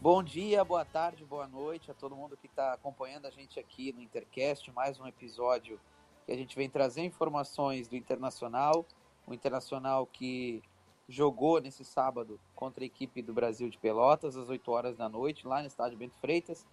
Bom 0.00 0.22
dia, 0.22 0.62
boa 0.62 0.84
tarde, 0.84 1.24
boa 1.24 1.48
noite 1.48 1.90
a 1.90 1.94
todo 1.94 2.14
mundo 2.14 2.36
que 2.36 2.46
está 2.46 2.72
acompanhando 2.72 3.26
a 3.26 3.30
gente 3.30 3.58
aqui 3.58 3.92
no 3.92 4.00
Intercast, 4.00 4.70
mais 4.70 5.00
um 5.00 5.08
episódio 5.08 5.80
que 6.24 6.30
a 6.30 6.36
gente 6.36 6.54
vem 6.54 6.70
trazer 6.70 7.02
informações 7.02 7.88
do 7.88 7.96
Internacional, 7.96 8.86
o 9.26 9.34
Internacional 9.34 10.06
que 10.06 10.62
jogou 11.08 11.60
nesse 11.60 11.84
sábado 11.84 12.38
contra 12.54 12.84
a 12.84 12.86
equipe 12.86 13.20
do 13.20 13.34
Brasil 13.34 13.68
de 13.68 13.76
Pelotas 13.76 14.36
às 14.36 14.48
8 14.48 14.70
horas 14.70 14.96
da 14.96 15.08
noite, 15.08 15.48
lá 15.48 15.60
no 15.62 15.66
estádio 15.66 15.98
Bento 15.98 16.16
Freitas. 16.20 16.64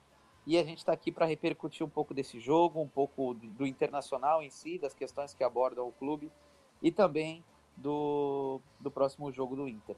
E 0.46 0.56
a 0.60 0.64
gente 0.64 0.78
está 0.78 0.94
aqui 0.94 1.12
para 1.12 1.26
repercutir 1.26 1.84
um 1.84 1.90
pouco 1.90 2.14
desse 2.14 2.40
jogo, 2.40 2.80
um 2.80 2.88
pouco 2.88 3.34
do 3.34 3.66
Internacional 3.66 4.44
em 4.44 4.52
si, 4.52 4.78
das 4.78 4.94
questões 4.94 5.34
que 5.34 5.44
abordam 5.44 5.88
o 5.88 5.92
clube 5.92 6.32
e 6.80 6.92
também 6.92 7.44
do, 7.76 8.62
do 8.80 8.92
próximo 8.92 9.32
jogo 9.32 9.56
do 9.56 9.68
Inter. 9.68 9.96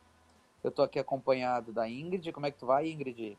Eu 0.63 0.69
estou 0.69 0.83
aqui 0.83 0.99
acompanhado 0.99 1.71
da 1.71 1.87
Ingrid. 1.87 2.31
Como 2.31 2.45
é 2.45 2.51
que 2.51 2.57
tu 2.57 2.65
vai, 2.65 2.89
Ingrid? 2.89 3.37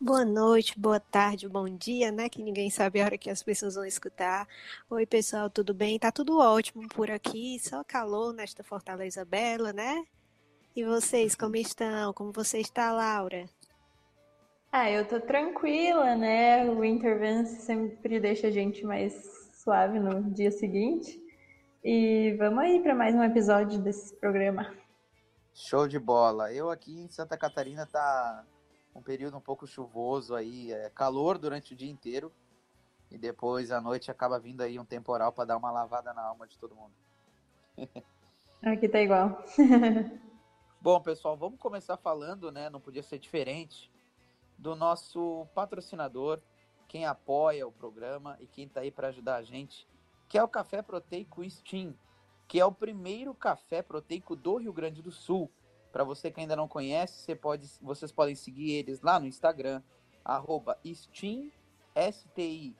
Boa 0.00 0.24
noite, 0.24 0.78
boa 0.78 1.00
tarde, 1.00 1.48
bom 1.48 1.68
dia, 1.68 2.12
né? 2.12 2.28
Que 2.28 2.42
ninguém 2.42 2.68
sabe 2.70 3.00
a 3.00 3.04
hora 3.04 3.18
que 3.18 3.30
as 3.30 3.42
pessoas 3.42 3.74
vão 3.74 3.84
escutar. 3.84 4.46
Oi, 4.90 5.06
pessoal, 5.06 5.48
tudo 5.48 5.72
bem? 5.72 5.98
Tá 5.98 6.12
tudo 6.12 6.38
ótimo 6.38 6.88
por 6.88 7.10
aqui, 7.10 7.58
só 7.58 7.82
calor 7.82 8.32
nesta 8.32 8.62
Fortaleza 8.62 9.24
Bela, 9.24 9.72
né? 9.72 10.04
E 10.76 10.84
vocês, 10.84 11.34
como 11.34 11.56
estão? 11.56 12.12
Como 12.12 12.32
você 12.32 12.58
está, 12.58 12.92
Laura? 12.92 13.46
Ah, 14.70 14.90
eu 14.90 15.06
tô 15.06 15.20
tranquila, 15.20 16.16
né? 16.16 16.68
O 16.68 16.84
Intervence 16.84 17.62
sempre 17.62 18.20
deixa 18.20 18.48
a 18.48 18.50
gente 18.50 18.84
mais 18.84 19.14
suave 19.54 19.98
no 19.98 20.30
dia 20.32 20.50
seguinte. 20.50 21.22
E 21.82 22.34
vamos 22.38 22.58
aí 22.58 22.80
para 22.82 22.94
mais 22.94 23.14
um 23.14 23.22
episódio 23.22 23.78
desse 23.78 24.14
programa. 24.16 24.74
Show 25.54 25.86
de 25.86 26.00
bola. 26.00 26.52
Eu 26.52 26.68
aqui 26.68 27.00
em 27.00 27.08
Santa 27.08 27.36
Catarina 27.38 27.86
tá 27.86 28.44
um 28.92 29.00
período 29.00 29.36
um 29.36 29.40
pouco 29.40 29.68
chuvoso 29.68 30.34
aí, 30.34 30.72
é 30.72 30.90
calor 30.90 31.38
durante 31.38 31.72
o 31.72 31.76
dia 31.76 31.90
inteiro 31.90 32.32
e 33.08 33.16
depois 33.16 33.70
à 33.70 33.80
noite 33.80 34.10
acaba 34.10 34.40
vindo 34.40 34.62
aí 34.62 34.80
um 34.80 34.84
temporal 34.84 35.32
para 35.32 35.44
dar 35.44 35.56
uma 35.56 35.70
lavada 35.70 36.12
na 36.12 36.22
alma 36.22 36.48
de 36.48 36.58
todo 36.58 36.74
mundo. 36.74 36.92
Aqui 38.62 38.88
tá 38.88 39.00
igual. 39.00 39.44
Bom, 40.82 41.00
pessoal, 41.00 41.36
vamos 41.36 41.60
começar 41.60 41.96
falando, 41.96 42.50
né? 42.50 42.68
Não 42.68 42.80
podia 42.80 43.02
ser 43.02 43.20
diferente 43.20 43.90
do 44.58 44.74
nosso 44.74 45.46
patrocinador, 45.54 46.40
quem 46.88 47.06
apoia 47.06 47.66
o 47.66 47.72
programa 47.72 48.36
e 48.40 48.46
quem 48.46 48.66
está 48.66 48.80
aí 48.80 48.90
para 48.90 49.08
ajudar 49.08 49.36
a 49.36 49.42
gente, 49.42 49.86
que 50.28 50.36
é 50.36 50.42
o 50.42 50.48
Café 50.48 50.82
Proteico 50.82 51.48
Steam, 51.48 51.94
que 52.46 52.60
é 52.60 52.64
o 52.64 52.72
primeiro 52.72 53.34
café 53.34 53.82
proteico 53.82 54.36
do 54.36 54.56
Rio 54.56 54.72
Grande 54.72 55.02
do 55.02 55.10
Sul. 55.10 55.50
Para 55.92 56.04
você 56.04 56.30
que 56.30 56.40
ainda 56.40 56.56
não 56.56 56.68
conhece, 56.68 57.22
você 57.22 57.34
pode, 57.34 57.70
vocês 57.80 58.10
podem 58.12 58.34
seguir 58.34 58.72
eles 58.72 59.00
lá 59.00 59.18
no 59.20 59.26
Instagram, 59.26 59.82
arroba 60.24 60.78
Steam, 60.84 61.50
S-T-I-N-N-R-S, 61.94 62.78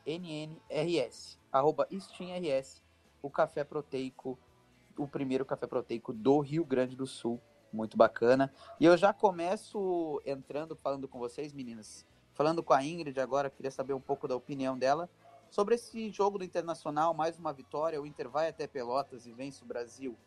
arroba 1.52 1.86
SteamRS, 1.90 2.82
o 3.22 3.30
café 3.30 3.62
proteico, 3.62 4.36
o 4.98 5.06
primeiro 5.06 5.44
café 5.44 5.66
proteico 5.66 6.12
do 6.12 6.40
Rio 6.40 6.64
Grande 6.64 6.96
do 6.96 7.06
Sul. 7.06 7.40
Muito 7.72 7.96
bacana. 7.96 8.52
E 8.78 8.84
eu 8.84 8.96
já 8.96 9.12
começo 9.12 10.20
entrando, 10.24 10.76
falando 10.76 11.06
com 11.08 11.18
vocês, 11.18 11.52
meninas. 11.52 12.06
Falando 12.32 12.62
com 12.62 12.72
a 12.72 12.84
Ingrid 12.84 13.18
agora, 13.20 13.50
queria 13.50 13.70
saber 13.70 13.94
um 13.94 14.00
pouco 14.00 14.26
da 14.26 14.34
opinião 14.34 14.76
dela 14.76 15.08
sobre 15.54 15.76
esse 15.76 16.10
jogo 16.10 16.36
do 16.36 16.44
Internacional, 16.44 17.14
mais 17.14 17.38
uma 17.38 17.52
vitória. 17.52 18.02
O 18.02 18.04
Inter 18.04 18.28
vai 18.28 18.48
até 18.48 18.66
Pelotas 18.66 19.24
e 19.24 19.32
vence 19.32 19.62
o 19.62 19.66
Brasil 19.66 20.18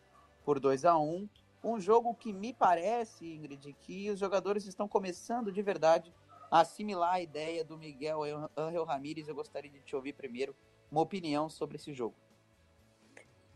por 0.45 0.57
2 0.57 0.85
a 0.85 0.97
1 0.97 1.27
um 1.61 1.81
jogo 1.81 2.13
que 2.13 2.31
me 2.31 2.53
parece, 2.53 3.25
Ingrid, 3.33 3.75
que 3.81 4.09
os 4.09 4.17
jogadores 4.17 4.65
estão 4.65 4.87
começando 4.87 5.51
de 5.51 5.61
verdade 5.61 6.13
a 6.49 6.61
assimilar 6.61 7.15
a 7.15 7.21
ideia 7.21 7.65
do 7.65 7.77
Miguel 7.77 8.21
Angel 8.55 8.85
Ramírez. 8.85 9.27
Eu 9.27 9.35
gostaria 9.35 9.69
de 9.69 9.81
te 9.81 9.97
ouvir 9.97 10.13
primeiro 10.13 10.55
uma 10.89 11.01
opinião 11.01 11.49
sobre 11.49 11.75
esse 11.75 11.93
jogo. 11.93 12.15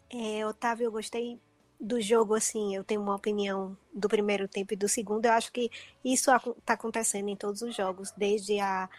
É, 0.10 0.46
Otávio, 0.46 0.88
eu 0.88 0.92
gostei 0.92 1.40
do 1.80 2.02
jogo, 2.02 2.36
assim, 2.36 2.76
eu 2.76 2.84
tenho 2.84 3.02
uma 3.02 3.16
opinião 3.16 3.78
do 3.94 4.10
primeiro 4.10 4.46
tempo 4.46 4.74
e 4.74 4.76
do 4.76 4.90
segundo. 4.90 5.26
Eu 5.26 5.32
acho 5.32 5.54
que 5.54 5.72
isso 6.04 6.30
está 6.36 6.74
acontecendo 6.74 7.30
em 7.30 7.36
todos 7.38 7.62
os 7.62 7.74
jogos, 7.74 8.12
desde 8.12 8.60
a 8.60 8.90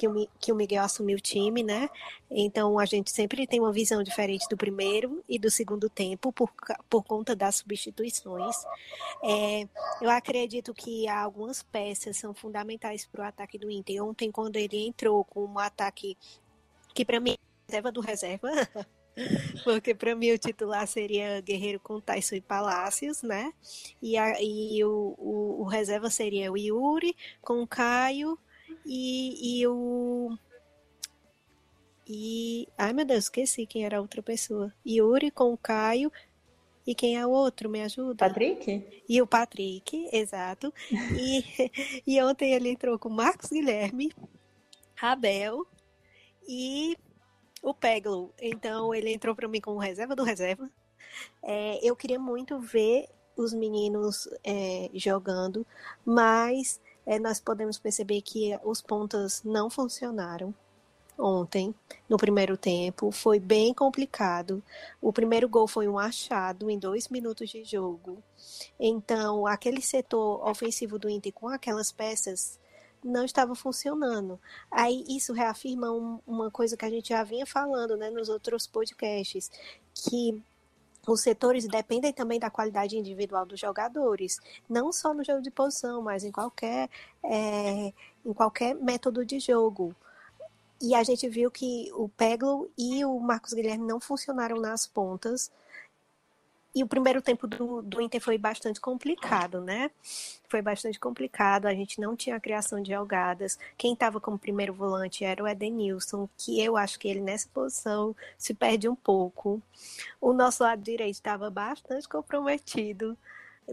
que 0.00 0.08
o, 0.08 0.28
que 0.38 0.50
o 0.50 0.54
Miguel 0.56 0.82
assumiu 0.82 1.18
o 1.18 1.20
time, 1.20 1.62
né? 1.62 1.90
Então 2.30 2.78
a 2.78 2.86
gente 2.86 3.10
sempre 3.10 3.46
tem 3.46 3.60
uma 3.60 3.70
visão 3.70 4.02
diferente 4.02 4.46
do 4.48 4.56
primeiro 4.56 5.22
e 5.28 5.38
do 5.38 5.50
segundo 5.50 5.90
tempo 5.90 6.32
por, 6.32 6.50
por 6.88 7.04
conta 7.04 7.36
das 7.36 7.56
substituições. 7.56 8.56
É, 9.22 9.68
eu 10.00 10.08
acredito 10.08 10.72
que 10.72 11.06
algumas 11.06 11.62
peças 11.62 12.16
são 12.16 12.32
fundamentais 12.32 13.04
para 13.04 13.24
o 13.24 13.28
ataque 13.28 13.58
do 13.58 13.70
Inter. 13.70 14.02
Ontem, 14.02 14.32
quando 14.32 14.56
ele 14.56 14.86
entrou 14.86 15.22
com 15.22 15.44
um 15.44 15.58
ataque 15.58 16.16
que 16.94 17.04
para 17.04 17.20
mim 17.20 17.36
reserva 17.68 17.92
do 17.92 18.00
reserva. 18.00 18.48
Porque 19.64 19.94
para 19.94 20.14
mim 20.14 20.30
o 20.30 20.38
titular 20.38 20.86
seria 20.86 21.42
Guerreiro 21.42 21.78
com 21.78 22.00
Tyson 22.00 22.36
e 22.36 22.40
Palácios, 22.40 23.22
né? 23.22 23.52
E, 24.00 24.16
a, 24.16 24.40
e 24.40 24.82
o, 24.82 25.14
o, 25.18 25.60
o, 25.60 25.64
reserva 25.64 26.08
seria 26.08 26.50
o 26.50 26.56
Yuri 26.56 27.14
com 27.42 27.60
o 27.60 27.66
Caio 27.66 28.38
e, 28.84 29.60
e 29.60 29.66
o. 29.66 30.36
E. 32.06 32.68
Ai 32.76 32.92
meu 32.92 33.04
Deus, 33.04 33.24
esqueci 33.24 33.66
quem 33.66 33.84
era 33.84 33.98
a 33.98 34.00
outra 34.00 34.22
pessoa. 34.22 34.72
Yuri 34.86 35.30
com 35.30 35.52
o 35.52 35.58
Caio. 35.58 36.12
E 36.86 36.94
quem 36.94 37.16
é 37.16 37.26
o 37.26 37.30
outro? 37.30 37.68
Me 37.68 37.82
ajuda? 37.82 38.28
Patrick? 38.28 39.02
E 39.08 39.22
o 39.22 39.26
Patrick, 39.26 40.08
exato. 40.12 40.72
e, 40.90 41.44
e 42.06 42.22
ontem 42.22 42.52
ele 42.52 42.70
entrou 42.70 42.98
com 42.98 43.08
Marcos 43.08 43.50
Guilherme, 43.50 44.12
Abel 45.00 45.66
e 46.48 46.96
o 47.62 47.74
Peglo. 47.74 48.32
Então 48.40 48.94
ele 48.94 49.12
entrou 49.12 49.34
para 49.34 49.46
mim 49.46 49.60
como 49.60 49.78
reserva 49.78 50.16
do 50.16 50.24
reserva. 50.24 50.68
É, 51.42 51.78
eu 51.82 51.94
queria 51.94 52.18
muito 52.18 52.58
ver 52.58 53.08
os 53.36 53.52
meninos 53.52 54.28
é, 54.44 54.90
jogando, 54.94 55.66
mas 56.04 56.80
é, 57.06 57.18
nós 57.18 57.40
podemos 57.40 57.78
perceber 57.78 58.22
que 58.22 58.58
os 58.64 58.80
pontas 58.80 59.42
não 59.44 59.68
funcionaram 59.70 60.54
ontem, 61.20 61.74
no 62.08 62.16
primeiro 62.16 62.56
tempo. 62.56 63.10
Foi 63.10 63.38
bem 63.38 63.74
complicado. 63.74 64.62
O 65.00 65.12
primeiro 65.12 65.48
gol 65.48 65.68
foi 65.68 65.86
um 65.86 65.98
achado 65.98 66.70
em 66.70 66.78
dois 66.78 67.08
minutos 67.08 67.50
de 67.50 67.62
jogo. 67.62 68.22
Então, 68.78 69.46
aquele 69.46 69.82
setor 69.82 70.46
ofensivo 70.48 70.98
do 70.98 71.08
Inter 71.08 71.32
com 71.32 71.48
aquelas 71.48 71.92
peças 71.92 72.58
não 73.04 73.24
estava 73.24 73.54
funcionando. 73.54 74.38
Aí 74.70 75.04
isso 75.08 75.32
reafirma 75.32 75.90
um, 75.90 76.20
uma 76.26 76.50
coisa 76.50 76.76
que 76.76 76.84
a 76.84 76.90
gente 76.90 77.10
já 77.10 77.22
vinha 77.24 77.46
falando 77.46 77.96
né, 77.96 78.10
nos 78.10 78.28
outros 78.28 78.66
podcasts, 78.66 79.50
que 79.94 80.42
os 81.06 81.22
setores 81.22 81.66
dependem 81.66 82.12
também 82.12 82.38
da 82.38 82.50
qualidade 82.50 82.96
individual 82.96 83.46
dos 83.46 83.58
jogadores, 83.58 84.38
não 84.68 84.92
só 84.92 85.14
no 85.14 85.24
jogo 85.24 85.42
de 85.42 85.50
posição, 85.50 86.02
mas 86.02 86.24
em 86.24 86.30
qualquer, 86.30 86.88
é, 87.22 87.92
em 88.24 88.32
qualquer 88.32 88.74
método 88.74 89.24
de 89.24 89.40
jogo. 89.40 89.94
E 90.80 90.94
a 90.94 91.02
gente 91.02 91.28
viu 91.28 91.50
que 91.50 91.90
o 91.94 92.08
Peglo 92.08 92.70
e 92.76 93.04
o 93.04 93.18
Marcos 93.20 93.52
Guilherme 93.52 93.86
não 93.86 94.00
funcionaram 94.00 94.58
nas 94.58 94.86
pontas, 94.86 95.50
e 96.74 96.82
o 96.82 96.86
primeiro 96.86 97.20
tempo 97.20 97.46
do, 97.46 97.82
do 97.82 98.00
Inter 98.00 98.20
foi 98.20 98.38
bastante 98.38 98.80
complicado, 98.80 99.60
né? 99.60 99.90
Foi 100.48 100.62
bastante 100.62 101.00
complicado, 101.00 101.66
a 101.66 101.74
gente 101.74 102.00
não 102.00 102.14
tinha 102.14 102.36
a 102.36 102.40
criação 102.40 102.80
de 102.82 102.92
jogadas. 102.92 103.58
Quem 103.76 103.92
estava 103.92 104.20
como 104.20 104.38
primeiro 104.38 104.72
volante 104.72 105.24
era 105.24 105.42
o 105.42 105.48
Edenilson, 105.48 106.28
que 106.36 106.60
eu 106.60 106.76
acho 106.76 106.98
que 106.98 107.08
ele 107.08 107.20
nessa 107.20 107.48
posição 107.52 108.14
se 108.38 108.54
perde 108.54 108.88
um 108.88 108.94
pouco. 108.94 109.60
O 110.20 110.32
nosso 110.32 110.62
lado 110.62 110.80
direito 110.82 111.14
estava 111.14 111.50
bastante 111.50 112.08
comprometido, 112.08 113.18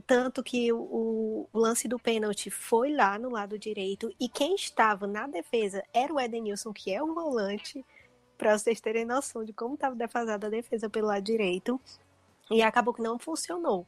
tanto 0.06 0.44
que 0.44 0.72
o, 0.72 1.48
o, 1.54 1.60
lance 1.60 1.88
do 1.88 2.00
pênalti 2.00 2.50
foi 2.50 2.94
lá 2.94 3.18
no 3.18 3.30
lado 3.30 3.58
direito, 3.58 4.14
e 4.20 4.28
quem 4.28 4.56
estava 4.56 5.08
na 5.08 5.28
defesa 5.28 5.84
era 5.94 6.14
o 6.14 6.20
Edenilson, 6.20 6.74
que 6.74 6.92
é 6.94 7.02
o 7.02 7.14
volante, 7.14 7.86
para 8.38 8.58
vocês 8.58 8.80
terem 8.80 9.06
noção 9.06 9.44
de 9.44 9.54
como 9.54 9.74
estava 9.74 9.96
defasada 9.96 10.48
a 10.48 10.50
defesa 10.50 10.90
pelo 10.90 11.08
lado 11.08 11.24
direito. 11.24 11.82
E 12.50 12.62
acabou 12.62 12.94
que 12.94 13.02
não 13.02 13.20
funcionou. 13.20 13.86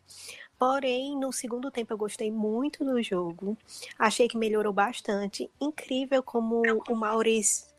Porém, 0.58 1.18
no 1.18 1.32
segundo 1.32 1.72
tempo 1.72 1.94
eu 1.94 1.98
gostei 1.98 2.30
muito 2.30 2.84
do 2.84 3.02
jogo. 3.02 3.58
Achei 3.98 4.28
que 4.28 4.38
melhorou 4.38 4.74
bastante. 4.74 5.50
Incrível 5.60 6.22
como 6.22 6.62
o 6.90 6.96
Maurício 6.96 7.70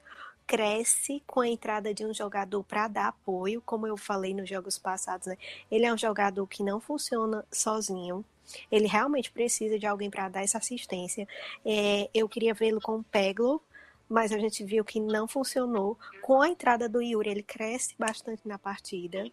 cresce 0.47 1.23
com 1.29 1.41
a 1.41 1.49
entrada 1.49 1.95
de 1.95 2.05
um 2.05 2.13
jogador 2.13 2.65
para 2.65 2.89
dar 2.89 3.09
apoio, 3.09 3.63
como 3.65 3.87
eu 3.87 3.97
falei 3.97 4.35
nos 4.35 4.49
jogos 4.49 4.77
passados, 4.79 5.29
né? 5.29 5.37
Ele 5.71 5.87
é 5.87 5.93
um 5.93 5.97
jogador 5.97 6.45
que 6.49 6.65
não 6.65 6.81
funciona 6.81 7.47
sozinho. 7.53 8.25
Ele 8.69 8.89
realmente 8.89 9.31
precisa 9.31 9.79
de 9.79 9.87
alguém 9.87 10.11
para 10.11 10.29
dar 10.29 10.43
essa 10.43 10.59
assistência. 10.59 11.29
É, 11.65 12.11
eu 12.13 12.29
queria 12.29 12.53
vê-lo 12.53 12.81
com 12.81 12.97
o 12.97 13.05
Peglo, 13.05 13.63
mas 14.09 14.33
a 14.33 14.39
gente 14.39 14.65
viu 14.65 14.85
que 14.85 14.99
não 14.99 15.29
funcionou. 15.29 15.97
Com 16.21 16.43
a 16.43 16.49
entrada 16.49 16.89
do 16.89 17.01
Yuri, 17.01 17.31
ele 17.31 17.43
cresce 17.45 17.95
bastante 17.97 18.49
na 18.49 18.59
partida. 18.59 19.31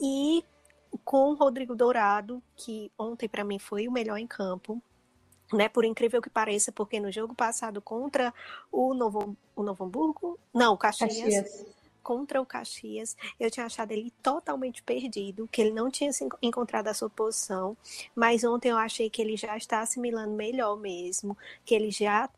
E 0.00 0.44
com 1.04 1.30
o 1.30 1.34
Rodrigo 1.34 1.74
Dourado, 1.74 2.42
que 2.56 2.90
ontem 2.98 3.28
para 3.28 3.44
mim 3.44 3.58
foi 3.58 3.88
o 3.88 3.92
melhor 3.92 4.16
em 4.18 4.26
campo. 4.26 4.80
né? 5.52 5.68
Por 5.68 5.84
incrível 5.84 6.20
que 6.20 6.30
pareça, 6.30 6.70
porque 6.72 7.00
no 7.00 7.10
jogo 7.10 7.34
passado 7.34 7.80
contra 7.80 8.32
o 8.70 8.94
Novo, 8.94 9.36
o 9.56 9.62
Novo 9.62 9.84
Hamburgo, 9.84 10.38
não, 10.52 10.74
o 10.74 10.76
Caxias, 10.78 11.16
Caxias, 11.16 11.66
contra 12.02 12.40
o 12.40 12.46
Caxias, 12.46 13.16
eu 13.38 13.50
tinha 13.50 13.66
achado 13.66 13.92
ele 13.92 14.10
totalmente 14.22 14.82
perdido, 14.82 15.48
que 15.50 15.60
ele 15.60 15.72
não 15.72 15.90
tinha 15.90 16.10
encontrado 16.42 16.88
a 16.88 16.94
sua 16.94 17.10
posição, 17.10 17.76
mas 18.14 18.44
ontem 18.44 18.70
eu 18.70 18.78
achei 18.78 19.10
que 19.10 19.22
ele 19.22 19.36
já 19.36 19.56
está 19.56 19.80
assimilando 19.80 20.32
melhor 20.32 20.76
mesmo, 20.76 21.36
que 21.64 21.74
ele 21.74 21.90
já 21.90 22.28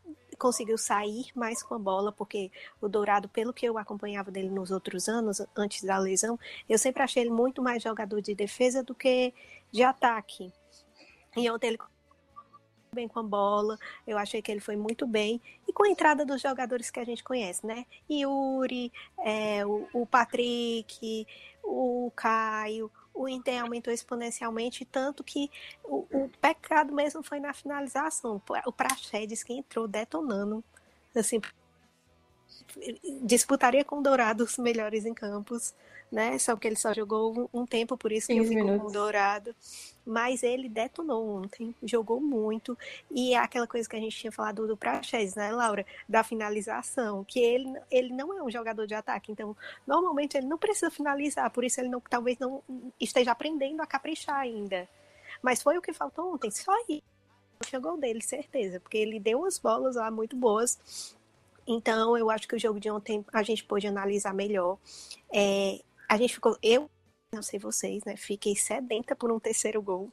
conseguiu 0.41 0.79
sair 0.79 1.27
mais 1.35 1.63
com 1.63 1.75
a 1.75 1.79
bola, 1.79 2.11
porque 2.11 2.51
o 2.81 2.89
Dourado, 2.89 3.29
pelo 3.29 3.53
que 3.53 3.67
eu 3.67 3.77
acompanhava 3.77 4.31
dele 4.31 4.49
nos 4.49 4.71
outros 4.71 5.09
anos, 5.09 5.41
antes 5.55 5.85
da 5.85 5.99
lesão, 5.99 6.39
eu 6.69 6.79
sempre 6.79 7.03
achei 7.03 7.23
ele 7.23 7.31
muito 7.31 7.63
mais 7.63 7.83
jogador 7.83 8.21
de 8.23 8.35
defesa 8.35 8.83
do 8.83 8.95
que 8.95 9.35
de 9.71 9.83
ataque. 9.83 10.51
E 11.37 11.49
ontem 11.51 11.69
ele 11.69 11.79
bem 12.93 13.07
com 13.07 13.21
a 13.21 13.23
bola, 13.23 13.79
eu 14.05 14.19
achei 14.19 14.43
que 14.43 14.51
ele 14.51 14.59
foi 14.59 14.75
muito 14.75 15.07
bem, 15.07 15.41
e 15.69 15.73
com 15.73 15.85
a 15.85 15.89
entrada 15.89 16.27
dos 16.27 16.43
jogadores 16.43 16.91
que 16.91 16.99
a 16.99 17.05
gente 17.05 17.23
conhece, 17.23 17.65
né? 17.65 17.87
Yuri, 18.11 18.93
é, 19.21 19.65
o, 19.65 19.87
o 19.93 20.07
Patrick, 20.07 21.25
o 21.63 22.11
Caio, 22.17 22.91
o 23.21 23.29
Inter 23.29 23.63
aumentou 23.63 23.93
exponencialmente, 23.93 24.85
tanto 24.87 25.23
que 25.23 25.51
o, 25.85 26.07
o 26.11 26.31
pecado 26.41 26.93
mesmo 26.93 27.23
foi 27.23 27.39
na 27.39 27.53
finalização. 27.53 28.41
O 28.65 28.73
Praxedes 28.73 29.43
que 29.43 29.53
entrou 29.53 29.87
detonando, 29.87 30.65
assim, 31.15 31.39
disputaria 33.23 33.85
com 33.85 33.99
o 33.99 34.03
Dourado 34.03 34.45
os 34.45 34.59
melhores 34.59 35.05
em 35.05 35.15
campos 35.15 35.75
né? 36.11 36.39
Só 36.39 36.57
que 36.57 36.67
ele 36.67 36.77
só 36.77 36.93
jogou 36.93 37.49
um, 37.53 37.65
tempo, 37.65 37.97
por 37.97 38.11
isso 38.11 38.27
que 38.27 38.37
eu 38.37 38.45
fico 38.45 38.67
com 38.67 38.87
o 38.87 38.91
Dourado. 38.91 39.55
Mas 40.05 40.43
ele 40.43 40.69
detonou 40.69 41.37
ontem, 41.37 41.75
jogou 41.83 42.21
muito. 42.21 42.77
E 43.11 43.35
é 43.35 43.39
aquela 43.39 43.67
coisa 43.67 43.89
que 43.89 43.97
a 43.97 44.01
gente 44.01 44.17
tinha 44.17 44.33
falado 44.33 44.67
do 44.67 44.77
Praxedes, 44.77 45.35
né, 45.35 45.53
Laura? 45.53 45.87
Da 46.09 46.25
finalização, 46.25 47.23
que 47.23 47.39
ele, 47.39 47.73
ele 47.91 48.13
não 48.13 48.37
é 48.37 48.43
um 48.43 48.51
jogador 48.51 48.87
de 48.87 48.95
ataque. 48.95 49.31
Então, 49.31 49.57
normalmente 49.87 50.37
ele 50.37 50.47
não 50.47 50.59
precisa 50.59 50.91
finalizar, 50.91 51.51
por 51.51 51.65
isso 51.65 51.81
ele 51.81 51.89
não, 51.89 52.01
talvez 52.01 52.39
não 52.39 52.63
esteja 52.99 53.31
aprendendo 53.31 53.81
a 53.81 53.87
caprichar 53.87 54.37
ainda. 54.37 54.89
Mas 55.43 55.63
foi 55.63 55.79
o 55.79 55.83
que 55.83 55.93
faltou 55.93 56.35
ontem, 56.35 56.51
só 56.51 56.73
aí. 56.73 57.03
Chegou 57.67 57.97
dele, 57.99 58.23
certeza, 58.23 58.81
porque 58.81 58.97
ele 58.97 59.21
deu 59.21 59.41
umas 59.41 59.59
bolas 59.59 59.95
lá 59.95 60.11
muito 60.11 60.35
boas. 60.35 61.15
Então, 61.73 62.19
eu 62.19 62.29
acho 62.29 62.49
que 62.49 62.57
o 62.57 62.59
jogo 62.59 62.81
de 62.81 62.91
ontem 62.91 63.25
a 63.33 63.45
gente 63.45 63.63
pôde 63.63 63.87
analisar 63.87 64.35
melhor. 64.35 64.77
É, 65.33 65.81
a 66.09 66.17
gente 66.17 66.35
ficou, 66.35 66.59
eu, 66.61 66.91
não 67.33 67.43
sei 67.43 67.61
vocês, 67.61 68.03
né? 68.03 68.17
Fiquei 68.17 68.57
sedenta 68.57 69.15
por 69.15 69.31
um 69.31 69.39
terceiro 69.39 69.81
gol. 69.81 70.11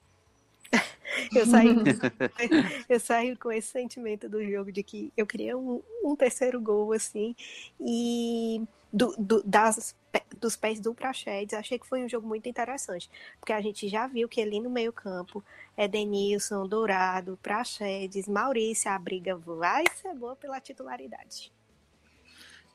eu 1.36 1.48
saí, 1.48 1.70
eu 2.88 3.00
saí 3.00 3.36
com 3.36 3.52
esse 3.52 3.70
sentimento 3.70 4.30
do 4.30 4.46
jogo 4.46 4.72
de 4.72 4.84
que 4.84 5.12
eu 5.18 5.26
queria 5.26 5.58
um, 5.58 5.82
um 6.04 6.16
terceiro 6.16 6.62
gol 6.62 6.94
assim 6.94 7.36
e 7.80 8.62
do, 8.92 9.16
do, 9.18 9.44
das, 9.44 9.96
dos 10.40 10.56
pés 10.56 10.80
do 10.80 10.94
Prachedes, 10.94 11.54
achei 11.54 11.78
que 11.78 11.88
foi 11.88 12.04
um 12.04 12.10
jogo 12.10 12.28
muito 12.28 12.48
interessante, 12.48 13.10
porque 13.40 13.54
a 13.54 13.62
gente 13.62 13.88
já 13.88 14.08
viu 14.08 14.28
que 14.28 14.42
ali 14.42 14.60
no 14.60 14.70
meio 14.70 14.94
campo 14.94 15.44
é 15.76 15.88
Denilson, 15.88 16.68
Dourado, 16.68 17.38
Prachedes, 17.42 18.28
Maurício, 18.28 18.90
a 18.92 18.98
briga 18.98 19.36
vai 19.36 19.84
ser 19.96 20.14
boa 20.14 20.36
pela 20.36 20.60
titularidade. 20.60 21.52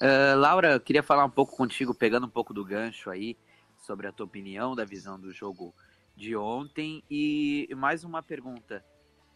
Uh, 0.00 0.36
Laura, 0.36 0.80
queria 0.80 1.02
falar 1.02 1.24
um 1.24 1.30
pouco 1.30 1.56
contigo, 1.56 1.94
pegando 1.94 2.26
um 2.26 2.30
pouco 2.30 2.52
do 2.52 2.64
gancho 2.64 3.08
aí, 3.08 3.36
sobre 3.78 4.06
a 4.06 4.12
tua 4.12 4.26
opinião 4.26 4.74
da 4.74 4.84
visão 4.84 5.18
do 5.18 5.32
jogo 5.32 5.74
de 6.16 6.36
ontem. 6.36 7.04
E 7.10 7.68
mais 7.76 8.02
uma 8.04 8.22
pergunta. 8.22 8.84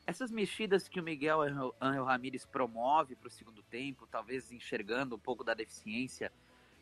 Essas 0.06 0.31
mexidas 0.31 0.88
que 0.88 1.00
o 1.00 1.02
Miguel 1.02 1.40
Angel 1.81 2.05
Ramírez 2.05 2.44
promove 2.44 3.17
para 3.17 3.28
o 3.28 3.31
segundo 3.31 3.62
tempo, 3.62 4.06
talvez 4.06 4.52
enxergando 4.52 5.17
um 5.17 5.19
pouco 5.19 5.43
da 5.43 5.52
deficiência 5.52 6.32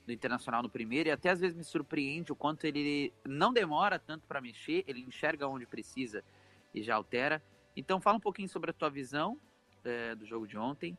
do 0.07 0.13
Internacional 0.13 0.63
no 0.63 0.69
primeiro, 0.69 1.09
e 1.09 1.13
até 1.13 1.31
às 1.31 1.41
vezes 1.41 1.57
me 1.57 1.65
surpreende 1.65 2.33
o 2.33 2.37
quanto 2.37 2.67
ele 2.67 3.13
não 3.25 3.53
demora 3.53 3.99
tanto 3.99 4.27
para 4.27 4.41
mexer, 4.41 4.85
ele 4.87 5.01
enxerga 5.01 5.49
onde 5.49 5.67
precisa 5.67 6.23
e 6.75 6.83
já 6.83 6.95
altera. 6.95 7.43
Então 7.77 8.01
fala 8.01 8.19
um 8.19 8.21
pouquinho 8.21 8.49
sobre 8.49 8.71
a 8.71 8.75
tua 8.75 8.91
visão 8.91 9.39
é, 9.85 10.15
do 10.15 10.27
jogo 10.27 10.47
de 10.47 10.59
ontem 10.59 10.97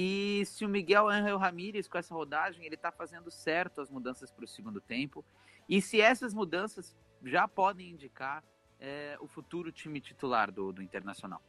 e 0.00 0.44
se 0.46 0.64
o 0.64 0.68
Miguel 0.68 1.08
Angel 1.08 1.36
Ramírez, 1.36 1.88
com 1.88 1.98
essa 1.98 2.14
rodagem, 2.14 2.64
ele 2.64 2.76
está 2.76 2.92
fazendo 2.92 3.32
certo 3.32 3.80
as 3.80 3.90
mudanças 3.90 4.30
para 4.30 4.44
o 4.44 4.46
segundo 4.46 4.80
tempo. 4.80 5.24
E 5.68 5.82
se 5.82 6.00
essas 6.00 6.32
mudanças 6.32 6.96
já 7.24 7.48
podem 7.48 7.90
indicar 7.90 8.44
é, 8.78 9.16
o 9.20 9.26
futuro 9.26 9.72
time 9.72 10.00
titular 10.00 10.52
do, 10.52 10.72
do 10.72 10.80
Internacional. 10.80 11.42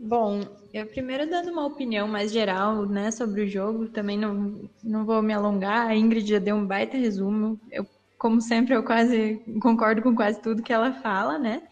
Bom, 0.00 0.40
eu 0.72 0.86
primeiro 0.86 1.28
dando 1.28 1.50
uma 1.50 1.66
opinião 1.66 2.06
mais 2.06 2.30
geral 2.30 2.86
né, 2.86 3.10
sobre 3.10 3.42
o 3.42 3.48
jogo, 3.48 3.88
também 3.88 4.16
não, 4.16 4.70
não 4.82 5.04
vou 5.04 5.20
me 5.20 5.32
alongar, 5.32 5.88
a 5.88 5.96
Ingrid 5.96 6.28
já 6.28 6.38
deu 6.38 6.54
um 6.54 6.64
baita 6.64 6.96
resumo, 6.96 7.60
eu, 7.70 7.84
como 8.16 8.40
sempre 8.40 8.74
eu 8.74 8.82
quase 8.84 9.42
concordo 9.60 10.00
com 10.00 10.14
quase 10.14 10.40
tudo 10.40 10.62
que 10.62 10.72
ela 10.72 10.92
fala, 10.92 11.36
né? 11.36 11.62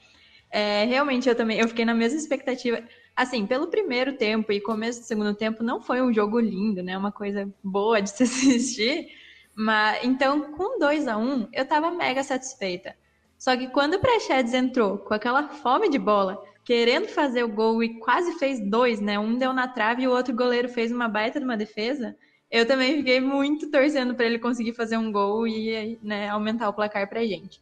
É, 0.50 0.84
realmente 0.84 1.28
eu 1.28 1.36
também, 1.36 1.58
eu 1.58 1.68
fiquei 1.68 1.84
na 1.84 1.94
mesma 1.94 2.18
expectativa, 2.18 2.82
assim, 3.14 3.46
pelo 3.46 3.68
primeiro 3.68 4.16
tempo 4.16 4.52
e 4.52 4.60
começo 4.60 5.00
do 5.00 5.06
segundo 5.06 5.34
tempo, 5.34 5.62
não 5.62 5.80
foi 5.80 6.02
um 6.02 6.12
jogo 6.12 6.40
lindo, 6.40 6.82
né? 6.82 6.98
Uma 6.98 7.12
coisa 7.12 7.48
boa 7.62 8.02
de 8.02 8.10
se 8.10 8.24
assistir. 8.24 9.08
Mas, 9.54 10.04
então, 10.04 10.52
com 10.52 10.78
2 10.78 11.08
a 11.08 11.16
1 11.16 11.22
um, 11.22 11.48
eu 11.52 11.64
tava 11.64 11.90
mega 11.90 12.22
satisfeita. 12.22 12.94
Só 13.38 13.56
que 13.56 13.68
quando 13.68 13.94
o 13.94 14.00
Praxedes 14.00 14.52
entrou 14.52 14.98
com 14.98 15.14
aquela 15.14 15.48
fome 15.48 15.88
de 15.88 15.98
bola, 15.98 16.42
querendo 16.66 17.06
fazer 17.06 17.44
o 17.44 17.48
gol 17.48 17.80
e 17.80 18.00
quase 18.00 18.32
fez 18.40 18.60
dois, 18.68 19.00
né? 19.00 19.16
Um 19.16 19.38
deu 19.38 19.52
na 19.52 19.68
trave 19.68 20.02
e 20.02 20.08
o 20.08 20.10
outro 20.10 20.34
goleiro 20.34 20.68
fez 20.68 20.90
uma 20.90 21.08
baita 21.08 21.38
de 21.38 21.44
uma 21.44 21.56
defesa. 21.56 22.16
Eu 22.50 22.66
também 22.66 22.96
fiquei 22.96 23.20
muito 23.20 23.70
torcendo 23.70 24.16
para 24.16 24.26
ele 24.26 24.40
conseguir 24.40 24.74
fazer 24.74 24.96
um 24.96 25.12
gol 25.12 25.46
e 25.46 25.96
né, 26.02 26.28
aumentar 26.28 26.68
o 26.68 26.72
placar 26.74 27.08
para 27.08 27.24
gente. 27.24 27.60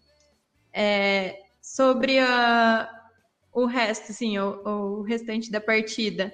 É, 0.72 1.38
sobre 1.60 2.18
a, 2.18 2.88
o 3.52 3.66
resto, 3.66 4.10
assim, 4.10 4.38
o, 4.38 4.62
o 4.64 5.02
restante 5.02 5.50
da 5.50 5.60
partida, 5.60 6.32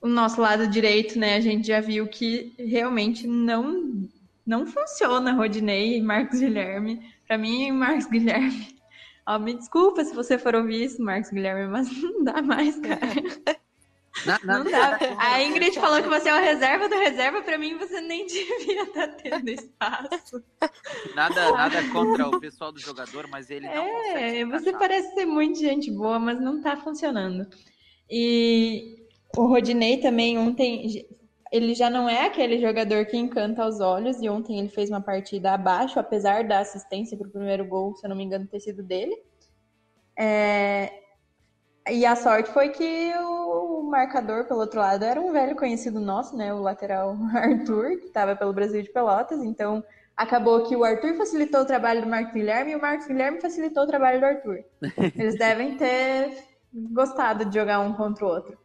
o 0.00 0.08
nosso 0.08 0.40
lado 0.40 0.66
direito, 0.66 1.16
né, 1.16 1.36
a 1.36 1.40
gente 1.40 1.68
já 1.68 1.80
viu 1.80 2.08
que 2.08 2.52
realmente 2.58 3.28
não 3.28 4.10
não 4.44 4.66
funciona 4.66 5.32
Rodinei 5.32 5.98
e 5.98 6.02
Marcos 6.02 6.40
Guilherme. 6.40 7.00
Para 7.28 7.38
mim, 7.38 7.70
Marcos 7.70 8.06
Guilherme. 8.06 8.81
Ó, 9.26 9.38
me 9.38 9.54
desculpa 9.54 10.04
se 10.04 10.14
você 10.14 10.36
for 10.36 10.54
ouvir 10.54 10.84
isso, 10.84 11.02
Marcos 11.02 11.30
Guilherme, 11.30 11.66
mas 11.68 11.88
não 12.02 12.24
dá 12.24 12.42
mais, 12.42 12.78
cara. 12.80 13.00
Na, 14.26 14.38
na, 14.44 14.58
não 14.58 14.70
dá. 14.70 14.98
A 15.18 15.42
Ingrid 15.42 15.78
falou 15.80 16.02
que 16.02 16.08
você 16.08 16.28
é 16.28 16.34
o 16.34 16.40
reserva 16.40 16.88
do 16.88 16.96
reserva, 16.96 17.42
para 17.42 17.56
mim 17.56 17.78
você 17.78 18.00
nem 18.00 18.26
devia 18.26 18.82
estar 18.82 19.08
tá 19.08 19.14
tendo 19.14 19.48
espaço. 19.48 20.42
Nada, 21.14 21.52
nada 21.52 21.88
contra 21.90 22.28
o 22.28 22.38
pessoal 22.40 22.72
do 22.72 22.78
jogador, 22.78 23.26
mas 23.28 23.50
ele 23.50 23.66
não 23.66 23.72
É, 24.16 24.44
você 24.44 24.72
parece 24.72 25.14
ser 25.14 25.24
muito 25.24 25.58
gente 25.58 25.90
boa, 25.90 26.18
mas 26.18 26.40
não 26.40 26.58
está 26.58 26.76
funcionando. 26.76 27.46
E 28.10 29.06
o 29.36 29.46
Rodinei 29.46 29.98
também 29.98 30.36
ontem, 30.36 31.06
ele 31.52 31.74
já 31.74 31.90
não 31.90 32.08
é 32.08 32.26
aquele 32.26 32.58
jogador 32.58 33.04
que 33.04 33.16
encanta 33.16 33.62
aos 33.62 33.78
olhos, 33.78 34.22
e 34.22 34.28
ontem 34.28 34.58
ele 34.58 34.70
fez 34.70 34.88
uma 34.88 35.02
partida 35.02 35.52
abaixo, 35.52 36.00
apesar 36.00 36.44
da 36.44 36.60
assistência 36.60 37.16
para 37.16 37.28
o 37.28 37.30
primeiro 37.30 37.66
gol, 37.66 37.94
se 37.94 38.06
eu 38.06 38.08
não 38.08 38.16
me 38.16 38.24
engano, 38.24 38.46
ter 38.46 38.58
sido 38.58 38.82
dele. 38.82 39.14
É, 40.18 40.90
e 41.90 42.06
a 42.06 42.16
sorte 42.16 42.50
foi 42.50 42.70
que 42.70 43.12
o 43.18 43.82
marcador, 43.82 44.46
pelo 44.46 44.60
outro 44.60 44.80
lado, 44.80 45.04
era 45.04 45.20
um 45.20 45.30
velho 45.30 45.54
conhecido 45.54 46.00
nosso, 46.00 46.34
né? 46.34 46.54
O 46.54 46.60
lateral 46.60 47.18
Arthur, 47.34 47.98
que 47.98 48.06
estava 48.06 48.34
pelo 48.34 48.54
Brasil 48.54 48.80
de 48.82 48.90
Pelotas. 48.90 49.42
Então, 49.42 49.84
acabou 50.16 50.62
que 50.62 50.74
o 50.74 50.84
Arthur 50.84 51.14
facilitou 51.16 51.60
o 51.60 51.66
trabalho 51.66 52.00
do 52.00 52.08
Marcos 52.08 52.32
Guilherme 52.32 52.72
e 52.72 52.76
o 52.76 52.80
Marcos 52.80 53.06
Guilherme 53.06 53.42
facilitou 53.42 53.82
o 53.82 53.86
trabalho 53.86 54.20
do 54.20 54.26
Arthur. 54.26 54.64
Eles 55.16 55.36
devem 55.36 55.76
ter 55.76 56.34
gostado 56.72 57.44
de 57.44 57.58
jogar 57.58 57.80
um 57.80 57.92
contra 57.92 58.24
o 58.24 58.28
outro. 58.28 58.56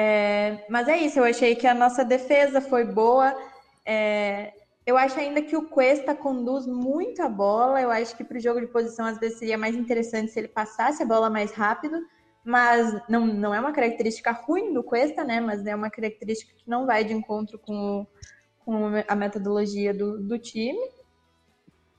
É, 0.00 0.64
mas 0.70 0.86
é 0.86 0.96
isso, 0.96 1.18
eu 1.18 1.24
achei 1.24 1.56
que 1.56 1.66
a 1.66 1.74
nossa 1.74 2.04
defesa 2.04 2.60
foi 2.60 2.84
boa. 2.84 3.36
É, 3.84 4.52
eu 4.86 4.96
acho 4.96 5.18
ainda 5.18 5.42
que 5.42 5.56
o 5.56 5.68
Cuesta 5.68 6.14
conduz 6.14 6.66
muito 6.66 7.20
a 7.20 7.28
bola. 7.28 7.82
Eu 7.82 7.90
acho 7.90 8.16
que 8.16 8.22
para 8.22 8.38
o 8.38 8.40
jogo 8.40 8.60
de 8.60 8.68
posição, 8.68 9.06
às 9.06 9.18
vezes, 9.18 9.40
seria 9.40 9.58
mais 9.58 9.74
interessante 9.74 10.30
se 10.30 10.38
ele 10.38 10.46
passasse 10.46 11.02
a 11.02 11.06
bola 11.06 11.28
mais 11.28 11.50
rápido 11.50 11.98
mas 12.44 12.98
não, 13.10 13.26
não 13.26 13.52
é 13.52 13.60
uma 13.60 13.72
característica 13.72 14.32
ruim 14.32 14.72
do 14.72 14.82
Cuesta, 14.82 15.22
né? 15.22 15.38
Mas 15.38 15.66
é 15.66 15.74
uma 15.74 15.90
característica 15.90 16.54
que 16.56 16.66
não 16.66 16.86
vai 16.86 17.04
de 17.04 17.12
encontro 17.12 17.58
com, 17.58 18.06
com 18.64 18.86
a 19.06 19.14
metodologia 19.14 19.92
do, 19.92 20.18
do 20.18 20.38
time. 20.38 20.80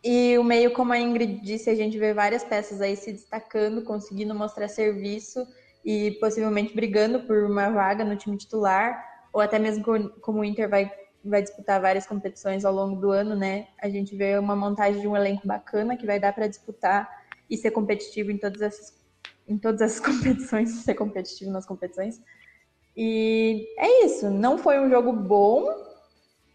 E 0.04 0.36
o 0.40 0.44
meio, 0.44 0.72
como 0.74 0.92
a 0.92 1.00
Ingrid 1.00 1.40
disse, 1.42 1.70
a 1.70 1.76
gente 1.76 2.00
vê 2.00 2.16
várias 2.16 2.44
peças 2.44 2.82
aí 2.82 2.96
se 2.96 3.12
destacando, 3.12 3.84
conseguindo 3.84 4.34
mostrar 4.34 4.68
serviço 4.70 5.46
e 5.84 6.12
possivelmente 6.20 6.76
brigando 6.76 7.22
por 7.22 7.44
uma 7.44 7.70
vaga 7.70 8.04
no 8.04 8.16
time 8.16 8.38
titular, 8.38 9.02
ou 9.34 9.42
até 9.42 9.58
mesmo 9.60 9.84
como 10.22 10.40
o 10.40 10.44
Inter 10.44 10.70
vai, 10.70 10.92
vai 11.24 11.42
disputar 11.42 11.82
várias 11.82 12.06
competições 12.06 12.66
ao 12.66 12.74
longo 12.74 13.00
do 13.00 13.12
ano, 13.12 13.36
né? 13.36 13.68
A 13.82 13.90
gente 13.90 14.16
vê 14.16 14.38
uma 14.38 14.56
montagem 14.56 15.02
de 15.02 15.08
um 15.08 15.16
elenco 15.16 15.48
bacana 15.48 15.96
que 15.96 16.06
vai 16.06 16.20
dar 16.20 16.34
para 16.34 16.48
disputar 16.48 17.10
e 17.50 17.58
ser 17.58 17.72
competitivo 17.72 18.32
em 18.32 18.38
todas 18.38 18.62
essas 18.62 19.00
em 19.48 19.58
todas 19.58 19.82
as 19.82 20.00
competições, 20.00 20.70
ser 20.84 20.94
competitivo 20.94 21.50
nas 21.50 21.66
competições. 21.66 22.22
E 22.96 23.66
é 23.78 24.06
isso, 24.06 24.30
não 24.30 24.58
foi 24.58 24.80
um 24.80 24.90
jogo 24.90 25.12
bom, 25.12 25.68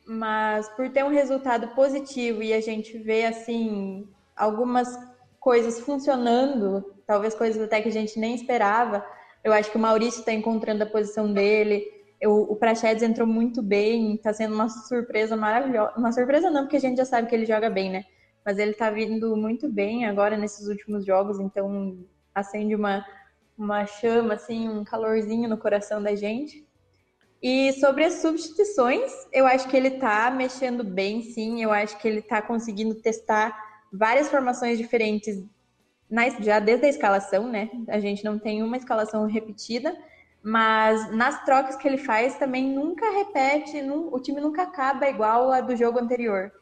mas 0.07 0.69
por 0.71 0.88
ter 0.90 1.04
um 1.04 1.09
resultado 1.09 1.69
positivo 1.69 2.43
e 2.43 2.52
a 2.52 2.61
gente 2.61 2.97
ver 2.99 3.26
assim 3.26 4.09
algumas 4.37 4.97
coisas 5.40 5.81
funcionando, 5.81 6.95
talvez 7.07 7.35
coisas 7.35 7.62
até 7.62 7.81
que 7.81 7.88
a 7.88 7.93
gente 7.93 8.19
nem 8.19 8.35
esperava. 8.35 9.04
Eu 9.44 9.52
acho 9.52 9.70
que 9.70 9.76
o 9.76 9.80
Maurício 9.80 10.20
está 10.20 10.32
encontrando 10.32 10.82
a 10.82 10.86
posição 10.86 11.30
dele. 11.30 11.84
Eu, 12.18 12.32
o 12.34 12.56
Prachedes 12.56 13.02
entrou 13.02 13.26
muito 13.26 13.62
bem, 13.62 14.14
está 14.14 14.32
sendo 14.32 14.54
uma 14.54 14.70
surpresa 14.70 15.36
maravilhosa. 15.36 15.92
Uma 15.98 16.10
surpresa 16.10 16.50
não, 16.50 16.62
porque 16.62 16.78
a 16.78 16.80
gente 16.80 16.96
já 16.96 17.04
sabe 17.04 17.28
que 17.28 17.34
ele 17.34 17.44
joga 17.44 17.68
bem, 17.68 17.90
né? 17.90 18.04
Mas 18.42 18.58
ele 18.58 18.70
está 18.70 18.88
vindo 18.88 19.36
muito 19.36 19.70
bem 19.70 20.06
agora 20.06 20.36
nesses 20.36 20.66
últimos 20.66 21.04
jogos, 21.04 21.38
então 21.38 21.98
acende 22.34 22.74
uma, 22.74 23.04
uma 23.56 23.84
chama, 23.84 24.34
assim, 24.34 24.66
um 24.66 24.82
calorzinho 24.82 25.48
no 25.48 25.58
coração 25.58 26.02
da 26.02 26.14
gente. 26.14 26.66
E 27.42 27.74
sobre 27.74 28.04
as 28.04 28.14
substituições, 28.14 29.12
eu 29.30 29.46
acho 29.46 29.68
que 29.68 29.76
ele 29.76 29.88
está 29.88 30.30
mexendo 30.30 30.82
bem, 30.82 31.20
sim. 31.20 31.62
Eu 31.62 31.70
acho 31.70 31.98
que 31.98 32.08
ele 32.08 32.20
está 32.20 32.40
conseguindo 32.40 32.94
testar 32.94 33.54
várias 33.92 34.30
formações 34.30 34.78
diferentes 34.78 35.44
na, 36.14 36.28
já 36.40 36.61
desde 36.61 36.87
a 36.87 36.88
escalação, 36.88 37.49
né? 37.49 37.68
A 37.88 37.99
gente 37.99 38.25
não 38.25 38.38
tem 38.38 38.62
uma 38.62 38.76
escalação 38.76 39.26
repetida, 39.26 39.97
mas 40.40 41.11
nas 41.11 41.44
trocas 41.44 41.75
que 41.75 41.88
ele 41.88 41.99
faz 41.99 42.38
também 42.38 42.68
nunca 42.68 43.11
repete, 43.11 43.83
o 43.83 44.21
time 44.21 44.40
nunca 44.40 44.62
acaba 44.62 45.09
igual 45.09 45.50
a 45.50 45.61
do 45.61 45.75
jogo 45.75 45.99
anterior. 45.99 46.52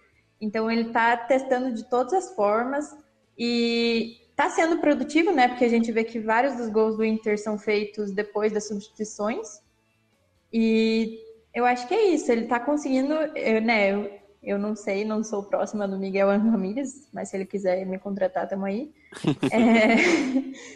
Então 0.41 0.71
ele 0.71 0.89
está 0.89 1.15
testando 1.19 1.75
de 1.75 1.85
todas 1.91 2.15
as 2.15 2.35
formas 2.35 2.97
e 3.37 4.23
está 4.31 4.49
sendo 4.49 4.79
produtivo, 4.79 5.31
né? 5.31 5.49
Porque 5.49 5.67
a 5.67 5.69
gente 5.69 5.93
vê 5.93 6.03
que 6.03 6.19
vários 6.19 6.57
dos 6.57 6.71
gols 6.71 6.97
do 6.97 7.05
Inter 7.05 7.39
são 7.39 7.59
feitos 7.59 8.11
depois 8.11 8.53
das 8.53 8.67
substituições. 8.67 9.61
E 10.51 11.19
eu 11.55 11.67
acho 11.67 11.87
que 11.87 11.93
é 11.95 12.07
isso, 12.07 12.33
ele 12.33 12.45
está 12.45 12.59
conseguindo, 12.59 13.13
eu, 13.13 13.61
né? 13.61 14.22
Eu, 14.43 14.59
não 14.59 14.75
sei, 14.75 15.05
não 15.05 15.23
sou 15.23 15.45
próxima 15.45 15.87
do 15.87 15.97
Miguel 15.97 16.29
Ramírez, 16.29 17.09
mas 17.13 17.29
se 17.29 17.37
ele 17.37 17.47
quiser 17.47 17.87
me 17.87 17.99
contratar, 17.99 18.45
estamos 18.45 18.67
aí. 18.67 18.93
É... 19.53 20.73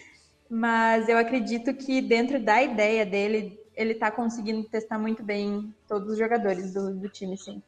mas 0.49 1.08
eu 1.08 1.18
acredito 1.18 1.75
que 1.75 2.00
dentro 2.00 2.40
da 2.40 2.62
ideia 2.62 3.04
dele, 3.04 3.58
ele 3.75 3.92
está 3.92 4.11
conseguindo 4.11 4.62
testar 4.68 4.99
muito 4.99 5.23
bem 5.23 5.75
todos 5.88 6.11
os 6.11 6.18
jogadores 6.18 6.73
do, 6.73 6.94
do 6.94 7.08
time, 7.08 7.37
sim. 7.37 7.61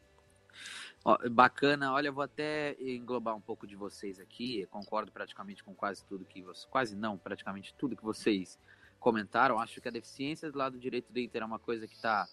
Bacana, 1.31 1.93
olha, 1.93 2.09
eu 2.09 2.13
vou 2.13 2.23
até 2.23 2.75
englobar 2.79 3.35
um 3.35 3.41
pouco 3.41 3.65
de 3.65 3.75
vocês 3.75 4.19
aqui. 4.19 4.61
Eu 4.61 4.67
concordo 4.67 5.11
praticamente 5.11 5.63
com 5.63 5.73
quase 5.73 6.05
tudo 6.05 6.25
que 6.25 6.41
vocês, 6.41 6.65
quase 6.69 6.95
não, 6.95 7.17
praticamente 7.17 7.73
tudo 7.77 7.95
que 7.95 8.03
vocês 8.03 8.59
comentaram. 8.99 9.59
Acho 9.59 9.81
que 9.81 9.87
a 9.87 9.91
deficiência 9.91 10.51
do 10.51 10.57
lado 10.57 10.77
direito 10.77 11.11
do 11.11 11.19
Inter 11.19 11.41
é 11.41 11.45
uma 11.45 11.59
coisa 11.59 11.87
que 11.87 11.95
está 11.95 12.27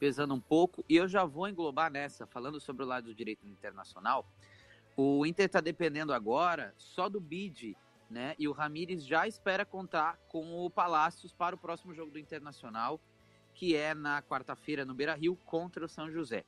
pesando 0.00 0.34
um 0.34 0.40
pouco. 0.40 0.82
E 0.88 0.96
eu 0.96 1.06
já 1.06 1.24
vou 1.26 1.46
englobar 1.46 1.92
nessa, 1.92 2.26
falando 2.26 2.58
sobre 2.58 2.82
o 2.82 2.86
lado 2.86 3.14
direito 3.14 3.46
internacional. 3.46 4.26
O 4.96 5.24
Inter 5.26 5.46
está 5.46 5.60
dependendo 5.60 6.12
agora 6.12 6.74
só 6.78 7.08
do 7.08 7.20
bid, 7.20 7.76
né? 8.08 8.34
E 8.38 8.48
o 8.48 8.52
Ramires 8.52 9.06
já 9.06 9.28
espera 9.28 9.64
contar 9.64 10.16
com 10.28 10.64
o 10.64 10.70
Palácios 10.70 11.32
para 11.32 11.54
o 11.54 11.58
próximo 11.58 11.94
jogo 11.94 12.10
do 12.10 12.18
Internacional, 12.18 12.98
que 13.54 13.76
é 13.76 13.94
na 13.94 14.22
quarta-feira 14.22 14.84
no 14.84 14.94
Beira 14.94 15.14
Rio 15.14 15.36
contra 15.44 15.84
o 15.84 15.88
São 15.88 16.10
José. 16.10 16.44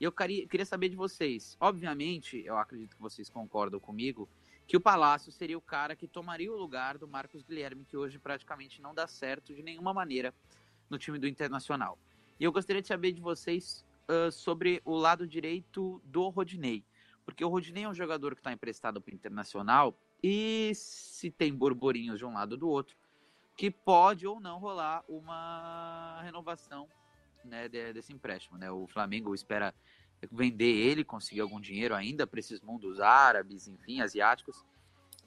E 0.00 0.04
eu 0.04 0.12
queria 0.12 0.66
saber 0.66 0.88
de 0.88 0.96
vocês. 0.96 1.56
Obviamente, 1.60 2.42
eu 2.44 2.56
acredito 2.56 2.96
que 2.96 3.02
vocês 3.02 3.30
concordam 3.30 3.78
comigo, 3.78 4.28
que 4.66 4.76
o 4.76 4.80
Palácio 4.80 5.30
seria 5.30 5.56
o 5.56 5.60
cara 5.60 5.94
que 5.94 6.08
tomaria 6.08 6.52
o 6.52 6.56
lugar 6.56 6.98
do 6.98 7.06
Marcos 7.06 7.42
Guilherme, 7.42 7.84
que 7.84 7.96
hoje 7.96 8.18
praticamente 8.18 8.82
não 8.82 8.94
dá 8.94 9.06
certo 9.06 9.54
de 9.54 9.62
nenhuma 9.62 9.94
maneira 9.94 10.34
no 10.90 10.98
time 10.98 11.18
do 11.18 11.28
Internacional. 11.28 11.98
E 12.38 12.44
eu 12.44 12.52
gostaria 12.52 12.82
de 12.82 12.88
saber 12.88 13.12
de 13.12 13.20
vocês 13.20 13.84
uh, 14.08 14.30
sobre 14.30 14.80
o 14.84 14.94
lado 14.94 15.26
direito 15.26 16.00
do 16.04 16.28
Rodinei. 16.28 16.84
Porque 17.24 17.44
o 17.44 17.48
Rodinei 17.48 17.84
é 17.84 17.88
um 17.88 17.94
jogador 17.94 18.34
que 18.34 18.40
está 18.40 18.52
emprestado 18.52 19.00
para 19.00 19.12
o 19.12 19.14
Internacional 19.14 19.98
e 20.22 20.72
se 20.74 21.30
tem 21.30 21.52
borborinhos 21.52 22.18
de 22.18 22.24
um 22.24 22.34
lado 22.34 22.52
ou 22.52 22.58
do 22.58 22.68
outro, 22.68 22.96
que 23.56 23.70
pode 23.70 24.26
ou 24.26 24.38
não 24.38 24.58
rolar 24.58 25.02
uma 25.08 26.20
renovação 26.22 26.88
né, 27.44 27.68
desse 27.68 28.12
empréstimo. 28.12 28.58
Né? 28.58 28.70
O 28.70 28.86
Flamengo 28.86 29.34
espera 29.34 29.74
vender 30.30 30.72
ele, 30.72 31.04
conseguir 31.04 31.40
algum 31.40 31.60
dinheiro 31.60 31.94
ainda 31.94 32.26
para 32.26 32.40
esses 32.40 32.60
mundos 32.60 33.00
árabes, 33.00 33.66
enfim, 33.66 34.00
asiáticos. 34.00 34.64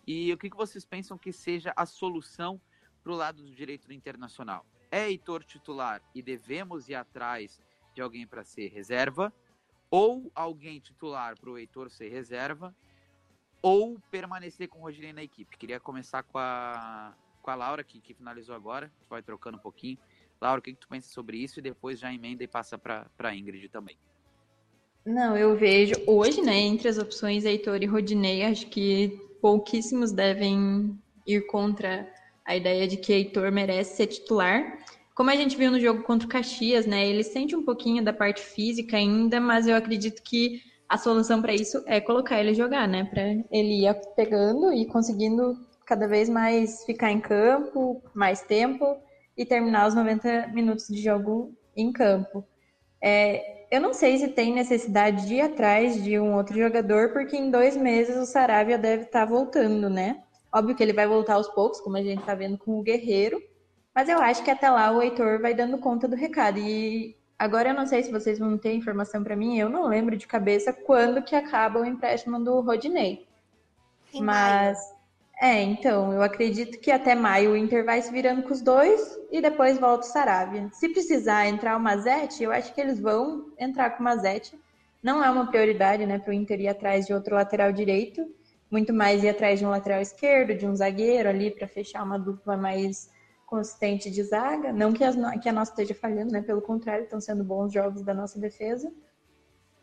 E 0.05 0.31
o 0.31 0.37
que, 0.37 0.49
que 0.49 0.57
vocês 0.57 0.85
pensam 0.85 1.17
que 1.17 1.31
seja 1.31 1.73
a 1.75 1.85
solução 1.85 2.59
para 3.03 3.11
o 3.11 3.15
lado 3.15 3.43
do 3.43 3.53
direito 3.53 3.87
do 3.87 3.93
internacional? 3.93 4.65
É 4.91 5.07
Heitor 5.07 5.43
titular 5.43 6.01
e 6.13 6.21
devemos 6.21 6.89
ir 6.89 6.95
atrás 6.95 7.59
de 7.93 8.01
alguém 8.01 8.25
para 8.25 8.43
ser 8.43 8.69
reserva, 8.69 9.33
ou 9.89 10.31
alguém 10.35 10.79
titular 10.79 11.37
para 11.39 11.49
o 11.49 11.57
Heitor 11.57 11.89
ser 11.89 12.09
reserva, 12.09 12.75
ou 13.61 13.99
permanecer 14.11 14.67
com 14.67 14.79
o 14.79 14.81
Rodinei 14.83 15.13
na 15.13 15.23
equipe. 15.23 15.57
Queria 15.57 15.79
começar 15.79 16.23
com 16.23 16.37
a, 16.37 17.13
com 17.41 17.51
a 17.51 17.55
Laura, 17.55 17.83
que, 17.83 17.99
que 17.99 18.13
finalizou 18.13 18.55
agora, 18.55 18.91
vai 19.09 19.21
trocando 19.21 19.57
um 19.57 19.61
pouquinho. 19.61 19.97
Laura, 20.39 20.59
o 20.59 20.61
que, 20.61 20.73
que 20.73 20.79
tu 20.79 20.87
pensa 20.87 21.09
sobre 21.09 21.37
isso? 21.37 21.59
E 21.59 21.61
depois 21.61 21.99
já 21.99 22.13
emenda 22.13 22.43
e 22.43 22.47
passa 22.47 22.77
para 22.77 23.09
a 23.17 23.35
Ingrid 23.35 23.67
também. 23.69 23.97
Não, 25.05 25.35
eu 25.35 25.57
vejo 25.57 25.95
hoje, 26.05 26.41
né, 26.41 26.55
entre 26.55 26.87
as 26.87 26.97
opções 26.97 27.43
Heitor 27.43 27.81
e 27.81 27.85
Rodinei, 27.85 28.43
acho 28.43 28.67
que 28.67 29.09
pouquíssimos 29.41 30.11
devem 30.11 30.97
ir 31.25 31.45
contra 31.47 32.11
a 32.49 32.55
ideia 32.55 32.87
de 32.87 32.97
que 32.97 33.13
Heitor 33.13 33.51
merece 33.51 33.95
ser 33.95 34.07
titular. 34.07 34.79
Como 35.13 35.29
a 35.29 35.35
gente 35.35 35.55
viu 35.55 35.69
no 35.69 35.79
jogo 35.79 36.01
contra 36.01 36.25
o 36.27 36.31
Caxias, 36.31 36.87
né? 36.87 37.07
Ele 37.07 37.23
sente 37.23 37.55
um 37.55 37.63
pouquinho 37.63 38.03
da 38.03 38.11
parte 38.11 38.41
física 38.41 38.97
ainda, 38.97 39.39
mas 39.39 39.67
eu 39.67 39.75
acredito 39.75 40.23
que 40.23 40.59
a 40.89 40.97
solução 40.97 41.43
para 41.43 41.53
isso 41.53 41.83
é 41.85 42.01
colocar 42.01 42.39
ele 42.39 42.55
jogar, 42.55 42.87
né? 42.87 43.03
Para 43.03 43.21
ele 43.51 43.85
ir 43.85 43.93
pegando 44.15 44.73
e 44.73 44.87
conseguindo 44.87 45.59
cada 45.85 46.07
vez 46.07 46.27
mais 46.27 46.83
ficar 46.85 47.11
em 47.11 47.19
campo, 47.19 48.01
mais 48.15 48.41
tempo 48.41 48.97
e 49.37 49.45
terminar 49.45 49.87
os 49.87 49.93
90 49.93 50.47
minutos 50.47 50.87
de 50.87 50.99
jogo 50.99 51.55
em 51.77 51.91
campo. 51.91 52.43
É, 52.99 53.67
eu 53.69 53.79
não 53.79 53.93
sei 53.93 54.17
se 54.17 54.29
tem 54.29 54.51
necessidade 54.55 55.27
de 55.27 55.35
ir 55.35 55.41
atrás 55.41 56.03
de 56.03 56.19
um 56.19 56.33
outro 56.33 56.57
jogador, 56.57 57.13
porque 57.13 57.37
em 57.37 57.51
dois 57.51 57.77
meses 57.77 58.17
o 58.17 58.25
Saravia 58.25 58.79
deve 58.79 59.03
estar 59.03 59.27
tá 59.27 59.31
voltando, 59.31 59.87
né? 59.87 60.23
Óbvio 60.51 60.75
que 60.75 60.81
ele 60.81 60.93
vai 60.93 61.07
voltar 61.07 61.35
aos 61.35 61.47
poucos, 61.47 61.79
como 61.79 61.97
a 61.97 62.01
gente 62.01 62.19
está 62.19 62.33
vendo 62.33 62.57
com 62.57 62.79
o 62.79 62.81
Guerreiro, 62.81 63.41
mas 63.93 64.09
eu 64.09 64.19
acho 64.19 64.43
que 64.43 64.51
até 64.51 64.69
lá 64.69 64.91
o 64.91 65.01
Heitor 65.01 65.41
vai 65.41 65.53
dando 65.53 65.77
conta 65.77 66.07
do 66.07 66.15
recado. 66.15 66.57
E 66.57 67.15
agora 67.37 67.69
eu 67.69 67.73
não 67.73 67.85
sei 67.85 68.01
se 68.01 68.11
vocês 68.11 68.39
vão 68.39 68.57
ter 68.57 68.73
informação 68.73 69.23
para 69.23 69.35
mim, 69.35 69.57
eu 69.57 69.69
não 69.69 69.87
lembro 69.87 70.17
de 70.17 70.25
cabeça 70.25 70.73
quando 70.73 71.21
que 71.21 71.35
acaba 71.35 71.79
o 71.79 71.85
empréstimo 71.85 72.39
do 72.43 72.61
Rodinei. 72.61 73.27
Em 74.13 74.23
mas 74.23 74.77
maio. 75.39 75.55
é, 75.55 75.61
então, 75.61 76.13
eu 76.13 76.23
acredito 76.23 76.79
que 76.79 76.91
até 76.91 77.13
maio 77.13 77.51
o 77.51 77.57
Inter 77.57 77.85
vai 77.85 78.01
se 78.01 78.11
virando 78.11 78.43
com 78.43 78.53
os 78.53 78.61
dois 78.61 79.19
e 79.31 79.39
depois 79.41 79.77
volta 79.77 80.07
o 80.07 80.09
Saravia. 80.09 80.69
Se 80.73 80.89
precisar 80.89 81.47
entrar 81.47 81.77
o 81.77 81.79
Mazete, 81.79 82.43
eu 82.43 82.51
acho 82.51 82.73
que 82.73 82.81
eles 82.81 82.99
vão 82.99 83.51
entrar 83.59 83.91
com 83.91 84.01
o 84.01 84.03
Mazete. 84.03 84.59
Não 85.03 85.23
é 85.23 85.29
uma 85.29 85.47
prioridade, 85.47 86.05
né, 86.05 86.17
para 86.17 86.31
o 86.31 86.33
Inter 86.33 86.59
ir 86.59 86.67
atrás 86.67 87.05
de 87.05 87.13
outro 87.13 87.35
lateral 87.35 87.71
direito 87.71 88.25
muito 88.69 88.93
mais 88.93 89.23
ir 89.23 89.29
atrás 89.29 89.59
de 89.59 89.65
um 89.65 89.69
lateral 89.69 90.01
esquerdo, 90.01 90.55
de 90.55 90.65
um 90.65 90.75
zagueiro 90.75 91.29
ali 91.29 91.51
para 91.51 91.67
fechar 91.67 92.03
uma 92.03 92.19
dupla 92.19 92.55
mais 92.55 93.09
consistente 93.45 94.11
de 94.11 94.23
zaga. 94.23 94.71
Não 94.71 94.93
que, 94.93 95.03
as, 95.03 95.15
que 95.41 95.49
a 95.49 95.53
nossa 95.53 95.71
esteja 95.71 95.95
falhando, 95.95 96.31
né? 96.31 96.41
Pelo 96.41 96.61
contrário, 96.61 97.03
estão 97.03 97.19
sendo 97.19 97.43
bons 97.43 97.73
jogos 97.73 98.03
da 98.03 98.13
nossa 98.13 98.39
defesa. 98.39 98.91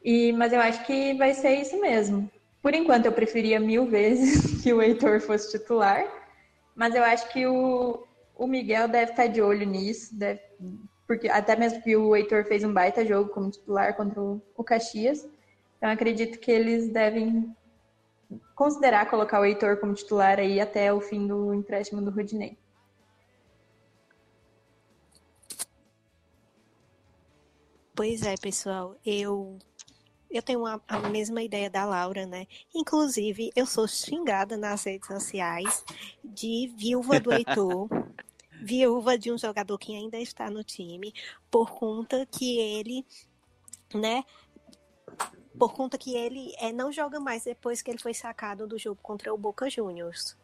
E, 0.04 0.32
mas 0.32 0.52
eu 0.52 0.60
acho 0.60 0.84
que 0.86 1.14
vai 1.14 1.34
ser 1.34 1.56
isso 1.56 1.80
mesmo. 1.80 2.30
Por 2.62 2.74
enquanto, 2.74 3.06
eu 3.06 3.12
preferia 3.12 3.58
mil 3.58 3.86
vezes 3.86 4.58
que 4.62 4.72
o 4.72 4.80
Heitor 4.80 5.20
fosse 5.20 5.50
titular, 5.50 6.04
mas 6.74 6.94
eu 6.94 7.02
acho 7.02 7.28
que 7.32 7.44
o, 7.46 8.06
o 8.36 8.46
Miguel 8.46 8.86
deve 8.86 9.10
estar 9.10 9.26
de 9.26 9.42
olho 9.42 9.66
nisso, 9.66 10.16
deve, 10.16 10.40
porque 11.06 11.28
até 11.28 11.56
mesmo 11.56 11.82
que 11.82 11.96
o 11.96 12.14
Heitor 12.14 12.44
fez 12.44 12.62
um 12.62 12.72
baita 12.72 13.04
jogo 13.04 13.30
como 13.30 13.50
titular 13.50 13.96
contra 13.96 14.20
o, 14.20 14.40
o 14.56 14.62
Caxias. 14.62 15.28
Então, 15.76 15.90
acredito 15.90 16.38
que 16.38 16.50
eles 16.50 16.88
devem 16.88 17.54
considerar 18.54 19.09
colocar 19.09 19.40
o 19.40 19.45
Heitor 19.45 19.78
como 19.78 19.95
titular 19.95 20.38
aí 20.38 20.61
até 20.61 20.92
o 20.92 21.00
fim 21.00 21.26
do 21.26 21.54
empréstimo 21.54 22.02
do 22.02 22.11
Rudinei. 22.11 22.59
Pois 27.95 28.23
é, 28.23 28.35
pessoal, 28.37 28.95
eu 29.04 29.59
eu 30.30 30.42
tenho 30.42 30.66
a, 30.66 30.78
a, 30.87 31.09
mesma 31.09 31.42
ideia 31.42 31.71
da 31.71 31.85
Laura, 31.85 32.26
né? 32.26 32.47
Inclusive, 32.75 33.50
eu 33.56 33.64
sou 33.64 33.88
xingada 33.88 34.56
nas 34.56 34.85
redes 34.85 35.06
sociais 35.06 35.85
de 36.23 36.71
viúva 36.76 37.18
do 37.18 37.33
Heitor, 37.33 37.88
viúva 38.61 39.16
de 39.16 39.33
um 39.33 39.38
jogador 39.38 39.78
que 39.78 39.95
ainda 39.95 40.18
está 40.18 40.50
no 40.50 40.62
time, 40.62 41.14
por 41.50 41.71
conta 41.71 42.26
que 42.26 42.59
ele, 42.59 43.06
né, 43.95 44.25
por 45.58 45.72
conta 45.72 45.98
que 45.98 46.14
ele 46.14 46.54
é, 46.58 46.72
não 46.72 46.92
joga 46.92 47.18
mais 47.18 47.44
depois 47.44 47.82
que 47.82 47.90
ele 47.90 47.98
foi 47.98 48.14
sacado 48.14 48.66
do 48.66 48.78
jogo 48.78 48.98
contra 49.02 49.32
o 49.32 49.38
Boca 49.38 49.68
Juniors, 49.68 50.36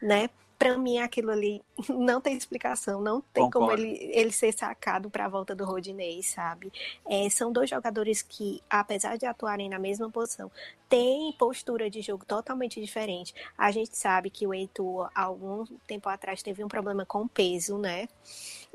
né? 0.00 0.28
Para 0.60 0.76
mim 0.76 0.98
aquilo 0.98 1.30
ali 1.30 1.62
não 1.88 2.20
tem 2.20 2.36
explicação, 2.36 3.00
não 3.00 3.22
tem 3.22 3.44
Concordo. 3.44 3.68
como 3.68 3.72
ele, 3.72 4.12
ele 4.12 4.30
ser 4.30 4.52
sacado 4.52 5.08
para 5.08 5.24
a 5.24 5.28
volta 5.28 5.54
do 5.54 5.64
Rodinei, 5.64 6.22
sabe? 6.22 6.70
É, 7.08 7.30
são 7.30 7.50
dois 7.50 7.70
jogadores 7.70 8.20
que, 8.20 8.62
apesar 8.68 9.16
de 9.16 9.24
atuarem 9.24 9.70
na 9.70 9.78
mesma 9.78 10.10
posição, 10.10 10.50
têm 10.86 11.32
postura 11.38 11.88
de 11.88 12.02
jogo 12.02 12.26
totalmente 12.26 12.78
diferente. 12.78 13.34
A 13.56 13.70
gente 13.70 13.96
sabe 13.96 14.28
que 14.28 14.46
o 14.46 14.52
Heitor, 14.52 15.10
há 15.14 15.22
algum 15.22 15.64
tempo 15.86 16.10
atrás, 16.10 16.42
teve 16.42 16.62
um 16.62 16.68
problema 16.68 17.06
com 17.06 17.26
peso, 17.26 17.78
né? 17.78 18.06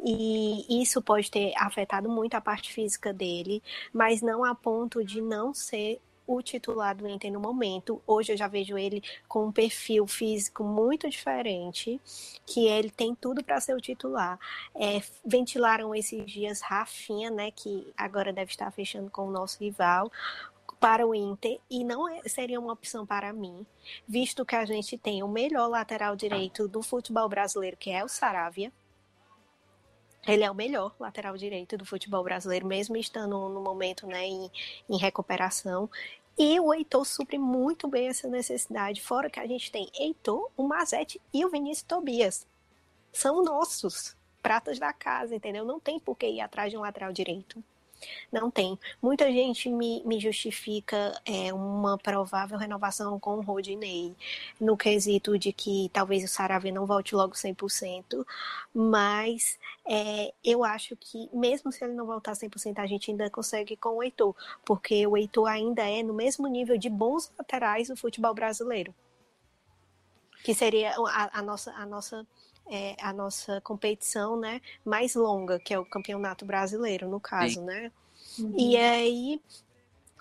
E 0.04 0.82
isso 0.82 1.04
pode 1.04 1.30
ter 1.30 1.54
afetado 1.56 2.10
muito 2.10 2.34
a 2.34 2.42
parte 2.42 2.74
física 2.74 3.14
dele, 3.14 3.62
mas 3.94 4.24
não 4.24 4.44
a 4.44 4.56
ponto 4.56 5.06
de 5.06 5.22
não 5.22 5.54
ser 5.54 6.02
o 6.28 6.42
titular 6.42 6.96
do 6.96 7.08
Inter 7.08 7.32
no 7.32 7.40
momento. 7.40 8.02
Hoje 8.06 8.34
eu 8.34 8.38
já 8.38 8.48
vejo 8.48 8.78
ele 8.78 9.04
com 9.28 9.48
um 9.48 9.52
perfil 9.52 10.08
físico 10.08 10.64
muito 10.64 11.10
diferente, 11.10 12.00
que 12.46 12.68
ele 12.68 12.90
tem 12.90 13.16
tudo 13.16 13.44
para 13.44 13.60
ser 13.60 13.76
o 13.76 13.82
titular. 13.82 14.40
É, 14.74 15.02
ventilaram 15.26 15.94
esses 15.94 16.26
dias 16.26 16.62
Rafinha, 16.62 17.30
né, 17.30 17.52
que 17.52 17.88
agora 17.98 18.34
deve 18.34 18.52
estar 18.52 18.72
fechando 18.72 19.10
com 19.10 19.28
o 19.28 19.32
nosso 19.32 19.60
rival, 19.60 20.12
para 20.80 21.08
o 21.08 21.16
Inter 21.16 21.60
e 21.70 21.84
não 21.84 22.08
é, 22.08 22.22
seria 22.28 22.60
uma 22.60 22.74
opção 22.74 23.06
para 23.06 23.34
mim, 23.34 23.66
visto 24.08 24.46
que 24.46 24.56
a 24.56 24.66
gente 24.66 24.98
tem 24.98 25.24
o 25.24 25.28
melhor 25.28 25.68
lateral 25.68 26.16
direito 26.16 26.68
do 26.68 26.84
futebol 26.84 27.28
brasileiro, 27.28 27.78
que 27.78 27.90
é 27.90 28.04
o 28.04 28.08
Saravia. 28.08 28.72
Ele 30.28 30.44
é 30.44 30.50
o 30.50 30.56
melhor 30.56 30.96
lateral 31.00 31.38
direito 31.38 31.78
do 31.78 31.86
futebol 31.86 32.24
brasileiro, 32.24 32.66
mesmo 32.66 32.98
estando 32.98 33.50
no 33.50 33.62
momento 33.62 34.08
né, 34.08 34.26
em, 34.26 34.52
em 34.90 34.98
recuperação. 34.98 35.90
E 36.38 36.60
o 36.60 36.74
Heitor 36.74 37.06
supre 37.06 37.38
muito 37.38 37.88
bem 37.88 38.08
essa 38.08 38.28
necessidade. 38.28 39.02
Fora 39.02 39.30
que 39.30 39.40
a 39.40 39.48
gente 39.48 39.72
tem 39.72 39.90
Heitor, 39.98 40.50
o 40.58 40.64
Mazete 40.64 41.22
e 41.34 41.46
o 41.46 41.50
Vinícius 41.50 41.88
Tobias. 41.88 42.48
São 43.14 43.44
nossos 43.44 44.16
pratas 44.42 44.78
da 44.78 44.92
casa, 44.92 45.36
entendeu? 45.36 45.64
Não 45.64 45.80
tem 45.80 46.00
por 46.00 46.18
que 46.18 46.28
ir 46.28 46.42
atrás 46.42 46.72
de 46.72 46.78
um 46.78 46.82
lateral 46.82 47.14
direito. 47.14 47.64
Não 48.32 48.50
tem. 48.52 48.78
Muita 49.02 49.32
gente 49.32 49.70
me, 49.70 50.04
me 50.04 50.20
justifica 50.20 51.20
é, 51.26 51.54
uma 51.54 51.98
provável 51.98 52.58
renovação 52.58 53.20
com 53.20 53.38
o 53.38 53.42
Rodinei, 53.42 54.16
no 54.60 54.76
quesito 54.78 55.38
de 55.38 55.52
que 55.54 55.90
talvez 55.94 56.24
o 56.24 56.28
Saravia 56.28 56.72
não 56.72 56.86
volte 56.86 57.16
logo 57.16 57.34
100%, 57.34 58.26
mas 58.74 59.58
é, 59.88 60.34
eu 60.44 60.64
acho 60.64 60.96
que, 60.96 61.30
mesmo 61.34 61.72
se 61.72 61.84
ele 61.84 61.94
não 61.94 62.06
voltar 62.06 62.34
100%, 62.34 62.80
a 62.80 62.88
gente 62.88 63.12
ainda 63.12 63.30
consegue 63.30 63.78
com 63.78 63.98
o 63.98 64.04
Heitor, 64.04 64.36
porque 64.66 65.06
o 65.06 65.16
Heitor 65.16 65.48
ainda 65.48 65.84
é 65.84 66.02
no 66.02 66.14
mesmo 66.14 66.48
nível 66.48 66.78
de 66.78 66.90
bons 66.90 67.32
laterais 67.38 67.88
do 67.88 67.96
futebol 67.96 68.34
brasileiro. 68.34 68.94
Que 70.44 70.54
seria 70.54 70.94
a, 70.96 71.40
a 71.40 71.42
nossa. 71.42 71.72
A 71.74 71.86
nossa 71.86 72.26
é, 72.70 72.96
a 73.02 73.14
nossa 73.14 73.62
competição 73.62 74.40
né, 74.40 74.62
mais 74.84 75.16
longa, 75.16 75.60
que 75.60 75.74
é 75.74 75.80
o 75.80 75.86
campeonato 75.86 76.46
brasileiro, 76.46 77.08
no 77.08 77.20
caso, 77.20 77.56
Sim. 77.56 77.66
né? 77.66 77.92
Uhum. 78.40 78.54
E 78.58 78.78
aí, 78.78 79.42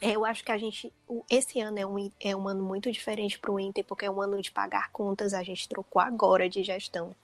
eu 0.01 0.25
acho 0.25 0.45
que 0.45 0.53
a 0.53 0.59
gente. 0.59 0.93
Esse 1.31 1.61
ano 1.61 1.79
é 1.79 1.87
um, 1.87 2.11
é 2.21 2.37
um 2.37 2.47
ano 2.47 2.63
muito 2.63 2.91
diferente 2.93 3.39
para 3.39 3.51
o 3.51 3.59
Inter, 3.59 3.85
porque 3.85 4.05
é 4.05 4.11
um 4.11 4.21
ano 4.21 4.41
de 4.43 4.51
pagar 4.51 4.91
contas, 4.91 5.33
a 5.33 5.43
gente 5.43 5.69
trocou 5.69 6.01
agora 6.01 6.49
de 6.49 6.63
gestão. 6.63 7.15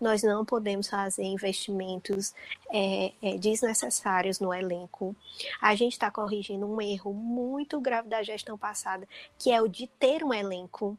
Nós 0.00 0.22
não 0.22 0.44
podemos 0.44 0.88
fazer 0.88 1.24
investimentos 1.24 2.32
é, 2.70 3.12
é, 3.20 3.36
desnecessários 3.36 4.38
no 4.38 4.54
elenco. 4.54 5.14
A 5.60 5.74
gente 5.74 5.92
está 5.92 6.10
corrigindo 6.10 6.66
um 6.66 6.80
erro 6.80 7.12
muito 7.12 7.80
grave 7.80 8.08
da 8.08 8.22
gestão 8.22 8.56
passada, 8.56 9.08
que 9.38 9.50
é 9.50 9.60
o 9.60 9.66
de 9.66 9.86
ter 9.86 10.22
um 10.22 10.32
elenco 10.32 10.96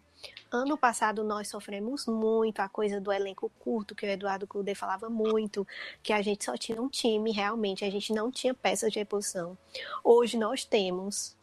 Ano 0.51 0.77
passado 0.77 1.23
nós 1.23 1.49
sofremos 1.49 2.05
muito 2.05 2.59
a 2.61 2.69
coisa 2.69 3.01
do 3.01 3.11
elenco 3.11 3.51
curto, 3.59 3.93
que 3.93 4.05
o 4.05 4.09
Eduardo 4.09 4.47
Cudê 4.47 4.73
falava 4.73 5.09
muito, 5.09 5.67
que 6.01 6.13
a 6.13 6.21
gente 6.21 6.45
só 6.45 6.55
tinha 6.55 6.81
um 6.81 6.87
time, 6.87 7.31
realmente, 7.31 7.83
a 7.83 7.89
gente 7.89 8.13
não 8.13 8.31
tinha 8.31 8.53
peças 8.53 8.91
de 8.91 8.99
reposição. 8.99 9.57
Hoje 10.03 10.37
nós 10.37 10.63
temos 10.63 11.35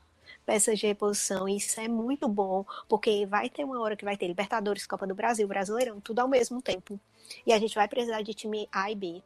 peças 0.47 0.79
de 0.79 0.87
reposição, 0.87 1.49
e 1.49 1.57
isso 1.57 1.79
é 1.81 1.89
muito 1.89 2.29
bom, 2.29 2.65
porque 2.89 3.27
vai 3.27 3.49
ter 3.49 3.65
uma 3.65 3.81
hora 3.81 3.97
que 3.97 4.05
vai 4.05 4.17
ter 4.17 4.27
Libertadores, 4.27 4.87
Copa 4.87 5.07
do 5.07 5.15
Brasil, 5.15 5.47
Brasileirão, 5.47 6.01
tudo 6.01 6.21
ao 6.21 6.29
mesmo 6.29 6.63
tempo. 6.63 6.99
E 7.47 7.53
a 7.53 7.59
gente 7.59 7.75
vai 7.75 7.89
precisar 7.89 8.23
de 8.23 8.35
time 8.35 8.69
A 8.73 8.91
e 8.91 8.95
B 8.95 9.23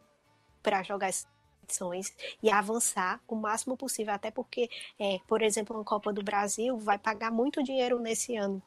para 0.62 0.82
jogar 0.82 1.08
essas 1.08 1.26
competições 1.60 2.12
e 2.42 2.50
avançar 2.50 3.20
o 3.28 3.34
máximo 3.34 3.76
possível, 3.76 4.14
até 4.14 4.30
porque, 4.30 4.68
é, 4.98 5.20
por 5.26 5.42
exemplo, 5.42 5.76
uma 5.76 5.84
Copa 5.84 6.12
do 6.12 6.22
Brasil 6.22 6.76
vai 6.78 6.98
pagar 6.98 7.30
muito 7.30 7.62
dinheiro 7.62 7.98
nesse 7.98 8.36
ano. 8.36 8.62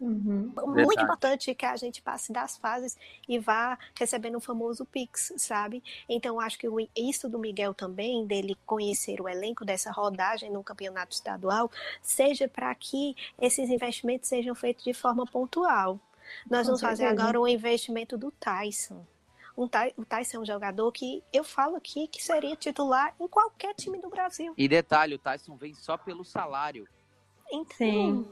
Uhum. 0.00 0.50
Muito 0.66 1.02
importante 1.02 1.54
que 1.54 1.66
a 1.66 1.76
gente 1.76 2.00
passe 2.00 2.32
das 2.32 2.56
fases 2.56 2.96
e 3.28 3.38
vá 3.38 3.78
recebendo 3.94 4.36
o 4.36 4.40
famoso 4.40 4.86
Pix, 4.86 5.32
sabe? 5.36 5.82
Então, 6.08 6.40
acho 6.40 6.58
que 6.58 6.66
isso 6.96 7.28
do 7.28 7.38
Miguel 7.38 7.74
também, 7.74 8.26
dele 8.26 8.56
conhecer 8.64 9.20
o 9.20 9.28
elenco 9.28 9.62
dessa 9.62 9.92
rodagem 9.92 10.50
no 10.50 10.64
campeonato 10.64 11.14
estadual, 11.14 11.70
seja 12.00 12.48
para 12.48 12.74
que 12.74 13.14
esses 13.38 13.68
investimentos 13.68 14.28
sejam 14.28 14.54
feitos 14.54 14.84
de 14.84 14.94
forma 14.94 15.26
pontual. 15.26 16.00
Nós 16.48 16.60
Com 16.60 16.66
vamos 16.66 16.80
certeza. 16.80 17.02
fazer 17.02 17.06
agora 17.06 17.38
um 17.38 17.46
investimento 17.46 18.16
do 18.16 18.30
Tyson. 18.30 19.04
Um, 19.56 19.68
o 19.96 20.04
Tyson 20.06 20.38
é 20.38 20.40
um 20.40 20.46
jogador 20.46 20.90
que 20.92 21.22
eu 21.30 21.44
falo 21.44 21.76
aqui 21.76 22.06
que 22.08 22.22
seria 22.22 22.56
titular 22.56 23.14
em 23.20 23.28
qualquer 23.28 23.74
time 23.74 23.98
do 23.98 24.08
Brasil. 24.08 24.54
E 24.56 24.66
detalhe, 24.66 25.14
o 25.14 25.18
Tyson 25.18 25.56
vem 25.56 25.74
só 25.74 25.98
pelo 25.98 26.24
salário. 26.24 26.88
Então, 27.52 27.76
Sim. 27.76 28.26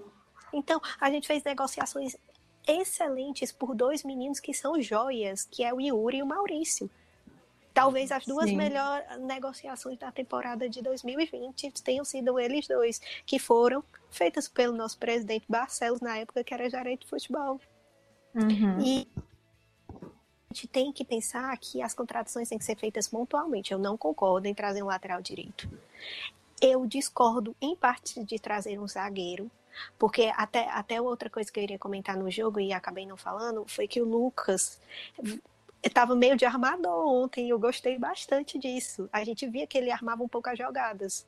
Então, 0.52 0.80
a 1.00 1.10
gente 1.10 1.26
fez 1.26 1.42
negociações 1.44 2.16
excelentes 2.66 3.50
por 3.50 3.74
dois 3.74 4.04
meninos 4.04 4.40
que 4.40 4.52
são 4.52 4.80
joias, 4.80 5.44
que 5.50 5.64
é 5.64 5.72
o 5.72 5.80
Yuri 5.80 6.18
e 6.18 6.22
o 6.22 6.26
Maurício. 6.26 6.90
Talvez 7.72 8.10
as 8.10 8.26
duas 8.26 8.50
melhores 8.50 9.06
negociações 9.20 9.96
da 9.98 10.10
temporada 10.10 10.68
de 10.68 10.82
2020 10.82 11.70
tenham 11.82 12.04
sido 12.04 12.38
eles 12.38 12.66
dois, 12.66 13.00
que 13.24 13.38
foram 13.38 13.84
feitas 14.10 14.48
pelo 14.48 14.76
nosso 14.76 14.98
presidente 14.98 15.46
Barcelos, 15.48 16.00
na 16.00 16.18
época 16.18 16.42
que 16.42 16.52
era 16.52 16.68
gerente 16.68 17.02
de 17.02 17.06
futebol. 17.06 17.60
Uhum. 18.34 18.80
E 18.80 19.08
a 20.50 20.54
gente 20.54 20.66
tem 20.66 20.92
que 20.92 21.04
pensar 21.04 21.56
que 21.58 21.80
as 21.80 21.94
contratações 21.94 22.48
têm 22.48 22.58
que 22.58 22.64
ser 22.64 22.76
feitas 22.76 23.06
pontualmente. 23.06 23.72
Eu 23.72 23.78
não 23.78 23.96
concordo 23.96 24.48
em 24.48 24.54
trazer 24.54 24.82
um 24.82 24.86
lateral 24.86 25.22
direito. 25.22 25.70
Eu 26.60 26.84
discordo, 26.84 27.54
em 27.62 27.76
parte, 27.76 28.24
de 28.24 28.38
trazer 28.40 28.80
um 28.80 28.88
zagueiro, 28.88 29.48
porque 29.98 30.32
até, 30.36 30.68
até 30.70 31.00
outra 31.00 31.30
coisa 31.30 31.50
que 31.50 31.58
eu 31.58 31.64
iria 31.64 31.78
comentar 31.78 32.16
no 32.16 32.30
jogo 32.30 32.60
e 32.60 32.72
acabei 32.72 33.06
não 33.06 33.16
falando 33.16 33.64
foi 33.66 33.86
que 33.86 34.00
o 34.00 34.04
Lucas 34.04 34.80
estava 35.82 36.14
meio 36.14 36.36
de 36.36 36.44
armador 36.44 37.06
ontem. 37.06 37.46
e 37.46 37.50
Eu 37.50 37.58
gostei 37.58 37.98
bastante 37.98 38.58
disso. 38.58 39.08
A 39.12 39.24
gente 39.24 39.46
via 39.46 39.66
que 39.66 39.78
ele 39.78 39.90
armava 39.90 40.22
um 40.22 40.28
pouco 40.28 40.48
as 40.48 40.58
jogadas. 40.58 41.26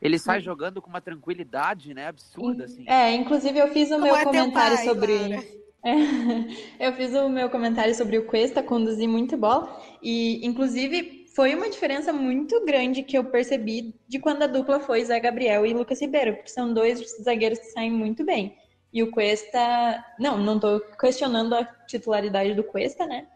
Ele 0.00 0.18
sai 0.18 0.40
Sim. 0.40 0.44
jogando 0.46 0.82
com 0.82 0.90
uma 0.90 1.00
tranquilidade, 1.00 1.94
né? 1.94 2.08
Absurda, 2.08 2.64
assim. 2.64 2.84
É, 2.86 3.12
inclusive 3.14 3.58
eu 3.58 3.68
fiz 3.72 3.88
o 3.90 3.94
Como 3.94 4.04
meu 4.04 4.16
é 4.16 4.24
comentário 4.24 4.76
pai, 4.76 4.84
sobre. 4.84 5.64
Eu 6.80 6.94
fiz 6.94 7.12
o 7.12 7.28
meu 7.28 7.50
comentário 7.50 7.94
sobre 7.94 8.16
o 8.16 8.24
Cuesta 8.24 8.62
conduzir 8.62 9.06
muito 9.06 9.36
bola. 9.36 9.78
E, 10.02 10.44
inclusive, 10.46 11.23
foi 11.34 11.54
uma 11.54 11.68
diferença 11.68 12.12
muito 12.12 12.64
grande 12.64 13.02
que 13.02 13.18
eu 13.18 13.24
percebi 13.24 13.92
de 14.06 14.20
quando 14.20 14.44
a 14.44 14.46
dupla 14.46 14.78
foi 14.78 15.04
Zé 15.04 15.18
Gabriel 15.18 15.66
e 15.66 15.74
Lucas 15.74 16.00
Ribeiro, 16.00 16.34
porque 16.34 16.50
são 16.50 16.72
dois 16.72 17.00
zagueiros 17.22 17.58
que 17.58 17.66
saem 17.66 17.90
muito 17.90 18.24
bem. 18.24 18.56
E 18.92 19.02
o 19.02 19.10
Cuesta, 19.10 20.04
não, 20.18 20.38
não 20.38 20.54
estou 20.54 20.78
questionando 20.80 21.54
a 21.54 21.64
titularidade 21.64 22.54
do 22.54 22.62
Cuesta, 22.62 23.04
né? 23.04 23.26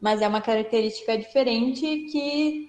Mas 0.00 0.22
é 0.22 0.28
uma 0.28 0.40
característica 0.40 1.18
diferente 1.18 2.06
que 2.12 2.68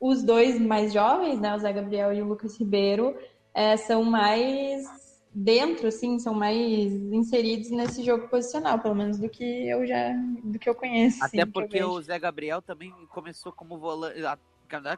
os 0.00 0.22
dois 0.22 0.58
mais 0.58 0.94
jovens, 0.94 1.38
né, 1.38 1.54
o 1.54 1.58
Zé 1.58 1.70
Gabriel 1.70 2.10
e 2.14 2.22
o 2.22 2.26
Lucas 2.26 2.58
Ribeiro, 2.58 3.14
é, 3.52 3.76
são 3.76 4.02
mais 4.02 4.86
dentro, 5.32 5.88
assim, 5.88 6.18
são 6.18 6.34
mais 6.34 6.92
inseridos 7.12 7.70
nesse 7.70 8.02
jogo 8.02 8.28
posicional, 8.28 8.78
pelo 8.78 8.94
menos 8.94 9.18
do 9.18 9.28
que 9.28 9.68
eu 9.68 9.86
já, 9.86 10.12
do 10.42 10.58
que 10.58 10.68
eu 10.68 10.74
conheço. 10.74 11.22
Até 11.22 11.42
assim, 11.42 11.50
porque 11.50 11.82
o 11.82 12.00
Zé 12.00 12.18
Gabriel 12.18 12.60
também 12.60 12.92
começou 13.10 13.52
como 13.52 13.78
volante, 13.78 14.20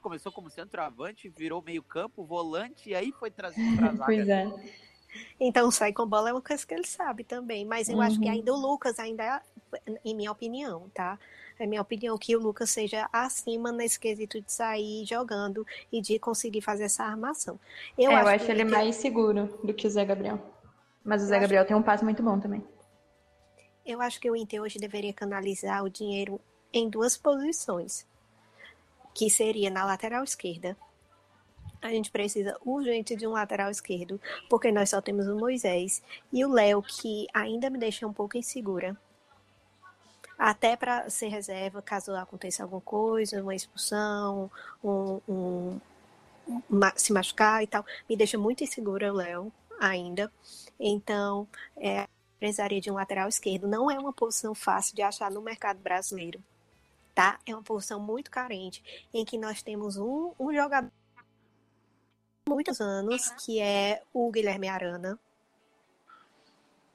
começou 0.01 0.33
como 0.33 0.51
centroavante, 0.51 1.29
virou 1.29 1.63
meio 1.63 1.83
campo, 1.83 2.25
volante, 2.25 2.91
e 2.91 2.95
aí 2.95 3.13
foi 3.13 3.31
trazido 3.31 3.77
para 3.77 3.93
zaga. 3.93 4.05
pois 4.05 4.29
é. 4.29 4.51
Então, 5.39 5.71
sair 5.71 5.93
com 5.93 6.07
bola 6.07 6.31
é 6.31 6.33
uma 6.33 6.41
coisa 6.41 6.67
que 6.67 6.73
ele 6.73 6.87
sabe 6.87 7.23
também, 7.25 7.65
mas 7.67 7.89
eu 7.89 7.97
uhum. 7.97 8.03
acho 8.03 8.19
que 8.19 8.27
uhum. 8.27 8.33
ainda 8.33 8.53
o 8.53 8.57
Lucas 8.57 8.99
ainda, 8.99 9.43
em 10.05 10.15
minha 10.15 10.33
opinião, 10.33 10.89
tá? 10.95 11.19
É 11.59 11.67
minha 11.67 11.83
opinião 11.83 12.17
que 12.19 12.35
o 12.35 12.41
Lucas 12.41 12.71
seja 12.71 13.09
acima 13.13 13.71
nesse 13.71 13.99
quesito 13.99 14.41
de 14.41 14.53
sair 14.53 15.05
jogando 15.05 15.67
e 15.91 16.01
de 16.01 16.19
conseguir 16.19 16.61
fazer 16.61 16.85
essa 16.85 17.05
armação. 17.05 17.59
Eu, 17.97 18.11
é, 18.11 18.15
acho, 18.15 18.25
eu 18.25 18.35
acho 18.35 18.51
ele 18.51 18.65
que... 18.65 18.71
mais 18.71 18.97
seguro 18.97 19.59
do 19.63 19.73
que 19.75 19.87
o 19.87 19.91
Zé 19.91 20.05
Gabriel. 20.05 20.41
Mas 21.05 21.23
o 21.23 21.27
Zé 21.27 21.37
eu 21.37 21.41
Gabriel 21.41 21.63
acho... 21.63 21.69
tem 21.69 21.77
um 21.77 21.83
passo 21.83 22.05
muito 22.05 22.23
bom 22.23 22.39
também. 22.39 22.65
Eu 23.85 24.01
acho 24.01 24.21
que 24.21 24.31
o 24.31 24.37
Inter 24.37 24.63
hoje 24.63 24.79
deveria 24.79 25.13
canalizar 25.13 25.85
o 25.85 25.91
dinheiro 25.91 26.41
em 26.73 26.89
duas 26.89 27.17
posições, 27.17 28.07
que 29.15 29.29
seria 29.29 29.71
na 29.71 29.85
lateral 29.85 30.23
esquerda. 30.23 30.77
A 31.81 31.89
gente 31.89 32.11
precisa 32.11 32.57
urgente 32.65 33.17
de 33.17 33.27
um 33.27 33.33
lateral 33.33 33.69
esquerdo, 33.69 34.21
porque 34.49 34.71
nós 34.71 34.91
só 34.91 35.01
temos 35.01 35.27
o 35.27 35.37
Moisés 35.37 36.01
e 36.33 36.45
o 36.45 36.53
Léo, 36.53 36.81
que 36.81 37.27
ainda 37.35 37.69
me 37.69 37.79
deixa 37.79 38.07
um 38.07 38.13
pouco 38.13 38.37
insegura 38.37 38.97
até 40.43 40.75
para 40.75 41.09
ser 41.09 41.29
reserva 41.29 41.81
caso 41.81 42.13
aconteça 42.17 42.65
alguma 42.65 42.81
coisa, 42.81 43.41
uma 43.41 43.55
expulsão, 43.55 44.51
um, 44.83 45.21
um, 45.29 45.81
uma, 46.69 46.93
se 46.97 47.13
machucar 47.13 47.63
e 47.63 47.67
tal. 47.69 47.87
Me 48.11 48.17
deixa 48.17 48.37
muito 48.37 48.65
insegura 48.65 49.13
o 49.13 49.17
Léo 49.17 49.53
ainda. 49.79 50.33
Então, 50.81 51.47
é, 51.77 52.09
precisaria 52.41 52.81
de 52.81 52.91
um 52.91 52.95
lateral 52.95 53.29
esquerdo. 53.29 53.69
Não 53.69 53.89
é 53.89 53.97
uma 53.97 54.13
posição 54.13 54.53
fácil 54.53 54.97
de 54.97 55.03
achar 55.03 55.31
no 55.31 55.41
mercado 55.41 55.79
brasileiro. 55.79 56.43
Tá? 57.15 57.39
É 57.47 57.55
uma 57.55 57.63
posição 57.63 58.01
muito 58.01 58.29
carente, 58.29 58.83
em 59.15 59.25
que 59.25 59.39
nós 59.39 59.63
temos 59.63 59.97
um, 59.97 60.33
um 60.41 60.53
jogador 60.53 60.91
muitos 62.49 62.81
anos, 62.81 63.31
que 63.45 63.61
é 63.61 64.03
o 64.13 64.29
Guilherme 64.33 64.67
Arana, 64.67 65.17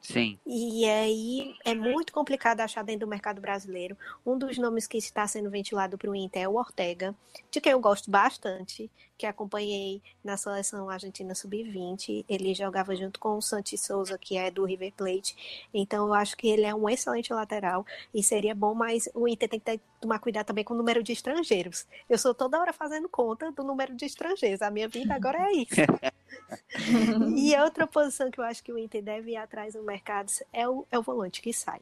Sim. 0.01 0.39
E 0.45 0.85
aí 0.85 1.55
é 1.65 1.73
muito 1.73 2.13
complicado 2.13 2.61
achar 2.61 2.83
dentro 2.83 3.01
do 3.01 3.09
mercado 3.09 3.41
brasileiro. 3.41 3.97
Um 4.25 4.37
dos 4.37 4.57
nomes 4.57 4.87
que 4.87 4.97
está 4.97 5.27
sendo 5.27 5.49
ventilado 5.49 5.97
para 5.97 6.09
o 6.09 6.15
Inter 6.15 6.43
é 6.43 6.47
o 6.47 6.55
Ortega, 6.55 7.13
de 7.51 7.59
quem 7.59 7.71
eu 7.71 7.79
gosto 7.79 8.09
bastante, 8.09 8.89
que 9.17 9.25
acompanhei 9.25 10.01
na 10.23 10.37
seleção 10.37 10.89
argentina 10.89 11.33
sub-20. 11.33 12.23
Ele 12.29 12.53
jogava 12.53 12.95
junto 12.95 13.19
com 13.19 13.37
o 13.37 13.41
Santi 13.41 13.77
Souza, 13.77 14.17
que 14.17 14.37
é 14.37 14.51
do 14.51 14.63
River 14.63 14.93
Plate. 14.95 15.67
Então 15.73 16.07
eu 16.07 16.13
acho 16.13 16.37
que 16.37 16.47
ele 16.47 16.63
é 16.63 16.73
um 16.73 16.87
excelente 16.87 17.33
lateral 17.33 17.85
e 18.13 18.21
seria 18.21 18.53
bom, 18.55 18.73
mas 18.73 19.09
o 19.13 19.27
Inter 19.27 19.49
tem 19.49 19.59
que 19.59 19.65
ter, 19.65 19.81
tomar 19.99 20.19
cuidado 20.19 20.45
também 20.45 20.63
com 20.63 20.73
o 20.73 20.77
número 20.77 21.03
de 21.03 21.11
estrangeiros. 21.11 21.85
Eu 22.09 22.17
sou 22.17 22.33
toda 22.33 22.59
hora 22.59 22.71
fazendo 22.71 23.09
conta 23.09 23.51
do 23.51 23.63
número 23.63 23.95
de 23.95 24.05
estrangeiros. 24.05 24.61
A 24.61 24.69
minha 24.69 24.87
vida 24.87 25.15
agora 25.15 25.49
é 25.49 25.51
isso. 25.53 25.75
e 27.35 27.55
outra 27.61 27.87
posição 27.87 28.29
que 28.29 28.39
eu 28.39 28.43
acho 28.43 28.63
que 28.63 28.71
o 28.71 28.77
Inter 28.77 29.03
deve 29.03 29.31
ir 29.31 29.37
atrás 29.37 29.75
no 29.75 29.83
mercado 29.83 30.31
é 30.51 30.67
o, 30.67 30.85
é 30.91 30.97
o 30.97 31.01
volante 31.01 31.41
que 31.41 31.53
sai. 31.53 31.81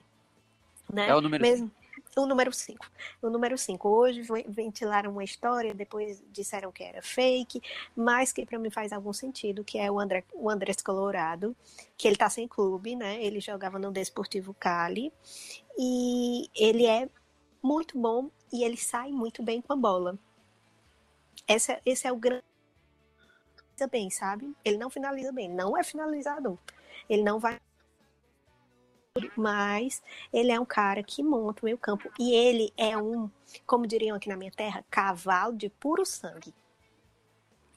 Né? 0.92 1.08
É 1.10 1.16
o 1.16 1.22
número 1.22 1.42
Mesmo, 1.42 1.72
o 2.16 2.26
número 2.26 2.54
5. 2.54 2.86
O 3.22 3.30
número 3.30 3.58
5. 3.58 3.90
Hoje 3.90 4.22
ventilaram 4.48 5.12
uma 5.12 5.24
história, 5.24 5.74
depois 5.74 6.24
disseram 6.32 6.72
que 6.72 6.84
era 6.84 7.02
fake, 7.02 7.62
mas 7.96 8.32
que 8.32 8.46
para 8.46 8.60
mim 8.60 8.70
faz 8.70 8.94
algum 8.94 9.12
sentido, 9.12 9.64
que 9.64 9.78
é 9.78 9.92
o, 9.92 10.00
André, 10.00 10.24
o 10.34 10.50
Andrés 10.50 10.78
Colorado, 10.82 11.56
que 11.98 12.08
ele 12.08 12.16
tá 12.16 12.30
sem 12.30 12.48
clube, 12.48 12.96
né? 12.96 13.22
Ele 13.24 13.40
jogava 13.40 13.78
no 13.80 13.92
Desportivo 13.92 14.54
Cali. 14.54 15.12
E 15.78 16.50
ele 16.56 16.86
é 16.86 17.10
muito 17.62 18.00
bom 18.00 18.30
e 18.52 18.64
ele 18.64 18.78
sai 18.78 19.12
muito 19.12 19.44
bem 19.44 19.62
com 19.62 19.74
a 19.74 19.76
bola. 19.76 20.18
Esse, 21.48 21.80
esse 21.86 22.08
é 22.08 22.12
o 22.12 22.16
grande 22.16 22.44
bem, 23.88 24.10
sabe? 24.10 24.56
Ele 24.64 24.78
não 24.78 24.90
finaliza 24.90 25.32
bem, 25.32 25.50
não 25.50 25.78
é 25.78 25.84
finalizador. 25.84 26.58
Ele 27.10 27.24
não 27.24 27.40
vai 27.40 27.60
mas 29.38 30.04
ele 30.34 30.52
é 30.52 30.60
um 30.60 30.66
cara 30.66 31.02
que 31.02 31.24
monta 31.24 31.62
o 31.62 31.66
meio 31.66 31.78
campo 31.78 32.12
e 32.20 32.34
ele 32.34 32.74
é 32.76 32.98
um, 32.98 33.32
como 33.66 33.88
diriam 33.88 34.18
aqui 34.18 34.28
na 34.28 34.36
minha 34.36 34.52
terra, 34.52 34.84
cavalo 34.90 35.56
de 35.56 35.70
puro 35.70 36.06
sangue. 36.06 36.54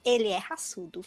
Ele 0.04 0.28
é 0.28 0.38
raçudo. 0.38 1.04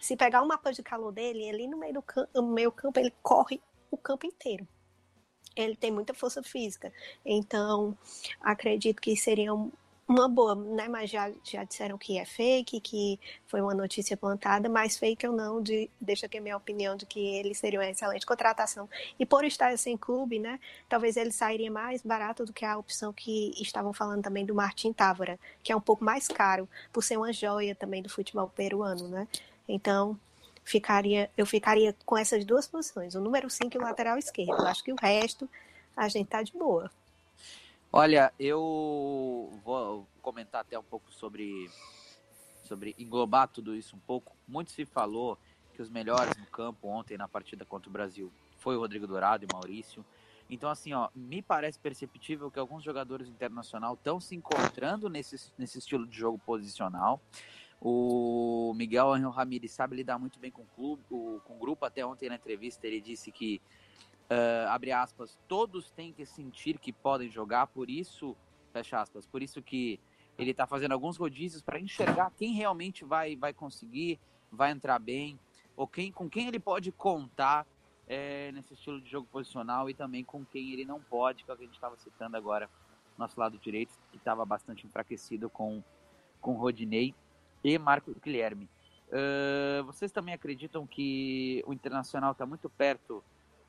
Se 0.00 0.16
pegar 0.16 0.42
um 0.42 0.46
mapa 0.46 0.72
de 0.72 0.82
calor 0.84 1.10
dele, 1.10 1.48
ali 1.48 1.66
no 1.66 1.76
meio 1.76 1.94
do 1.94 2.02
campo, 2.02 2.42
meio 2.42 2.70
campo, 2.70 3.00
ele 3.00 3.12
corre 3.20 3.60
o 3.90 3.96
campo 3.96 4.24
inteiro. 4.24 4.66
Ele 5.56 5.74
tem 5.74 5.90
muita 5.90 6.14
força 6.14 6.40
física. 6.40 6.92
Então, 7.24 7.98
acredito 8.40 9.00
que 9.00 9.16
seria 9.16 9.52
um, 9.52 9.72
uma 10.08 10.26
boa, 10.26 10.54
né? 10.54 10.88
Mas 10.88 11.10
já, 11.10 11.30
já 11.44 11.64
disseram 11.64 11.98
que 11.98 12.18
é 12.18 12.24
fake, 12.24 12.80
que 12.80 13.20
foi 13.46 13.60
uma 13.60 13.74
notícia 13.74 14.16
plantada, 14.16 14.66
mas 14.66 14.96
fake 14.96 15.26
ou 15.26 15.34
não, 15.36 15.62
de, 15.62 15.90
deixa 16.00 16.24
aqui 16.24 16.38
a 16.38 16.40
minha 16.40 16.56
opinião 16.56 16.96
de 16.96 17.04
que 17.04 17.20
ele 17.20 17.54
seria 17.54 17.78
uma 17.78 17.88
excelente 17.88 18.24
contratação. 18.24 18.88
E 19.18 19.26
por 19.26 19.44
estar 19.44 19.76
sem 19.76 19.98
clube, 19.98 20.38
né? 20.38 20.58
Talvez 20.88 21.16
ele 21.18 21.30
sairia 21.30 21.70
mais 21.70 22.02
barato 22.02 22.46
do 22.46 22.54
que 22.54 22.64
a 22.64 22.78
opção 22.78 23.12
que 23.12 23.52
estavam 23.60 23.92
falando 23.92 24.22
também 24.22 24.46
do 24.46 24.54
Martin 24.54 24.94
Távora, 24.94 25.38
que 25.62 25.70
é 25.72 25.76
um 25.76 25.80
pouco 25.80 26.02
mais 26.02 26.26
caro, 26.26 26.66
por 26.90 27.04
ser 27.04 27.18
uma 27.18 27.32
joia 27.32 27.74
também 27.74 28.02
do 28.02 28.08
futebol 28.08 28.48
peruano, 28.48 29.08
né? 29.08 29.28
Então, 29.68 30.18
ficaria, 30.64 31.30
eu 31.36 31.44
ficaria 31.44 31.94
com 32.06 32.16
essas 32.16 32.46
duas 32.46 32.66
posições, 32.66 33.14
o 33.14 33.20
número 33.20 33.50
5 33.50 33.76
e 33.76 33.78
o 33.78 33.82
lateral 33.82 34.16
esquerdo. 34.16 34.66
Acho 34.66 34.82
que 34.82 34.92
o 34.92 34.96
resto 34.96 35.48
a 35.94 36.08
gente 36.08 36.28
tá 36.28 36.42
de 36.42 36.52
boa. 36.52 36.90
Olha, 37.90 38.32
eu 38.38 39.50
vou 39.64 40.06
comentar 40.20 40.60
até 40.60 40.78
um 40.78 40.82
pouco 40.82 41.10
sobre, 41.10 41.70
sobre 42.64 42.94
englobar 42.98 43.48
tudo 43.48 43.74
isso 43.74 43.96
um 43.96 44.00
pouco. 44.00 44.36
Muito 44.46 44.70
se 44.72 44.84
falou 44.84 45.38
que 45.72 45.80
os 45.80 45.88
melhores 45.88 46.36
no 46.36 46.44
campo 46.46 46.86
ontem 46.86 47.16
na 47.16 47.26
partida 47.26 47.64
contra 47.64 47.88
o 47.88 47.92
Brasil 47.92 48.30
foi 48.58 48.76
o 48.76 48.80
Rodrigo 48.80 49.06
Dourado 49.06 49.46
e 49.46 49.48
Maurício. 49.50 50.04
Então, 50.50 50.68
assim, 50.68 50.92
ó, 50.92 51.08
me 51.14 51.40
parece 51.40 51.78
perceptível 51.78 52.50
que 52.50 52.58
alguns 52.58 52.84
jogadores 52.84 53.26
internacional 53.26 53.94
estão 53.94 54.20
se 54.20 54.34
encontrando 54.34 55.08
nesse, 55.08 55.50
nesse 55.56 55.78
estilo 55.78 56.06
de 56.06 56.16
jogo 56.16 56.38
posicional. 56.38 57.18
O 57.80 58.74
Miguel 58.76 59.14
Angel 59.14 59.32
sabe 59.66 59.96
lidar 59.96 60.18
muito 60.18 60.38
bem 60.38 60.50
com 60.50 60.62
o 60.62 60.66
clube, 60.76 61.02
com 61.08 61.40
o 61.48 61.58
grupo. 61.58 61.86
Até 61.86 62.04
ontem 62.04 62.28
na 62.28 62.34
entrevista 62.34 62.86
ele 62.86 63.00
disse 63.00 63.32
que 63.32 63.62
uh, 64.30 64.68
abre 64.68 64.92
aspas, 64.92 65.38
todos 65.48 65.90
têm 65.90 66.12
que 66.12 66.24
sentir 66.24 66.78
que 66.78 66.92
podem 66.92 67.30
jogar, 67.30 67.66
por 67.68 67.90
isso, 67.90 68.36
fecha 68.72 69.00
aspas, 69.00 69.26
por 69.26 69.42
isso 69.42 69.62
que 69.62 69.98
ele 70.38 70.52
está 70.52 70.66
fazendo 70.66 70.92
alguns 70.92 71.16
rodízios 71.16 71.62
para 71.62 71.80
enxergar 71.80 72.32
quem 72.36 72.52
realmente 72.52 73.04
vai, 73.04 73.34
vai 73.34 73.52
conseguir, 73.52 74.20
vai 74.50 74.70
entrar 74.70 74.98
bem, 74.98 75.38
ou 75.76 75.86
quem, 75.86 76.12
com 76.12 76.28
quem 76.28 76.48
ele 76.48 76.60
pode 76.60 76.92
contar 76.92 77.66
é, 78.06 78.50
nesse 78.52 78.74
estilo 78.74 79.00
de 79.00 79.10
jogo 79.10 79.26
posicional 79.30 79.90
e 79.90 79.94
também 79.94 80.24
com 80.24 80.44
quem 80.44 80.72
ele 80.72 80.84
não 80.84 81.00
pode, 81.00 81.44
que 81.44 81.50
é 81.50 81.54
o 81.54 81.56
que 81.56 81.64
a 81.64 81.66
gente 81.66 81.74
estava 81.74 81.96
citando 81.96 82.36
agora, 82.36 82.70
nosso 83.16 83.38
lado 83.38 83.58
direito, 83.58 83.92
que 84.10 84.16
estava 84.16 84.44
bastante 84.44 84.86
enfraquecido 84.86 85.50
com, 85.50 85.82
com 86.40 86.54
Rodinei 86.54 87.14
e 87.64 87.76
Marco 87.78 88.14
Guilherme. 88.22 88.68
Uh, 89.08 89.82
vocês 89.84 90.12
também 90.12 90.34
acreditam 90.34 90.86
que 90.86 91.64
o 91.66 91.72
Internacional 91.72 92.32
está 92.32 92.46
muito 92.46 92.68
perto 92.70 93.24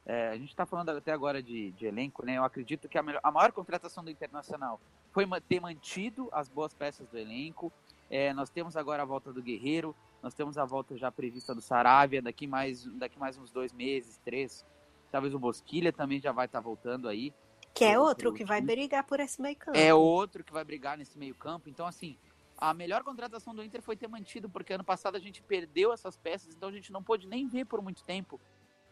é, 0.05 0.29
a 0.29 0.37
gente 0.37 0.49
está 0.49 0.65
falando 0.65 0.89
até 0.89 1.11
agora 1.11 1.41
de, 1.41 1.71
de, 1.71 1.85
elenco, 1.85 2.25
né? 2.25 2.37
Eu 2.37 2.43
acredito 2.43 2.89
que 2.89 2.97
a, 2.97 3.03
melhor, 3.03 3.21
a, 3.23 3.31
maior 3.31 3.51
contratação 3.51 4.03
do 4.03 4.09
Internacional 4.09 4.79
foi 5.11 5.27
ter 5.41 5.59
mantido 5.59 6.29
as 6.31 6.49
boas 6.49 6.73
peças 6.73 7.07
do 7.07 7.17
elenco. 7.17 7.71
É, 8.09 8.33
nós 8.33 8.49
temos 8.49 8.75
agora 8.75 9.03
a 9.03 9.05
volta 9.05 9.31
do 9.31 9.41
Guerreiro, 9.41 9.95
nós 10.23 10.33
temos 10.33 10.57
a 10.57 10.65
volta 10.65 10.97
já 10.97 11.11
prevista 11.11 11.53
do 11.53 11.61
Saravia 11.61 12.21
daqui 12.21 12.47
mais, 12.47 12.85
daqui 12.95 13.19
mais 13.19 13.37
uns 13.37 13.51
dois 13.51 13.71
meses, 13.71 14.17
três. 14.25 14.65
Talvez 15.11 15.33
o 15.33 15.39
Bosquilha 15.39 15.93
também 15.93 16.19
já 16.19 16.31
vai 16.31 16.45
estar 16.45 16.59
tá 16.59 16.63
voltando 16.63 17.07
aí. 17.07 17.33
Que 17.73 17.85
é 17.85 17.99
outro 17.99 18.33
que 18.33 18.43
vai 18.43 18.61
brigar 18.61 19.03
por 19.03 19.19
esse 19.19 19.41
meio 19.41 19.55
campo. 19.55 19.77
É 19.77 19.93
outro 19.93 20.43
que 20.43 20.51
vai 20.51 20.63
brigar 20.63 20.97
nesse 20.97 21.17
meio 21.17 21.35
campo. 21.35 21.69
Então, 21.69 21.85
assim, 21.85 22.17
a 22.57 22.73
melhor 22.73 23.03
contratação 23.03 23.53
do 23.53 23.63
Inter 23.63 23.81
foi 23.81 23.95
ter 23.95 24.07
mantido, 24.07 24.49
porque 24.49 24.73
ano 24.73 24.83
passado 24.83 25.15
a 25.15 25.19
gente 25.19 25.41
perdeu 25.41 25.93
essas 25.93 26.17
peças, 26.17 26.53
então 26.53 26.67
a 26.67 26.71
gente 26.71 26.91
não 26.91 27.01
pôde 27.01 27.27
nem 27.27 27.47
ver 27.47 27.65
por 27.65 27.81
muito 27.81 28.03
tempo 28.03 28.39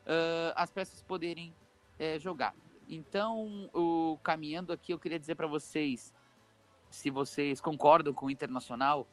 uh, 0.08 0.54
as 0.56 0.72
peças 0.72 1.02
poderem 1.04 1.54
uh, 2.00 2.20
jogar. 2.20 2.56
Então, 2.90 3.70
o, 3.74 4.18
caminhando 4.24 4.72
aqui, 4.72 4.94
eu 4.94 5.00
queria 5.00 5.20
dizer 5.20 5.36
para 5.36 5.48
vocês, 5.48 6.14
se 6.90 7.10
vocês 7.10 7.60
concordam 7.60 8.14
com 8.14 8.28
o 8.28 8.32
Internacional, 8.32 9.06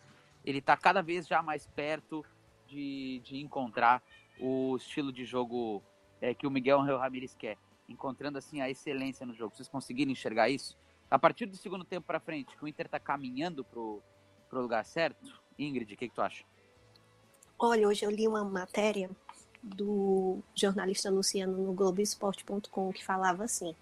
ele 0.45 0.59
está 0.59 0.77
cada 0.77 1.03
vez 1.03 1.27
já 1.27 1.43
mais 1.43 1.67
perto 1.67 2.25
de, 2.69 3.21
de 3.25 3.39
encontrar 3.39 4.03
o 4.39 4.77
estilo 4.77 5.13
de 5.13 5.25
jogo 5.25 5.83
é, 6.21 6.35
que 6.35 6.47
o 6.47 6.51
Miguel 6.51 6.81
Angel 6.81 6.99
Ramírez 6.99 7.35
quer, 7.35 7.59
encontrando 7.89 8.39
assim 8.39 8.61
a 8.61 8.71
excelência 8.71 9.27
no 9.27 9.35
jogo. 9.35 9.57
Vocês 9.57 9.69
conseguiram 9.69 10.13
enxergar 10.13 10.49
isso? 10.49 10.79
A 11.11 11.19
partir 11.19 11.47
do 11.47 11.57
segundo 11.57 11.85
tempo 11.85 12.07
para 12.07 12.21
frente, 12.21 12.57
que 12.57 12.65
o 12.65 12.69
Inter 12.69 12.87
está 12.87 13.01
caminhando 13.01 13.65
pro, 13.65 14.03
pro 14.49 14.63
lugar 14.63 14.85
certo, 14.85 15.41
Ingrid, 15.59 15.95
o 15.95 15.97
que, 15.97 16.09
que 16.09 16.15
tu 16.15 16.23
acha? 16.23 16.45
Olha, 17.59 17.87
hoje 17.89 18.05
eu 18.05 18.11
li 18.11 18.27
uma 18.27 18.45
matéria 18.45 19.11
do 19.65 20.41
jornalista 20.55 21.11
Luciano 21.11 21.57
no 21.57 21.73
Globoesporte.com 21.73 22.93
que 22.93 23.03
falava 23.03 23.45
assim: 23.45 23.75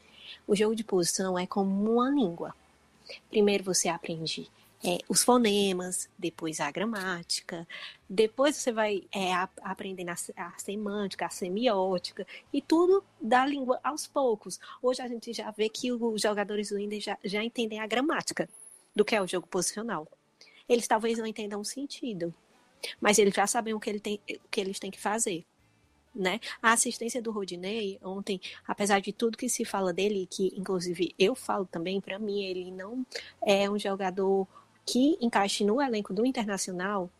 o 0.46 0.54
jogo 0.54 0.76
de 0.76 0.84
posição 0.84 1.36
é 1.36 1.46
como 1.46 1.92
uma 1.92 2.08
língua. 2.08 2.54
Primeiro 3.28 3.64
você 3.64 3.88
aprende 3.88 4.48
é, 4.84 4.98
os 5.08 5.24
fonemas, 5.24 6.08
depois 6.16 6.60
a 6.60 6.70
gramática, 6.70 7.66
depois 8.08 8.56
você 8.56 8.70
vai 8.70 9.02
é, 9.12 9.34
a, 9.34 9.48
aprendendo 9.62 10.10
a, 10.10 10.16
a, 10.36 10.58
semântica, 10.58 11.26
a 11.26 11.30
semiótica 11.30 12.26
e 12.52 12.62
tudo 12.62 13.04
da 13.20 13.44
língua 13.44 13.80
aos 13.82 14.06
poucos. 14.06 14.60
Hoje 14.80 15.02
a 15.02 15.08
gente 15.08 15.32
já 15.32 15.50
vê 15.50 15.68
que 15.68 15.90
os 15.90 16.22
jogadores 16.22 16.70
do 16.70 16.78
Inter 16.78 17.00
já, 17.00 17.18
já 17.24 17.42
entendem 17.42 17.80
a 17.80 17.86
gramática 17.86 18.48
do 18.94 19.04
que 19.04 19.16
é 19.16 19.20
o 19.20 19.26
jogo 19.26 19.48
posicional. 19.48 20.06
Eles 20.68 20.86
talvez 20.86 21.18
não 21.18 21.26
entendam 21.26 21.60
o 21.60 21.64
sentido, 21.64 22.32
mas 23.00 23.18
eles 23.18 23.34
já 23.34 23.48
sabem 23.48 23.74
o 23.74 23.80
que, 23.80 23.90
ele 23.90 24.00
tem, 24.00 24.20
o 24.44 24.48
que 24.48 24.60
eles 24.60 24.78
têm 24.78 24.90
que 24.90 25.00
fazer 25.00 25.44
né? 26.14 26.40
A 26.60 26.72
assistência 26.72 27.22
do 27.22 27.30
Rodinei 27.30 27.98
ontem, 28.02 28.40
apesar 28.66 29.00
de 29.00 29.12
tudo 29.12 29.38
que 29.38 29.48
se 29.48 29.64
fala 29.64 29.92
dele, 29.92 30.28
que 30.30 30.52
inclusive 30.56 31.14
eu 31.18 31.34
falo 31.34 31.64
também, 31.64 32.00
para 32.00 32.18
mim 32.18 32.42
ele 32.42 32.70
não 32.70 33.04
é 33.44 33.68
um 33.70 33.78
jogador 33.78 34.46
que 34.84 35.16
encaixe 35.20 35.64
no 35.64 35.80
elenco 35.80 36.12
do 36.12 36.26
Internacional, 36.26 37.10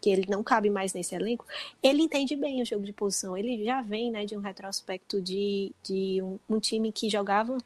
que 0.00 0.10
ele 0.10 0.26
não 0.28 0.42
cabe 0.42 0.70
mais 0.70 0.94
nesse 0.94 1.14
elenco, 1.14 1.44
ele 1.82 2.02
entende 2.02 2.34
bem 2.34 2.62
o 2.62 2.64
jogo 2.64 2.84
de 2.84 2.92
posição. 2.92 3.36
Ele 3.36 3.64
já 3.64 3.82
vem 3.82 4.10
né, 4.10 4.24
de 4.24 4.36
um 4.36 4.40
retrospecto 4.40 5.20
de, 5.20 5.72
de 5.82 6.22
um, 6.22 6.38
um 6.48 6.58
time 6.58 6.90
que 6.90 7.10
jogava 7.10 7.58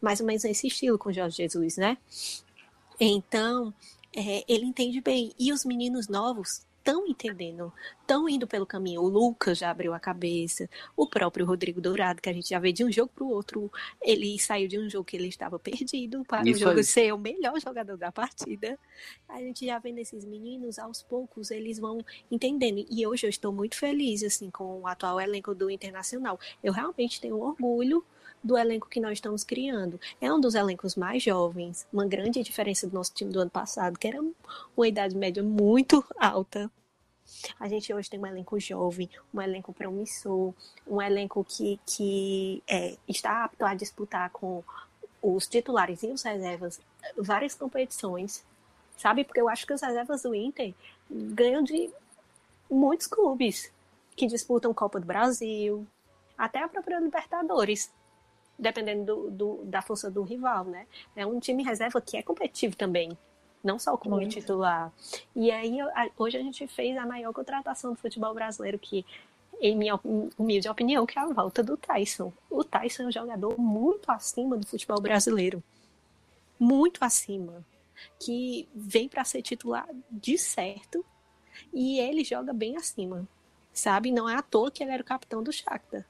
mais 0.00 0.20
ou 0.20 0.26
menos 0.26 0.44
nesse 0.44 0.68
estilo 0.68 0.98
com 0.98 1.08
o 1.08 1.12
Jorge 1.12 1.38
Jesus, 1.38 1.76
né? 1.76 1.98
Então, 2.98 3.74
é, 4.14 4.44
ele 4.48 4.64
entende 4.64 5.00
bem. 5.00 5.32
E 5.38 5.52
os 5.52 5.64
meninos 5.64 6.08
novos 6.08 6.62
estão 6.80 7.06
entendendo, 7.06 7.72
estão 8.00 8.28
indo 8.28 8.46
pelo 8.46 8.66
caminho. 8.66 9.02
O 9.02 9.08
Lucas 9.08 9.58
já 9.58 9.70
abriu 9.70 9.94
a 9.94 10.00
cabeça, 10.00 10.68
o 10.96 11.06
próprio 11.06 11.46
Rodrigo 11.46 11.80
Dourado, 11.80 12.20
que 12.20 12.28
a 12.28 12.32
gente 12.32 12.48
já 12.48 12.58
vê 12.58 12.72
de 12.72 12.84
um 12.84 12.90
jogo 12.90 13.12
para 13.14 13.24
o 13.24 13.28
outro, 13.28 13.70
ele 14.02 14.38
saiu 14.38 14.66
de 14.66 14.78
um 14.78 14.88
jogo 14.88 15.04
que 15.04 15.16
ele 15.16 15.28
estava 15.28 15.58
perdido 15.58 16.24
para 16.24 16.42
Isso 16.42 16.56
o 16.56 16.68
jogo 16.68 16.78
aí. 16.78 16.84
ser 16.84 17.12
o 17.12 17.18
melhor 17.18 17.60
jogador 17.60 17.96
da 17.96 18.10
partida. 18.10 18.78
A 19.28 19.38
gente 19.40 19.66
já 19.66 19.78
vê 19.78 19.92
nesses 19.92 20.24
meninos, 20.24 20.78
aos 20.78 21.02
poucos, 21.02 21.50
eles 21.50 21.78
vão 21.78 21.98
entendendo. 22.30 22.84
E 22.90 23.06
hoje 23.06 23.26
eu 23.26 23.30
estou 23.30 23.52
muito 23.52 23.76
feliz 23.76 24.22
assim 24.22 24.50
com 24.50 24.80
o 24.80 24.86
atual 24.86 25.20
elenco 25.20 25.54
do 25.54 25.70
Internacional. 25.70 26.40
Eu 26.62 26.72
realmente 26.72 27.20
tenho 27.20 27.38
orgulho 27.38 28.04
do 28.42 28.56
elenco 28.56 28.88
que 28.88 29.00
nós 29.00 29.12
estamos 29.12 29.44
criando. 29.44 30.00
É 30.20 30.32
um 30.32 30.40
dos 30.40 30.54
elencos 30.54 30.96
mais 30.96 31.22
jovens, 31.22 31.86
uma 31.92 32.06
grande 32.06 32.42
diferença 32.42 32.86
do 32.86 32.94
nosso 32.94 33.12
time 33.14 33.32
do 33.32 33.40
ano 33.40 33.50
passado, 33.50 33.98
que 33.98 34.08
era 34.08 34.20
uma 34.76 34.88
idade 34.88 35.16
média 35.16 35.42
muito 35.42 36.04
alta. 36.18 36.70
A 37.58 37.68
gente 37.68 37.92
hoje 37.92 38.10
tem 38.10 38.18
um 38.18 38.26
elenco 38.26 38.58
jovem, 38.58 39.08
um 39.32 39.40
elenco 39.40 39.72
promissor, 39.72 40.52
um 40.86 41.00
elenco 41.00 41.44
que, 41.44 41.78
que 41.86 42.62
é, 42.68 42.96
está 43.06 43.44
apto 43.44 43.64
a 43.64 43.74
disputar 43.74 44.30
com 44.30 44.64
os 45.22 45.46
titulares 45.46 46.02
e 46.02 46.08
os 46.08 46.22
reservas 46.22 46.80
várias 47.16 47.54
competições, 47.54 48.44
sabe? 48.96 49.24
Porque 49.24 49.40
eu 49.40 49.48
acho 49.48 49.66
que 49.66 49.72
os 49.72 49.80
reservas 49.80 50.22
do 50.22 50.34
Inter 50.34 50.74
ganham 51.08 51.62
de 51.62 51.90
muitos 52.70 53.06
clubes 53.06 53.72
que 54.16 54.26
disputam 54.26 54.74
Copa 54.74 54.98
do 55.00 55.06
Brasil, 55.06 55.86
até 56.36 56.62
a 56.62 56.68
própria 56.68 56.98
Libertadores 56.98 57.90
dependendo 58.60 59.04
do, 59.04 59.30
do, 59.30 59.64
da 59.64 59.80
força 59.80 60.10
do 60.10 60.22
rival, 60.22 60.64
né? 60.64 60.86
É 61.16 61.26
um 61.26 61.40
time 61.40 61.62
reserva 61.62 62.00
que 62.00 62.16
é 62.16 62.22
competitivo 62.22 62.76
também, 62.76 63.16
não 63.64 63.78
só 63.78 63.96
como 63.96 64.16
Muito. 64.16 64.32
titular. 64.32 64.92
E 65.34 65.50
aí, 65.50 65.78
hoje 66.16 66.36
a 66.36 66.42
gente 66.42 66.66
fez 66.68 66.96
a 66.96 67.06
maior 67.06 67.32
contratação 67.32 67.92
do 67.92 67.98
futebol 67.98 68.34
brasileiro, 68.34 68.78
que, 68.78 69.04
em 69.60 69.76
minha 69.76 69.98
humilde 70.38 70.68
opinião, 70.68 71.06
que 71.06 71.18
é 71.18 71.22
a 71.22 71.26
volta 71.26 71.62
do 71.62 71.76
Tyson. 71.76 72.32
O 72.50 72.62
Tyson 72.62 73.04
é 73.04 73.06
um 73.06 73.12
jogador 73.12 73.58
muito 73.58 74.10
acima 74.10 74.56
do 74.56 74.66
futebol 74.66 75.00
brasileiro. 75.00 75.62
Muito 76.58 77.02
acima. 77.02 77.64
Que 78.18 78.68
vem 78.74 79.08
para 79.08 79.24
ser 79.24 79.42
titular 79.42 79.88
de 80.10 80.36
certo 80.38 81.04
e 81.72 81.98
ele 81.98 82.24
joga 82.24 82.52
bem 82.52 82.76
acima. 82.76 83.26
Sabe? 83.72 84.10
Não 84.10 84.28
é 84.28 84.34
à 84.34 84.42
toa 84.42 84.70
que 84.70 84.82
ele 84.82 84.92
era 84.92 85.02
o 85.02 85.06
capitão 85.06 85.42
do 85.42 85.52
Shakhtar 85.52 86.04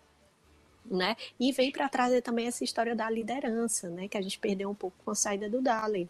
né? 0.85 1.17
E 1.39 1.53
vem 1.53 1.71
para 1.71 1.89
trazer 1.89 2.23
também 2.23 2.47
essa 2.47 2.65
história 2.65 2.95
da 2.95 3.09
liderança, 3.09 3.89
né? 3.89 4.09
Que 4.09 4.19
a 4.19 4.23
gente 4.23 4.39
perdeu 4.39 4.71
um 4.71 4.75
pouco 4.75 4.97
com 5.05 5.11
a 5.11 5.15
saída 5.15 5.49
do 5.49 5.61
Dali. 5.61 6.09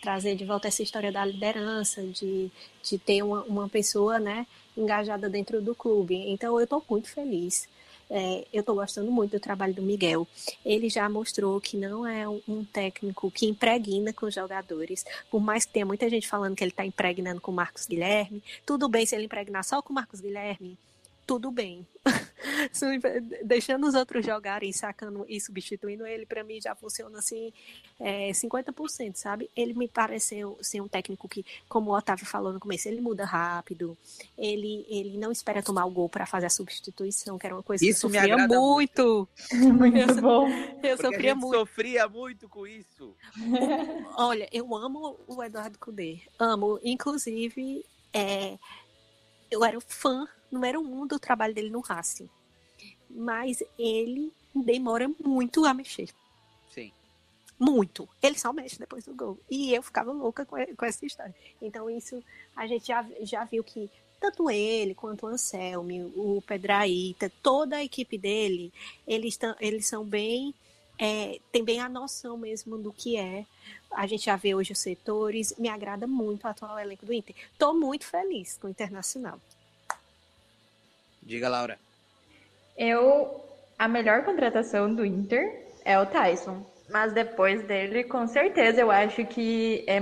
Trazer 0.00 0.36
de 0.36 0.44
volta 0.44 0.68
essa 0.68 0.82
história 0.82 1.10
da 1.10 1.24
liderança, 1.24 2.02
de, 2.02 2.50
de 2.82 2.98
ter 2.98 3.22
uma, 3.22 3.42
uma 3.42 3.68
pessoa, 3.68 4.18
né, 4.18 4.46
engajada 4.76 5.28
dentro 5.28 5.60
do 5.60 5.74
clube. 5.74 6.14
Então, 6.14 6.56
eu 6.56 6.64
estou 6.64 6.84
muito 6.88 7.08
feliz. 7.08 7.68
É, 8.14 8.46
eu 8.52 8.60
estou 8.60 8.74
gostando 8.74 9.10
muito 9.10 9.30
do 9.30 9.40
trabalho 9.40 9.72
do 9.72 9.80
Miguel. 9.80 10.28
Ele 10.64 10.90
já 10.90 11.08
mostrou 11.08 11.58
que 11.58 11.78
não 11.78 12.06
é 12.06 12.28
um, 12.28 12.62
técnico 12.62 13.30
que 13.30 13.46
impregna 13.46 14.12
com 14.12 14.26
os 14.26 14.34
jogadores, 14.34 15.02
por 15.30 15.40
mais 15.40 15.64
que 15.64 15.72
tenha 15.72 15.86
muita 15.86 16.10
gente 16.10 16.28
falando 16.28 16.54
que 16.54 16.62
ele 16.62 16.72
está 16.72 16.84
impregnando 16.84 17.40
com 17.40 17.50
o 17.50 17.54
Marcos 17.54 17.86
Guilherme. 17.86 18.42
Tudo 18.66 18.86
bem 18.86 19.06
se 19.06 19.16
ele 19.16 19.24
impregnar 19.24 19.64
só 19.64 19.80
com 19.80 19.92
o 19.92 19.94
Marcos 19.94 20.20
Guilherme, 20.20 20.76
tudo 21.26 21.50
bem. 21.50 21.86
Deixando 23.44 23.86
os 23.86 23.94
outros 23.94 24.24
jogarem, 24.24 24.72
sacando 24.72 25.24
e 25.28 25.40
substituindo 25.40 26.06
ele, 26.06 26.26
para 26.26 26.42
mim 26.42 26.60
já 26.60 26.74
funciona 26.74 27.18
assim 27.18 27.52
é, 28.00 28.30
50%, 28.30 29.14
sabe? 29.14 29.48
Ele 29.56 29.72
me 29.74 29.86
pareceu 29.86 30.58
ser 30.60 30.80
um 30.80 30.88
técnico 30.88 31.28
que, 31.28 31.44
como 31.68 31.90
o 31.90 31.96
Otávio 31.96 32.26
falou 32.26 32.52
no 32.52 32.58
começo, 32.58 32.88
ele 32.88 33.00
muda 33.00 33.24
rápido, 33.24 33.96
ele, 34.36 34.84
ele 34.88 35.16
não 35.16 35.30
espera 35.30 35.62
tomar 35.62 35.84
o 35.84 35.90
gol 35.90 36.08
para 36.08 36.26
fazer 36.26 36.46
a 36.46 36.50
substituição, 36.50 37.38
que 37.38 37.46
era 37.46 37.54
uma 37.54 37.62
coisa 37.62 37.84
isso 37.84 38.08
que 38.08 38.16
eu 38.16 38.20
sofria 38.20 38.48
muito. 38.48 39.28
Muito, 39.52 39.96
muito 39.96 40.20
bom. 40.20 40.48
Eu 40.82 40.96
sofria 40.96 41.34
muito. 41.34 41.56
sofria 41.56 42.08
muito 42.08 42.48
com 42.48 42.66
isso. 42.66 43.14
Olha, 44.16 44.48
eu 44.52 44.74
amo 44.74 45.18
o 45.26 45.42
Eduardo 45.42 45.78
Cudê, 45.78 46.20
amo. 46.38 46.78
Inclusive, 46.82 47.84
é, 48.12 48.58
eu 49.50 49.64
era 49.64 49.80
fã 49.80 50.26
número 50.52 50.80
um 50.80 51.06
do 51.06 51.18
trabalho 51.18 51.54
dele 51.54 51.70
no 51.70 51.80
Racing. 51.80 52.28
Mas 53.08 53.62
ele 53.78 54.32
demora 54.54 55.10
muito 55.24 55.64
a 55.64 55.74
mexer. 55.74 56.10
Sim. 56.70 56.92
Muito. 57.58 58.08
Ele 58.22 58.38
só 58.38 58.52
mexe 58.52 58.78
depois 58.78 59.04
do 59.04 59.14
gol. 59.14 59.38
E 59.50 59.74
eu 59.74 59.82
ficava 59.82 60.12
louca 60.12 60.44
com, 60.44 60.56
com 60.76 60.84
essa 60.84 61.04
história. 61.04 61.34
Então, 61.60 61.88
isso 61.88 62.22
a 62.54 62.66
gente 62.66 62.86
já, 62.86 63.06
já 63.22 63.44
viu 63.44 63.64
que 63.64 63.90
tanto 64.20 64.48
ele 64.50 64.94
quanto 64.94 65.26
o 65.26 65.28
Anselme, 65.28 66.04
o 66.14 66.40
Pedraíta, 66.46 67.30
toda 67.42 67.76
a 67.76 67.84
equipe 67.84 68.16
dele, 68.16 68.72
eles, 69.06 69.36
tão, 69.36 69.54
eles 69.60 69.86
são 69.86 70.04
bem. 70.04 70.54
É, 70.98 71.40
tem 71.50 71.64
bem 71.64 71.80
a 71.80 71.88
noção 71.88 72.36
mesmo 72.36 72.78
do 72.78 72.92
que 72.92 73.16
é. 73.16 73.44
A 73.90 74.06
gente 74.06 74.26
já 74.26 74.36
vê 74.36 74.54
hoje 74.54 74.72
os 74.72 74.78
setores. 74.78 75.54
Me 75.58 75.68
agrada 75.68 76.06
muito 76.06 76.44
o 76.44 76.48
atual 76.48 76.78
elenco 76.78 77.04
do 77.04 77.12
Inter. 77.12 77.34
Estou 77.52 77.74
muito 77.74 78.06
feliz 78.06 78.56
com 78.58 78.68
o 78.68 78.70
Internacional. 78.70 79.40
Diga, 81.22 81.48
Laura. 81.48 81.78
Eu. 82.76 83.40
A 83.78 83.88
melhor 83.88 84.24
contratação 84.24 84.94
do 84.94 85.04
Inter 85.04 85.66
é 85.84 85.98
o 85.98 86.06
Tyson. 86.06 86.64
Mas 86.88 87.12
depois 87.12 87.62
dele, 87.64 88.04
com 88.04 88.26
certeza, 88.26 88.80
eu 88.80 88.90
acho 88.90 89.24
que 89.24 89.82
é 89.86 89.98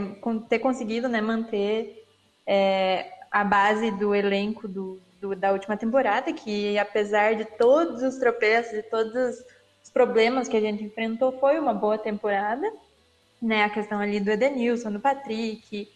ter 0.48 0.58
conseguido 0.58 1.08
né, 1.08 1.20
manter 1.20 2.04
é, 2.46 3.06
a 3.30 3.44
base 3.44 3.92
do 3.92 4.12
elenco 4.14 4.66
do, 4.66 5.00
do, 5.20 5.36
da 5.36 5.52
última 5.52 5.76
temporada, 5.76 6.32
que 6.32 6.76
apesar 6.78 7.36
de 7.36 7.44
todos 7.44 8.02
os 8.02 8.16
tropeços 8.16 8.72
e 8.72 8.82
todos 8.82 9.14
os 9.14 9.90
problemas 9.90 10.48
que 10.48 10.56
a 10.56 10.60
gente 10.60 10.82
enfrentou, 10.82 11.38
foi 11.38 11.58
uma 11.58 11.72
boa 11.72 11.96
temporada. 11.96 12.70
Né, 13.40 13.64
a 13.64 13.70
questão 13.70 14.00
ali 14.00 14.20
do 14.20 14.30
Edenilson, 14.30 14.92
do 14.92 15.00
Patrick, 15.00 15.88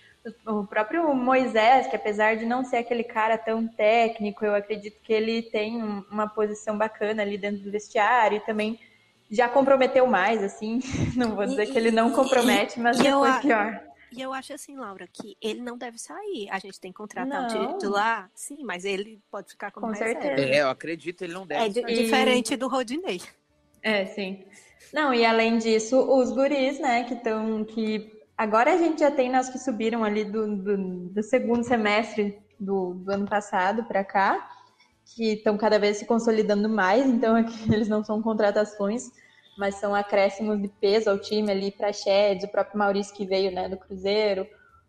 o 0.46 0.66
próprio 0.66 1.14
Moisés, 1.14 1.86
que 1.86 1.96
apesar 1.96 2.36
de 2.36 2.46
não 2.46 2.64
ser 2.64 2.78
aquele 2.78 3.04
cara 3.04 3.36
tão 3.36 3.66
técnico, 3.66 4.44
eu 4.44 4.54
acredito 4.54 5.00
que 5.02 5.12
ele 5.12 5.42
tem 5.42 5.82
uma 5.82 6.26
posição 6.28 6.76
bacana 6.78 7.22
ali 7.22 7.36
dentro 7.36 7.62
do 7.62 7.70
vestiário 7.70 8.38
e 8.38 8.40
também 8.40 8.78
já 9.30 9.48
comprometeu 9.48 10.06
mais, 10.06 10.42
assim. 10.42 10.80
Não 11.16 11.34
vou 11.34 11.44
dizer 11.46 11.64
e, 11.64 11.72
que 11.72 11.78
ele 11.78 11.90
não 11.90 12.12
compromete, 12.12 12.78
mas 12.78 12.98
já 12.98 13.18
foi 13.18 13.40
pior. 13.40 13.80
E 14.12 14.22
eu 14.22 14.32
acho 14.32 14.52
assim, 14.52 14.76
Laura, 14.76 15.08
que 15.12 15.36
ele 15.42 15.60
não 15.60 15.76
deve 15.76 15.98
sair. 15.98 16.48
A 16.50 16.60
gente 16.60 16.78
tem 16.78 16.92
que 16.92 16.96
contratar 16.96 17.50
não. 17.50 17.70
um 17.70 17.72
titular, 17.72 18.30
sim, 18.32 18.58
mas 18.62 18.84
ele 18.84 19.20
pode 19.28 19.50
ficar 19.50 19.72
como 19.72 19.88
Com 19.88 19.94
certeza. 19.94 20.40
É, 20.40 20.60
eu 20.60 20.68
acredito, 20.68 21.22
ele 21.22 21.32
não 21.32 21.44
deve. 21.44 21.80
É 21.80 21.82
sair. 21.82 21.96
diferente 21.96 22.56
do 22.56 22.68
Rodinei. 22.68 23.20
É, 23.82 24.06
sim. 24.06 24.44
Não, 24.92 25.12
e 25.12 25.24
além 25.24 25.58
disso, 25.58 26.00
os 26.00 26.30
guris, 26.30 26.78
né, 26.78 27.02
que 27.02 27.14
estão 27.14 27.64
que 27.64 28.13
Agora 28.36 28.72
a 28.74 28.76
gente 28.76 29.00
já 29.00 29.10
tem 29.10 29.30
nós 29.30 29.48
que 29.48 29.58
subiram 29.58 30.02
ali 30.02 30.24
do, 30.24 30.56
do, 30.56 30.76
do 31.10 31.22
segundo 31.22 31.62
semestre 31.62 32.38
do, 32.58 32.94
do 32.94 33.12
ano 33.12 33.26
passado 33.26 33.84
para 33.84 34.04
cá, 34.04 34.50
que 35.14 35.34
estão 35.34 35.56
cada 35.56 35.78
vez 35.78 35.98
se 35.98 36.06
consolidando 36.06 36.68
mais, 36.68 37.06
então 37.06 37.36
eles 37.72 37.88
não 37.88 38.02
são 38.02 38.20
contratações, 38.20 39.10
mas 39.56 39.76
são 39.76 39.94
acréscimos 39.94 40.60
de 40.60 40.68
peso 40.68 41.10
ao 41.10 41.18
time 41.18 41.50
ali 41.50 41.70
para 41.70 41.92
Sheds, 41.92 42.44
o 42.44 42.48
próprio 42.48 42.78
Maurício 42.78 43.14
que 43.14 43.24
veio 43.24 43.52
né, 43.52 43.68
do 43.68 43.76
Cruzeiro, 43.76 44.46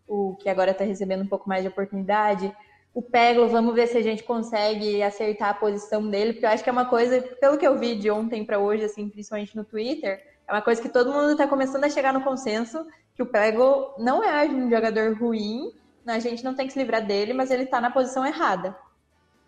o 0.08 0.36
que 0.40 0.48
agora 0.48 0.72
está 0.72 0.84
recebendo 0.84 1.22
um 1.22 1.28
pouco 1.28 1.48
mais 1.48 1.62
de 1.62 1.68
oportunidade. 1.68 2.52
O 2.92 3.02
Peglo, 3.02 3.48
vamos 3.48 3.74
ver 3.74 3.86
se 3.86 3.98
a 3.98 4.02
gente 4.02 4.24
consegue 4.24 5.02
acertar 5.02 5.50
a 5.50 5.54
posição 5.54 6.08
dele, 6.08 6.32
porque 6.32 6.46
eu 6.46 6.50
acho 6.50 6.64
que 6.64 6.70
é 6.70 6.72
uma 6.72 6.86
coisa, 6.86 7.20
pelo 7.40 7.58
que 7.58 7.66
eu 7.66 7.78
vi 7.78 7.94
de 7.94 8.10
ontem 8.10 8.44
para 8.44 8.58
hoje, 8.58 8.84
assim, 8.84 9.08
principalmente 9.08 9.54
no 9.54 9.64
Twitter, 9.64 10.20
é 10.48 10.52
uma 10.52 10.62
coisa 10.62 10.80
que 10.80 10.88
todo 10.88 11.12
mundo 11.12 11.32
está 11.32 11.46
começando 11.46 11.84
a 11.84 11.90
chegar 11.90 12.12
no 12.12 12.22
consenso 12.22 12.86
que 13.14 13.22
o 13.22 13.26
Pego 13.26 13.94
não 13.98 14.22
é 14.22 14.46
um 14.46 14.70
jogador 14.70 15.16
ruim, 15.18 15.72
né? 16.04 16.14
a 16.14 16.18
gente 16.18 16.44
não 16.44 16.54
tem 16.54 16.66
que 16.66 16.72
se 16.74 16.78
livrar 16.78 17.04
dele, 17.04 17.32
mas 17.32 17.50
ele 17.50 17.62
está 17.62 17.80
na 17.80 17.90
posição 17.90 18.24
errada. 18.24 18.76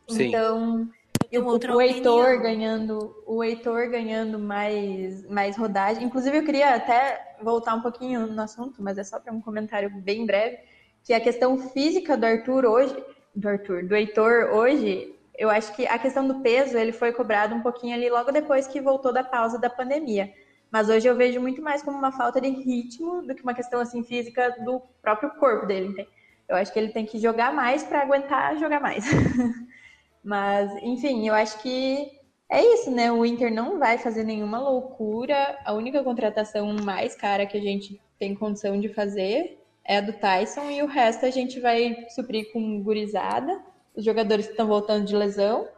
Sim. 0.09 0.29
Então, 0.29 0.89
o, 1.31 1.75
o 1.75 1.81
Heitor 1.83 2.41
ganhando, 2.41 3.15
o 3.27 3.45
Heitor 3.45 3.91
ganhando 3.91 4.39
mais, 4.39 5.29
mais 5.29 5.57
rodagem. 5.57 6.05
Inclusive, 6.05 6.39
eu 6.39 6.45
queria 6.45 6.75
até 6.75 7.37
voltar 7.43 7.75
um 7.75 7.83
pouquinho 7.83 8.27
no 8.27 8.41
assunto, 8.41 8.83
mas 8.83 8.97
é 8.97 9.05
só 9.05 9.21
para 9.21 9.33
um 9.33 9.41
comentário 9.41 9.91
bem 9.91 10.25
breve, 10.25 10.59
que 11.05 11.13
a 11.13 11.21
questão 11.21 11.59
física 11.59 12.17
do 12.17 12.25
Arthur 12.25 12.65
hoje, 12.65 12.97
do 13.35 13.49
Arthur, 13.49 13.85
do 13.85 13.95
Heitor 13.95 14.51
hoje, 14.55 15.15
eu 15.37 15.51
acho 15.51 15.75
que 15.75 15.87
a 15.87 15.99
questão 15.99 16.27
do 16.27 16.41
peso 16.41 16.77
ele 16.77 16.93
foi 16.93 17.13
cobrado 17.13 17.55
um 17.55 17.61
pouquinho 17.61 17.95
ali 17.95 18.09
logo 18.09 18.33
depois 18.33 18.67
que 18.67 18.81
voltou 18.81 19.13
da 19.13 19.23
pausa 19.23 19.59
da 19.59 19.69
pandemia. 19.69 20.33
Mas 20.71 20.89
hoje 20.89 21.09
eu 21.09 21.17
vejo 21.17 21.41
muito 21.41 21.63
mais 21.63 21.83
como 21.83 21.97
uma 21.97 22.13
falta 22.13 22.41
de 22.41 22.49
ritmo 22.49 23.23
do 23.23 23.35
que 23.35 23.43
uma 23.43 23.55
questão 23.55 23.81
assim 23.81 24.03
física 24.03 24.57
do 24.65 24.81
próprio 25.01 25.31
corpo 25.31 25.67
dele. 25.67 25.89
Entende? 25.89 26.09
Eu 26.49 26.57
acho 26.57 26.73
que 26.73 26.79
ele 26.79 26.93
tem 26.93 27.05
que 27.05 27.19
jogar 27.19 27.53
mais 27.53 27.83
para 27.83 28.03
aguentar 28.03 28.57
jogar 28.59 28.81
mais. 28.81 29.05
Mas, 30.25 30.71
enfim, 30.83 31.27
eu 31.29 31.35
acho 31.35 31.61
que 31.63 32.19
é 32.51 32.63
isso, 32.63 32.91
né? 32.91 33.13
O 33.13 33.25
Inter 33.25 33.53
não 33.53 33.79
vai 33.79 33.99
fazer 33.99 34.25
nenhuma 34.25 34.59
loucura. 34.59 35.59
A 35.65 35.73
única 35.73 36.03
contratação 36.03 36.75
mais 36.83 37.15
cara 37.15 37.47
que 37.47 37.57
a 37.57 37.61
gente 37.61 38.01
tem 38.19 38.35
condição 38.35 38.81
de 38.81 38.89
fazer 38.89 39.59
é 39.85 39.99
a 39.99 40.01
do 40.01 40.13
Tyson 40.13 40.71
e 40.71 40.83
o 40.83 40.87
resto 40.87 41.25
a 41.25 41.31
gente 41.31 41.61
vai 41.61 42.07
suprir 42.11 42.53
com 42.53 42.83
gurizada, 42.83 43.63
os 43.95 44.05
jogadores 44.05 44.47
que 44.47 44.53
estão 44.53 44.67
voltando 44.67 45.07
de 45.07 45.17
lesão 45.17 45.69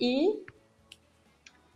e 0.00 0.44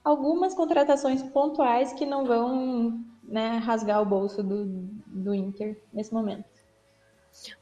algumas 0.04 0.54
contratações 0.54 1.22
pontuais 1.22 1.92
que 1.92 2.06
não 2.06 2.24
vão 2.24 3.04
né, 3.22 3.58
rasgar 3.58 4.00
o 4.02 4.06
bolso 4.06 4.42
do, 4.42 4.64
do 5.06 5.34
Inter 5.34 5.80
nesse 5.92 6.12
momento. 6.12 6.44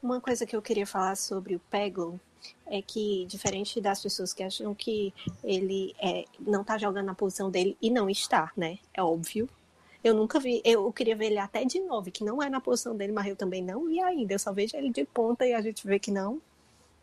Uma 0.01 0.19
coisa 0.19 0.45
que 0.45 0.55
eu 0.55 0.61
queria 0.61 0.87
falar 0.87 1.15
sobre 1.15 1.55
o 1.55 1.59
Peglo 1.69 2.19
é 2.65 2.81
que, 2.81 3.25
diferente 3.25 3.79
das 3.81 4.01
pessoas 4.01 4.33
que 4.33 4.43
acham 4.43 4.73
que 4.73 5.13
ele 5.43 5.93
é, 6.01 6.25
não 6.39 6.61
está 6.61 6.77
jogando 6.77 7.05
na 7.05 7.15
posição 7.15 7.51
dele, 7.51 7.77
e 7.81 7.89
não 7.89 8.09
está, 8.09 8.51
né? 8.55 8.79
É 8.93 9.03
óbvio. 9.03 9.47
Eu 10.01 10.13
nunca 10.13 10.39
vi, 10.39 10.61
eu 10.63 10.91
queria 10.93 11.15
ver 11.15 11.25
ele 11.25 11.37
até 11.37 11.65
de 11.65 11.79
novo, 11.81 12.09
que 12.09 12.23
não 12.23 12.41
é 12.41 12.49
na 12.49 12.61
posição 12.61 12.95
dele, 12.95 13.11
mas 13.11 13.27
eu 13.27 13.35
também 13.35 13.61
não 13.61 13.89
e 13.89 13.99
ainda. 13.99 14.33
Eu 14.33 14.39
só 14.39 14.53
vejo 14.53 14.75
ele 14.77 14.89
de 14.89 15.03
ponta 15.03 15.45
e 15.45 15.53
a 15.53 15.61
gente 15.61 15.85
vê 15.85 15.99
que 15.99 16.09
não, 16.09 16.41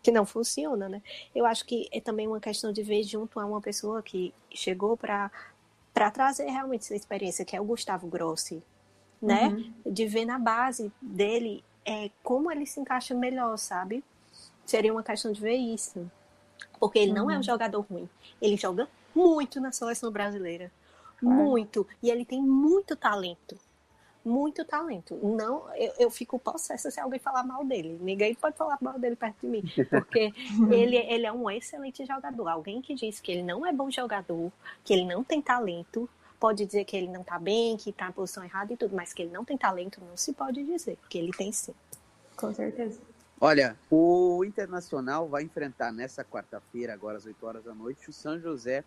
que 0.06 0.12
não 0.12 0.24
funciona, 0.24 0.88
né? 0.88 1.02
Eu 1.34 1.44
acho 1.44 1.66
que 1.66 1.88
é 1.90 2.00
também 2.00 2.28
uma 2.28 2.38
questão 2.38 2.72
de 2.72 2.80
ver 2.80 3.02
junto 3.02 3.40
a 3.40 3.44
uma 3.44 3.60
pessoa 3.60 4.00
que 4.00 4.32
chegou 4.54 4.96
para 4.96 5.32
para 5.92 6.12
trazer 6.12 6.44
realmente 6.44 6.82
essa 6.82 6.94
experiência, 6.94 7.44
que 7.44 7.56
é 7.56 7.60
o 7.60 7.64
Gustavo 7.64 8.06
Grossi, 8.06 8.62
né? 9.20 9.48
Uhum. 9.48 9.72
De 9.84 10.06
ver 10.06 10.24
na 10.24 10.38
base 10.38 10.92
dele 11.02 11.64
é, 11.84 12.08
como 12.22 12.52
ele 12.52 12.66
se 12.66 12.78
encaixa 12.78 13.16
melhor, 13.16 13.56
sabe? 13.56 14.04
Seria 14.64 14.92
uma 14.92 15.02
questão 15.02 15.32
de 15.32 15.40
ver 15.40 15.56
isso. 15.56 16.08
Porque 16.78 17.00
ele 17.00 17.10
uhum. 17.10 17.16
não 17.16 17.30
é 17.30 17.34
um 17.34 17.38
uhum. 17.38 17.42
jogador 17.42 17.80
ruim. 17.80 18.08
Ele 18.40 18.56
joga 18.56 18.88
muito 19.12 19.60
na 19.60 19.72
seleção 19.72 20.12
brasileira. 20.12 20.70
Muito. 21.20 21.84
E 22.00 22.10
ele 22.10 22.24
tem 22.24 22.40
muito 22.40 22.94
talento. 22.94 23.58
Muito 24.26 24.64
talento. 24.64 25.14
Não, 25.22 25.72
eu, 25.76 25.92
eu 26.00 26.10
fico 26.10 26.36
possessa 26.36 26.90
se 26.90 26.98
alguém 26.98 27.20
falar 27.20 27.44
mal 27.44 27.64
dele. 27.64 27.96
Ninguém 28.00 28.34
pode 28.34 28.56
falar 28.56 28.76
mal 28.80 28.98
dele 28.98 29.14
perto 29.14 29.36
de 29.42 29.46
mim. 29.46 29.62
Porque 29.88 30.32
ele, 30.68 30.96
ele 30.96 31.26
é 31.26 31.32
um 31.32 31.48
excelente 31.48 32.04
jogador. 32.04 32.48
Alguém 32.48 32.82
que 32.82 32.92
diz 32.92 33.20
que 33.20 33.30
ele 33.30 33.44
não 33.44 33.64
é 33.64 33.72
bom 33.72 33.88
jogador, 33.88 34.50
que 34.82 34.92
ele 34.92 35.04
não 35.04 35.22
tem 35.22 35.40
talento, 35.40 36.10
pode 36.40 36.66
dizer 36.66 36.84
que 36.84 36.96
ele 36.96 37.06
não 37.06 37.22
tá 37.22 37.38
bem, 37.38 37.76
que 37.76 37.92
tá 37.92 38.06
na 38.06 38.12
posição 38.12 38.42
errada 38.42 38.72
e 38.72 38.76
tudo, 38.76 38.96
mas 38.96 39.12
que 39.12 39.22
ele 39.22 39.30
não 39.30 39.44
tem 39.44 39.56
talento, 39.56 40.00
não 40.00 40.16
se 40.16 40.32
pode 40.32 40.60
dizer, 40.64 40.96
porque 40.96 41.18
ele 41.18 41.30
tem 41.30 41.52
sim. 41.52 41.72
Com 42.36 42.52
certeza. 42.52 43.00
Olha, 43.40 43.76
o 43.88 44.44
Internacional 44.44 45.28
vai 45.28 45.44
enfrentar 45.44 45.92
nessa 45.92 46.24
quarta-feira, 46.24 46.92
agora 46.92 47.16
às 47.16 47.26
8 47.26 47.46
horas 47.46 47.62
da 47.64 47.74
noite, 47.74 48.10
o 48.10 48.12
São 48.12 48.40
José 48.40 48.82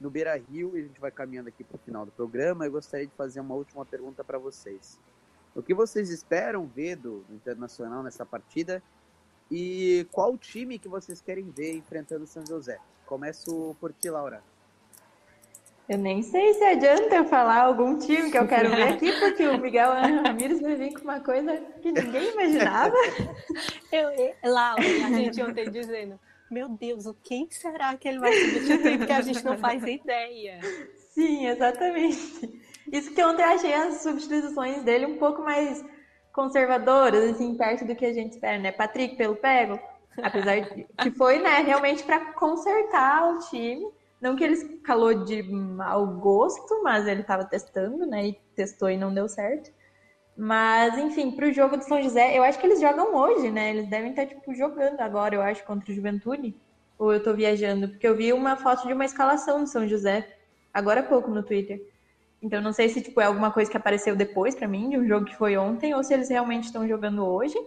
no 0.00 0.10
Beira 0.10 0.36
Rio. 0.36 0.76
E 0.76 0.80
a 0.80 0.82
gente 0.82 1.00
vai 1.00 1.10
caminhando 1.10 1.48
aqui 1.48 1.64
para 1.64 1.76
o 1.76 1.78
final 1.78 2.04
do 2.04 2.12
programa. 2.12 2.66
Eu 2.66 2.72
gostaria 2.72 3.06
de 3.06 3.14
fazer 3.14 3.40
uma 3.40 3.54
última 3.54 3.84
pergunta 3.84 4.22
para 4.22 4.38
vocês. 4.38 4.98
O 5.54 5.62
que 5.62 5.74
vocês 5.74 6.10
esperam 6.10 6.66
ver 6.66 6.96
do 6.96 7.24
Internacional 7.30 8.02
nessa 8.02 8.24
partida? 8.24 8.82
E 9.50 10.06
qual 10.12 10.36
time 10.36 10.78
que 10.78 10.88
vocês 10.88 11.20
querem 11.20 11.50
ver 11.50 11.74
enfrentando 11.74 12.24
o 12.24 12.26
São 12.26 12.44
José? 12.46 12.78
Começo 13.06 13.74
por 13.80 13.92
ti, 13.92 14.10
Laura. 14.10 14.42
Eu 15.88 15.96
nem 15.96 16.22
sei 16.22 16.52
se 16.52 16.62
adianta 16.62 17.16
eu 17.16 17.24
falar 17.24 17.62
algum 17.62 17.98
time 17.98 18.30
que 18.30 18.36
eu 18.36 18.46
quero 18.46 18.68
ver 18.68 18.88
aqui, 18.88 19.10
porque 19.18 19.48
o 19.48 19.58
Miguel 19.58 19.90
Ramírez 19.90 20.60
vai 20.60 20.76
vir 20.76 20.92
com 20.92 21.00
uma 21.00 21.20
coisa 21.20 21.56
que 21.80 21.90
ninguém 21.90 22.30
imaginava. 22.32 22.94
Eu, 23.90 24.10
eu, 24.10 24.34
Laura, 24.44 24.82
a 24.82 25.10
gente 25.10 25.42
ontem 25.42 25.70
dizendo, 25.70 26.20
meu 26.50 26.68
Deus, 26.68 27.06
o 27.06 27.14
quem 27.14 27.48
será 27.50 27.96
que 27.96 28.08
ele 28.08 28.18
vai 28.18 28.32
substituir? 28.32 28.98
Porque 28.98 29.12
a 29.12 29.20
gente 29.20 29.44
não 29.44 29.58
faz 29.58 29.82
ideia. 29.82 30.60
Sim, 31.10 31.46
exatamente. 31.46 32.62
Isso 32.92 33.12
que 33.12 33.22
ontem 33.22 33.42
achei 33.42 33.74
as 33.74 34.02
substituições 34.02 34.82
dele 34.82 35.06
um 35.06 35.18
pouco 35.18 35.42
mais 35.42 35.84
conservadoras, 36.32 37.34
assim, 37.34 37.56
perto 37.56 37.84
do 37.84 37.96
que 37.96 38.06
a 38.06 38.12
gente 38.12 38.32
espera, 38.32 38.58
né? 38.58 38.72
Patrick 38.72 39.16
pelo 39.16 39.36
pego, 39.36 39.78
apesar 40.22 40.60
de 40.60 40.86
que 41.02 41.10
foi, 41.10 41.38
né, 41.38 41.58
realmente 41.58 42.02
para 42.04 42.32
consertar 42.32 43.34
o 43.34 43.38
time 43.50 43.92
não 44.20 44.34
que 44.34 44.42
ele 44.42 44.78
calou 44.78 45.24
de 45.24 45.42
mau 45.42 46.06
gosto, 46.06 46.82
mas 46.82 47.06
ele 47.06 47.20
estava 47.20 47.44
testando, 47.44 48.04
né? 48.04 48.28
E 48.28 48.32
testou 48.54 48.90
e 48.90 48.96
não 48.96 49.14
deu 49.14 49.28
certo. 49.28 49.70
Mas, 50.40 50.96
enfim, 50.96 51.32
para 51.32 51.48
o 51.48 51.52
jogo 51.52 51.76
do 51.76 51.82
São 51.82 52.00
José, 52.00 52.38
eu 52.38 52.44
acho 52.44 52.60
que 52.60 52.66
eles 52.66 52.80
jogam 52.80 53.12
hoje, 53.12 53.50
né? 53.50 53.70
Eles 53.70 53.90
devem 53.90 54.10
estar, 54.10 54.24
tipo, 54.24 54.54
jogando 54.54 55.00
agora, 55.00 55.34
eu 55.34 55.42
acho, 55.42 55.64
contra 55.64 55.90
o 55.90 55.94
Juventude. 55.94 56.54
Ou 56.96 57.12
eu 57.12 57.18
estou 57.18 57.34
viajando? 57.34 57.88
Porque 57.88 58.06
eu 58.06 58.14
vi 58.14 58.32
uma 58.32 58.54
foto 58.54 58.86
de 58.86 58.92
uma 58.92 59.04
escalação 59.04 59.64
do 59.64 59.68
São 59.68 59.88
José, 59.88 60.36
agora 60.72 61.00
há 61.00 61.02
pouco 61.02 61.28
no 61.28 61.42
Twitter. 61.42 61.82
Então, 62.40 62.62
não 62.62 62.72
sei 62.72 62.88
se, 62.88 63.02
tipo, 63.02 63.20
é 63.20 63.24
alguma 63.24 63.50
coisa 63.50 63.68
que 63.68 63.76
apareceu 63.76 64.14
depois 64.14 64.54
para 64.54 64.68
mim, 64.68 64.88
de 64.88 64.96
um 64.96 65.08
jogo 65.08 65.26
que 65.26 65.34
foi 65.36 65.56
ontem, 65.56 65.92
ou 65.92 66.04
se 66.04 66.14
eles 66.14 66.28
realmente 66.28 66.66
estão 66.66 66.86
jogando 66.86 67.26
hoje. 67.26 67.58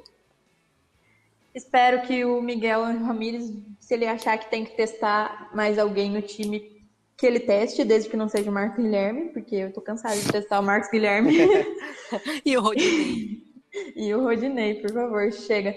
Espero 1.53 2.03
que 2.03 2.23
o 2.23 2.41
Miguel 2.41 2.83
Ramírez, 2.83 3.51
se 3.81 3.93
ele 3.93 4.07
achar 4.07 4.37
que 4.37 4.49
tem 4.49 4.63
que 4.63 4.77
testar 4.77 5.49
mais 5.53 5.77
alguém 5.77 6.09
no 6.09 6.21
time, 6.21 6.80
que 7.21 7.27
ele 7.27 7.39
teste, 7.39 7.85
desde 7.85 8.09
que 8.09 8.17
não 8.17 8.27
seja 8.27 8.49
o 8.49 8.53
Marcos 8.53 8.83
Guilherme, 8.83 9.29
porque 9.29 9.55
eu 9.55 9.71
tô 9.71 9.79
cansada 9.79 10.17
de 10.17 10.31
testar 10.31 10.59
o 10.59 10.63
Marcos 10.63 10.89
Guilherme. 10.89 11.37
e 12.43 12.57
o 12.57 12.61
Rodinei. 12.61 13.43
e 13.95 14.15
o 14.15 14.23
Rodinei, 14.23 14.81
por 14.81 14.91
favor, 14.91 15.31
chega. 15.31 15.75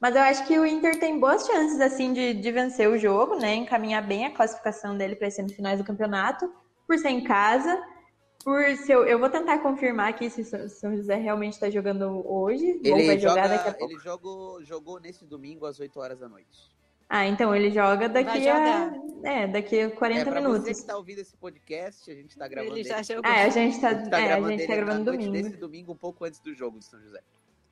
Mas 0.00 0.14
eu 0.14 0.22
acho 0.22 0.46
que 0.46 0.56
o 0.56 0.64
Inter 0.64 1.00
tem 1.00 1.18
boas 1.18 1.44
chances, 1.44 1.80
assim, 1.80 2.12
de, 2.12 2.34
de 2.34 2.52
vencer 2.52 2.88
o 2.88 2.96
jogo, 2.96 3.34
né? 3.34 3.56
Encaminhar 3.56 4.06
bem 4.06 4.26
a 4.26 4.30
classificação 4.30 4.96
dele 4.96 5.16
para 5.16 5.26
as 5.26 5.34
semifinais 5.34 5.80
do 5.80 5.84
campeonato, 5.84 6.48
por 6.86 6.96
ser 6.96 7.08
em 7.08 7.24
casa 7.24 7.76
por 8.44 8.64
se 8.76 8.92
eu, 8.92 9.18
vou 9.18 9.28
tentar 9.28 9.58
confirmar 9.58 10.10
aqui 10.10 10.30
se 10.30 10.42
o 10.42 10.68
São 10.68 10.96
José 10.96 11.16
realmente 11.16 11.54
está 11.54 11.68
jogando 11.68 12.22
hoje. 12.24 12.80
Ele, 12.84 13.04
vai 13.04 13.18
joga, 13.18 13.34
jogar 13.34 13.48
daqui 13.48 13.68
a 13.70 13.74
pouco. 13.74 13.92
ele 13.92 14.00
jogou, 14.00 14.62
jogou 14.62 15.00
nesse 15.00 15.24
domingo 15.24 15.66
às 15.66 15.80
8 15.80 15.98
horas 15.98 16.20
da 16.20 16.28
noite. 16.28 16.70
Ah, 17.08 17.26
então 17.26 17.54
ele 17.54 17.70
joga 17.70 18.08
daqui 18.08 18.48
a. 18.48 18.92
É, 19.22 19.46
daqui 19.46 19.80
a 19.80 19.90
40 19.90 20.30
é, 20.30 20.34
minutos. 20.34 20.60
Você 20.60 20.72
que 20.72 20.78
está 20.78 20.96
ouvindo 20.96 21.18
esse 21.20 21.36
podcast, 21.36 22.10
a 22.10 22.14
gente 22.14 22.30
está 22.30 22.46
gravando. 22.46 22.76
Ele 22.76 22.84
já 22.84 23.02
jogou. 23.02 23.30
É, 23.30 23.44
a 23.44 23.48
gente 23.48 23.74
está 23.74 23.94
tá 23.94 24.20
é, 24.20 24.26
gravando, 24.26 24.48
a 24.48 24.50
gente 24.56 24.66
tá 24.66 24.76
gravando 24.76 25.12
domingo. 25.12 25.32
Desse 25.32 25.56
domingo, 25.56 25.92
um 25.92 25.96
pouco 25.96 26.24
antes 26.24 26.40
do 26.40 26.54
jogo 26.54 26.78
do 26.78 26.84
São 26.84 27.00
José. 27.00 27.20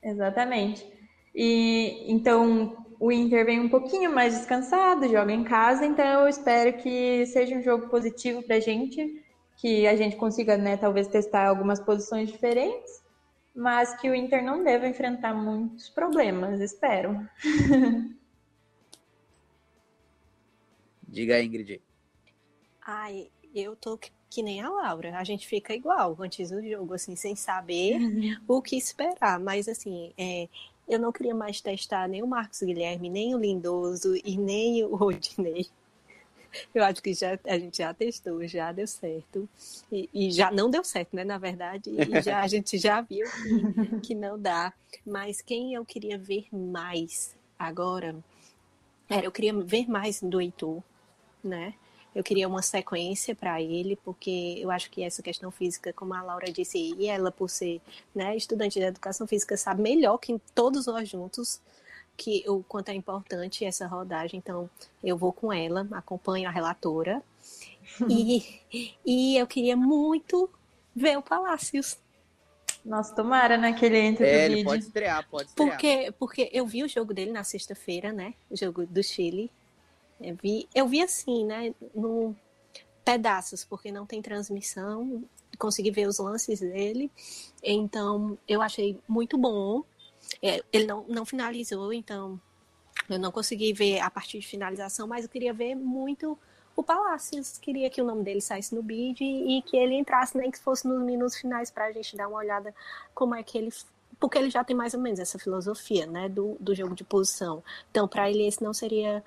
Exatamente. 0.02 0.86
E 1.34 2.04
então 2.12 2.76
o 3.00 3.10
Inter 3.10 3.44
vem 3.44 3.60
um 3.60 3.68
pouquinho 3.68 4.12
mais 4.12 4.36
descansado, 4.36 5.08
joga 5.08 5.32
em 5.32 5.42
casa, 5.42 5.84
então 5.84 6.22
eu 6.22 6.28
espero 6.28 6.74
que 6.78 7.26
seja 7.26 7.56
um 7.56 7.62
jogo 7.62 7.88
positivo 7.88 8.42
para 8.42 8.56
a 8.56 8.60
gente 8.60 9.22
que 9.56 9.86
a 9.86 9.96
gente 9.96 10.16
consiga, 10.16 10.56
né, 10.56 10.76
talvez 10.76 11.06
testar 11.08 11.48
algumas 11.48 11.80
posições 11.80 12.30
diferentes, 12.30 13.02
mas 13.54 13.94
que 14.00 14.10
o 14.10 14.14
Inter 14.14 14.44
não 14.44 14.64
deva 14.64 14.86
enfrentar 14.86 15.32
muitos 15.34 15.88
problemas, 15.88 16.60
espero. 16.60 17.20
Diga, 21.14 21.40
Ingrid. 21.40 21.80
Ai, 22.84 23.28
eu 23.54 23.76
tô 23.76 23.96
que 24.28 24.42
nem 24.42 24.60
a 24.60 24.68
Laura. 24.68 25.16
A 25.16 25.22
gente 25.22 25.46
fica 25.46 25.72
igual 25.72 26.16
antes 26.18 26.50
do 26.50 26.60
jogo, 26.68 26.92
assim, 26.92 27.14
sem 27.14 27.36
saber 27.36 28.00
o 28.48 28.60
que 28.60 28.76
esperar. 28.76 29.38
Mas, 29.38 29.68
assim, 29.68 30.12
é, 30.18 30.48
eu 30.88 30.98
não 30.98 31.12
queria 31.12 31.34
mais 31.34 31.60
testar 31.60 32.08
nem 32.08 32.20
o 32.20 32.26
Marcos 32.26 32.60
Guilherme, 32.62 33.08
nem 33.08 33.32
o 33.32 33.38
Lindoso 33.38 34.16
e 34.24 34.36
nem 34.36 34.82
o 34.82 34.88
Rodinei. 34.96 35.68
Eu 36.74 36.82
acho 36.82 37.00
que 37.00 37.14
já, 37.14 37.38
a 37.46 37.58
gente 37.58 37.78
já 37.78 37.94
testou, 37.94 38.44
já 38.48 38.72
deu 38.72 38.86
certo. 38.88 39.48
E, 39.92 40.10
e, 40.12 40.32
já 40.32 40.50
não 40.50 40.68
deu 40.68 40.82
certo, 40.82 41.14
né? 41.14 41.22
Na 41.22 41.38
verdade, 41.38 41.90
e 41.90 42.22
já, 42.22 42.40
a 42.40 42.48
gente 42.48 42.76
já 42.76 43.00
viu 43.00 43.26
que, 43.30 44.00
que 44.00 44.14
não 44.16 44.36
dá. 44.36 44.72
Mas 45.06 45.40
quem 45.40 45.74
eu 45.74 45.84
queria 45.84 46.18
ver 46.18 46.48
mais 46.52 47.36
agora 47.56 48.16
era 49.08 49.26
eu 49.26 49.32
queria 49.32 49.52
ver 49.52 49.88
mais 49.88 50.20
do 50.20 50.40
Heitor, 50.40 50.82
né? 51.46 51.74
Eu 52.14 52.22
queria 52.22 52.46
uma 52.46 52.62
sequência 52.62 53.34
para 53.34 53.60
ele, 53.60 53.96
porque 54.04 54.58
eu 54.58 54.70
acho 54.70 54.88
que 54.88 55.02
essa 55.02 55.20
questão 55.20 55.50
física, 55.50 55.92
como 55.92 56.14
a 56.14 56.22
Laura 56.22 56.50
disse, 56.52 56.94
e 56.96 57.06
ela, 57.06 57.32
por 57.32 57.50
ser 57.50 57.80
né, 58.14 58.36
estudante 58.36 58.78
de 58.78 58.84
educação 58.84 59.26
física, 59.26 59.56
sabe 59.56 59.82
melhor 59.82 60.18
que 60.18 60.40
todos 60.54 60.86
nós 60.86 61.08
juntos 61.08 61.60
que 62.16 62.44
o 62.48 62.62
quanto 62.62 62.90
é 62.90 62.94
importante 62.94 63.64
essa 63.64 63.86
rodagem. 63.86 64.38
Então, 64.38 64.70
eu 65.02 65.16
vou 65.16 65.32
com 65.32 65.52
ela, 65.52 65.88
acompanho 65.90 66.48
a 66.48 66.52
relatora. 66.52 67.20
e, 68.08 68.60
e 69.04 69.36
eu 69.36 69.46
queria 69.46 69.76
muito 69.76 70.48
ver 70.94 71.18
o 71.18 71.22
Palácios. 71.22 71.98
Nossa, 72.84 73.14
tomara, 73.14 73.56
né, 73.56 73.72
que 73.72 73.84
ele 73.84 73.98
entre 73.98 74.26
é, 74.26 74.44
ele 74.44 74.62
pode 74.62 74.84
estrear, 74.84 75.26
pode 75.28 75.48
estrear. 75.48 75.70
Porque, 75.70 76.12
porque 76.18 76.50
eu 76.52 76.66
vi 76.66 76.84
o 76.84 76.88
jogo 76.88 77.14
dele 77.14 77.32
na 77.32 77.42
sexta-feira, 77.42 78.12
né? 78.12 78.34
O 78.50 78.56
jogo 78.56 78.86
do 78.86 79.02
Chile. 79.02 79.50
Eu 80.20 80.36
vi, 80.36 80.68
eu 80.74 80.86
vi 80.86 81.02
assim, 81.02 81.44
né? 81.44 81.74
No 81.94 82.34
pedaços, 83.04 83.64
porque 83.64 83.92
não 83.92 84.06
tem 84.06 84.22
transmissão. 84.22 85.24
Consegui 85.58 85.90
ver 85.90 86.08
os 86.08 86.18
lances 86.18 86.60
dele. 86.60 87.10
Então, 87.62 88.38
eu 88.48 88.62
achei 88.62 88.98
muito 89.06 89.36
bom. 89.36 89.82
É, 90.42 90.62
ele 90.72 90.86
não, 90.86 91.04
não 91.08 91.24
finalizou, 91.24 91.92
então 91.92 92.40
eu 93.08 93.18
não 93.18 93.30
consegui 93.30 93.72
ver 93.72 94.00
a 94.00 94.10
partir 94.10 94.38
de 94.38 94.46
finalização, 94.46 95.06
mas 95.06 95.24
eu 95.24 95.30
queria 95.30 95.52
ver 95.52 95.74
muito 95.74 96.38
o 96.76 96.82
Palácios 96.82 97.56
queria 97.58 97.88
que 97.88 98.02
o 98.02 98.04
nome 98.04 98.24
dele 98.24 98.40
saísse 98.40 98.74
no 98.74 98.82
bid 98.82 99.22
e, 99.22 99.62
que 99.62 99.76
ele 99.76 99.94
entrasse, 99.94 100.36
nem 100.36 100.50
que 100.50 100.58
fosse 100.58 100.86
nos 100.88 101.00
minutos 101.02 101.36
finais, 101.36 101.70
para 101.70 101.86
a 101.86 101.92
gente 101.92 102.16
dar 102.16 102.28
uma 102.28 102.38
olhada 102.38 102.74
como 103.14 103.34
é 103.34 103.42
que 103.42 103.56
ele. 103.56 103.72
Porque 104.18 104.38
ele 104.38 104.50
já 104.50 104.64
tem 104.64 104.74
mais 104.74 104.94
ou 104.94 105.00
menos 105.00 105.20
essa 105.20 105.38
filosofia 105.38 106.06
né, 106.06 106.28
do, 106.28 106.56
do 106.58 106.74
jogo 106.74 106.94
de 106.94 107.04
posição. 107.04 107.62
Então, 107.90 108.08
para 108.08 108.30
ele, 108.30 108.46
esse 108.46 108.62
não 108.62 108.72
seria 108.72 109.22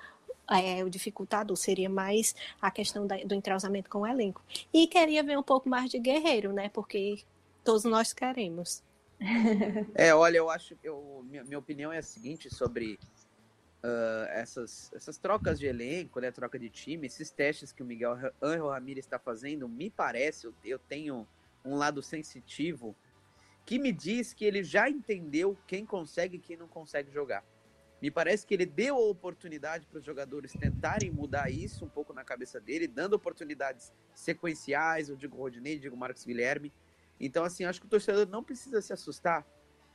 é, 0.50 0.84
o 0.84 0.90
dificultador, 0.90 1.56
seria 1.56 1.88
mais 1.88 2.34
a 2.60 2.70
questão 2.70 3.06
da, 3.06 3.16
do 3.18 3.34
entrosamento 3.34 3.90
com 3.90 4.00
o 4.00 4.06
elenco. 4.06 4.42
E 4.72 4.86
queria 4.86 5.22
ver 5.22 5.38
um 5.38 5.42
pouco 5.42 5.68
mais 5.68 5.90
de 5.90 5.98
guerreiro, 5.98 6.52
né? 6.52 6.68
Porque 6.68 7.22
todos 7.64 7.84
nós 7.84 8.12
queremos. 8.12 8.82
É, 9.94 10.14
olha, 10.14 10.38
eu 10.38 10.48
acho 10.48 10.76
que 10.76 10.88
minha, 11.24 11.42
minha 11.42 11.58
opinião 11.58 11.92
é 11.92 11.98
a 11.98 12.02
seguinte 12.02 12.48
sobre 12.54 12.98
uh, 13.82 14.26
essas, 14.30 14.92
essas 14.94 15.18
trocas 15.18 15.58
de 15.58 15.66
elenco, 15.66 16.20
né, 16.20 16.30
troca 16.30 16.58
de 16.58 16.68
time, 16.68 17.06
esses 17.06 17.30
testes 17.30 17.72
que 17.72 17.82
o 17.82 17.86
Miguel 17.86 18.16
Angel 18.40 18.68
Ramirez 18.68 19.04
está 19.04 19.18
fazendo, 19.18 19.68
me 19.68 19.90
parece, 19.90 20.46
eu, 20.46 20.54
eu 20.64 20.78
tenho 20.78 21.26
um 21.64 21.74
lado 21.76 22.02
sensitivo 22.02 22.94
que 23.66 23.78
me 23.78 23.92
diz 23.92 24.32
que 24.32 24.44
ele 24.44 24.62
já 24.62 24.88
entendeu 24.88 25.56
quem 25.66 25.84
consegue 25.84 26.36
e 26.36 26.40
quem 26.40 26.56
não 26.56 26.68
consegue 26.68 27.10
jogar. 27.10 27.44
Me 28.00 28.10
parece 28.10 28.46
que 28.46 28.54
ele 28.54 28.66
deu 28.66 28.96
a 28.96 29.08
oportunidade 29.08 29.86
para 29.86 29.98
os 29.98 30.04
jogadores 30.04 30.52
tentarem 30.52 31.10
mudar 31.10 31.50
isso 31.50 31.84
um 31.84 31.88
pouco 31.88 32.12
na 32.12 32.22
cabeça 32.22 32.60
dele, 32.60 32.86
dando 32.86 33.14
oportunidades 33.14 33.92
sequenciais, 34.14 35.08
eu 35.08 35.16
digo 35.16 35.36
Rodinei, 35.36 35.78
digo 35.78 35.96
Marcos 35.96 36.24
Guilherme. 36.24 36.72
Então, 37.20 37.42
assim, 37.44 37.64
acho 37.64 37.80
que 37.80 37.86
o 37.86 37.90
torcedor 37.90 38.28
não 38.28 38.44
precisa 38.44 38.80
se 38.80 38.92
assustar 38.92 39.44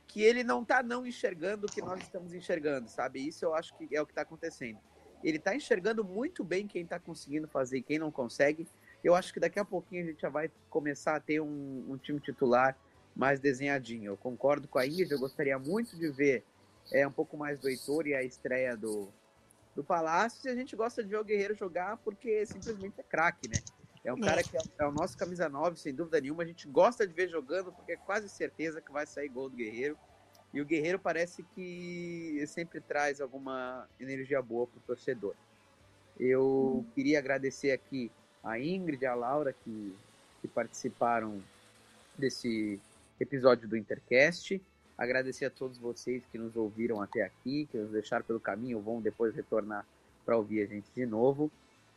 que 0.06 0.22
ele 0.22 0.44
não 0.44 0.62
está 0.62 0.82
não 0.82 1.06
enxergando 1.06 1.66
o 1.66 1.70
que 1.70 1.80
nós 1.80 2.00
estamos 2.02 2.34
enxergando, 2.34 2.88
sabe? 2.90 3.26
Isso 3.26 3.44
eu 3.44 3.54
acho 3.54 3.74
que 3.76 3.96
é 3.96 4.02
o 4.02 4.06
que 4.06 4.12
está 4.12 4.22
acontecendo. 4.22 4.78
Ele 5.22 5.38
está 5.38 5.56
enxergando 5.56 6.04
muito 6.04 6.44
bem 6.44 6.66
quem 6.66 6.82
está 6.82 6.98
conseguindo 6.98 7.48
fazer 7.48 7.78
e 7.78 7.82
quem 7.82 7.98
não 7.98 8.10
consegue. 8.10 8.68
Eu 9.02 9.14
acho 9.14 9.32
que 9.32 9.40
daqui 9.40 9.58
a 9.58 9.64
pouquinho 9.64 10.04
a 10.04 10.06
gente 10.06 10.20
já 10.20 10.28
vai 10.28 10.50
começar 10.68 11.16
a 11.16 11.20
ter 11.20 11.40
um, 11.40 11.86
um 11.88 11.96
time 11.96 12.20
titular 12.20 12.76
mais 13.16 13.40
desenhadinho. 13.40 14.12
Eu 14.12 14.16
concordo 14.16 14.68
com 14.68 14.78
a 14.78 14.86
Ingrid, 14.86 15.10
eu 15.10 15.18
gostaria 15.18 15.58
muito 15.58 15.96
de 15.96 16.10
ver 16.10 16.44
é, 16.92 17.06
um 17.06 17.12
pouco 17.12 17.36
mais 17.36 17.58
do 17.58 17.68
Heitor 17.68 18.06
e 18.06 18.14
a 18.14 18.22
estreia 18.22 18.76
do, 18.76 19.08
do 19.74 19.82
Palácio. 19.82 20.48
E 20.48 20.52
a 20.52 20.54
gente 20.54 20.76
gosta 20.76 21.02
de 21.02 21.08
ver 21.08 21.18
o 21.18 21.24
Guerreiro 21.24 21.54
jogar 21.54 21.96
porque 21.98 22.44
simplesmente 22.46 23.00
é 23.00 23.02
craque, 23.02 23.48
né? 23.48 23.60
É 24.04 24.12
um 24.12 24.20
cara 24.20 24.42
que 24.42 24.54
é, 24.54 24.60
é, 24.78 24.86
o 24.86 24.92
nosso 24.92 25.16
camisa 25.16 25.48
9, 25.48 25.78
sem 25.78 25.94
dúvida 25.94 26.20
nenhuma. 26.20 26.42
A 26.42 26.46
gente 26.46 26.68
gosta 26.68 27.06
de 27.06 27.14
ver 27.14 27.28
jogando 27.28 27.72
porque 27.72 27.92
é 27.92 27.96
quase 27.96 28.28
certeza 28.28 28.80
que 28.80 28.92
vai 28.92 29.06
sair 29.06 29.28
gol 29.28 29.48
do 29.48 29.56
Guerreiro. 29.56 29.96
E 30.52 30.60
o 30.60 30.64
Guerreiro 30.64 30.98
parece 30.98 31.42
que 31.54 32.44
sempre 32.46 32.80
traz 32.80 33.20
alguma 33.20 33.88
energia 33.98 34.42
boa 34.42 34.66
para 34.66 34.78
o 34.78 34.82
torcedor. 34.82 35.34
Eu 36.20 36.84
queria 36.94 37.18
agradecer 37.18 37.72
aqui 37.72 38.12
a 38.42 38.60
Ingrid 38.60 39.02
e 39.02 39.06
a 39.06 39.14
Laura 39.14 39.52
que, 39.52 39.96
que 40.42 40.46
participaram 40.46 41.42
desse 42.16 42.78
episódio 43.18 43.66
do 43.66 43.76
Intercast. 43.76 44.60
Agradecer 44.96 45.46
a 45.46 45.50
todos 45.50 45.76
vocês 45.78 46.22
que 46.30 46.38
nos 46.38 46.56
ouviram 46.56 47.00
até 47.00 47.22
aqui, 47.22 47.66
que 47.70 47.76
nos 47.76 47.90
deixaram 47.90 48.24
pelo 48.24 48.38
caminho, 48.38 48.80
vão 48.80 49.00
depois 49.00 49.34
retornar 49.34 49.84
para 50.24 50.36
ouvir 50.36 50.62
a 50.62 50.66
gente 50.66 50.86
de 50.94 51.04
novo. 51.04 51.50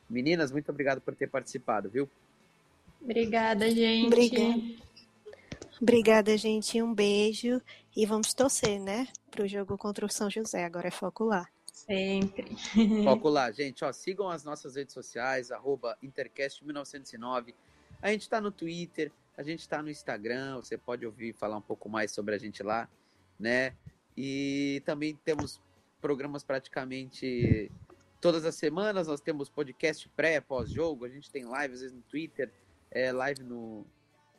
Meninas, 0.10 0.52
muito 0.52 0.70
obrigado 0.70 1.02
por 1.02 1.16
ter 1.16 1.28
participado, 1.28 1.90
viu? 1.90 2.10
Obrigada, 3.02 3.70
gente. 3.70 4.08
Obrigada. 4.08 4.88
Obrigada, 5.82 6.38
gente. 6.38 6.82
Um 6.82 6.94
beijo. 6.94 7.62
E 7.96 8.06
vamos 8.06 8.34
torcer, 8.34 8.80
né? 8.80 9.08
Para 9.30 9.44
o 9.44 9.48
jogo 9.48 9.78
contra 9.78 10.06
o 10.06 10.10
São 10.10 10.30
José. 10.30 10.64
Agora 10.64 10.88
é 10.88 10.92
foco 10.92 11.24
lá. 11.24 11.48
Sempre. 11.72 12.56
Foco 13.04 13.30
lá, 13.30 13.52
gente. 13.52 13.86
Ó, 13.86 13.94
sigam 13.94 14.30
as 14.30 14.44
nossas 14.44 14.76
redes 14.76 14.94
sociais, 14.94 15.50
Intercast1909. 16.04 17.54
A 18.02 18.12
gente 18.12 18.22
está 18.22 18.42
no 18.42 18.52
Twitter, 18.52 19.12
a 19.38 19.44
gente 19.44 19.62
está 19.62 19.82
no 19.82 19.90
Instagram. 19.90 20.56
Você 20.58 20.78
pode 20.78 21.06
ouvir 21.06 21.34
falar 21.34 21.58
um 21.58 21.62
pouco 21.62 21.88
mais 21.88 22.12
sobre 22.12 22.36
a 22.36 22.38
gente 22.38 22.64
lá, 22.64 22.90
né? 23.40 23.74
E 24.18 24.82
também 24.86 25.16
temos 25.24 25.62
programas 26.02 26.44
praticamente 26.44 27.72
todas 28.20 28.46
as 28.46 28.56
semanas 28.56 29.08
nós 29.08 29.22
temos 29.22 29.50
podcast 29.50 30.10
pré, 30.10 30.42
pós-jogo, 30.42 31.06
a 31.06 31.10
gente 31.10 31.30
tem 31.30 31.46
live 31.46 31.74
às 31.74 31.82
vezes 31.82 31.96
no 31.96 32.02
Twitter, 32.04 32.52
é, 32.92 33.12
live 33.12 33.44
no, 33.44 33.86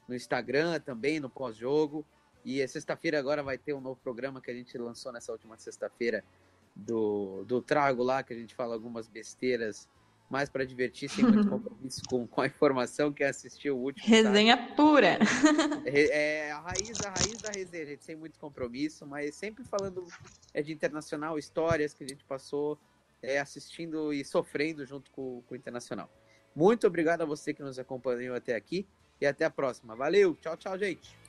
no 0.07 0.15
Instagram 0.15 0.81
também, 0.81 1.21
no 1.21 1.31
pós-jogo. 1.31 2.05
E 2.45 2.67
sexta-feira 2.67 3.19
agora 3.19 3.43
vai 3.43 3.59
ter 3.59 3.75
um 3.75 3.81
novo 3.81 4.01
programa 4.03 4.41
que 4.41 4.51
a 4.51 4.55
gente 4.55 4.77
lançou 4.79 5.13
nessa 5.13 5.33
última 5.33 5.57
sexta-feira 5.59 6.25
do, 6.75 7.45
do 7.45 7.61
Trago 7.61 8.03
lá, 8.03 8.23
que 8.23 8.33
a 8.33 8.37
gente 8.37 8.55
fala 8.55 8.75
algumas 8.75 9.09
besteiras 9.09 9.89
mais 10.29 10.49
para 10.49 10.65
divertir, 10.65 11.09
sem 11.09 11.25
muito 11.25 11.49
compromisso 11.49 12.03
com, 12.09 12.27
com 12.27 12.41
a 12.41 12.47
informação. 12.47 13.13
que 13.13 13.25
assistiu 13.25 13.77
o 13.77 13.83
último. 13.83 14.07
Resenha 14.07 14.57
pura. 14.77 15.19
É, 15.85 16.47
é, 16.47 16.53
a 16.53 16.61
raiz, 16.61 17.01
a 17.05 17.11
raiz 17.11 17.41
da 17.41 17.51
resenha, 17.51 17.87
gente, 17.87 18.05
sem 18.05 18.17
muito 18.17 18.39
compromisso, 18.39 19.07
mas 19.07 19.35
sempre 19.35 19.65
falando 19.65 20.07
é 20.53 20.63
de 20.63 20.73
internacional, 20.73 21.39
histórias 21.39 21.95
que 21.95 22.05
a 22.05 22.09
gente 22.09 22.25
passou 22.25 22.79
é, 23.23 23.39
assistindo 23.39 24.13
e 24.13 24.25
sofrendo 24.25 24.85
junto 24.85 25.11
com, 25.11 25.43
com 25.47 25.55
o 25.55 25.57
Internacional. 25.57 26.11
Muito 26.55 26.87
obrigado 26.87 27.23
a 27.23 27.25
você 27.25 27.55
que 27.55 27.63
nos 27.63 27.79
acompanhou 27.79 28.35
até 28.35 28.55
aqui 28.55 28.87
e 29.21 29.27
até 29.27 29.45
a 29.45 29.51
próxima. 29.51 29.95
Valeu, 29.95 30.35
tchau, 30.37 30.57
tchau, 30.57 30.79
gente. 30.79 31.28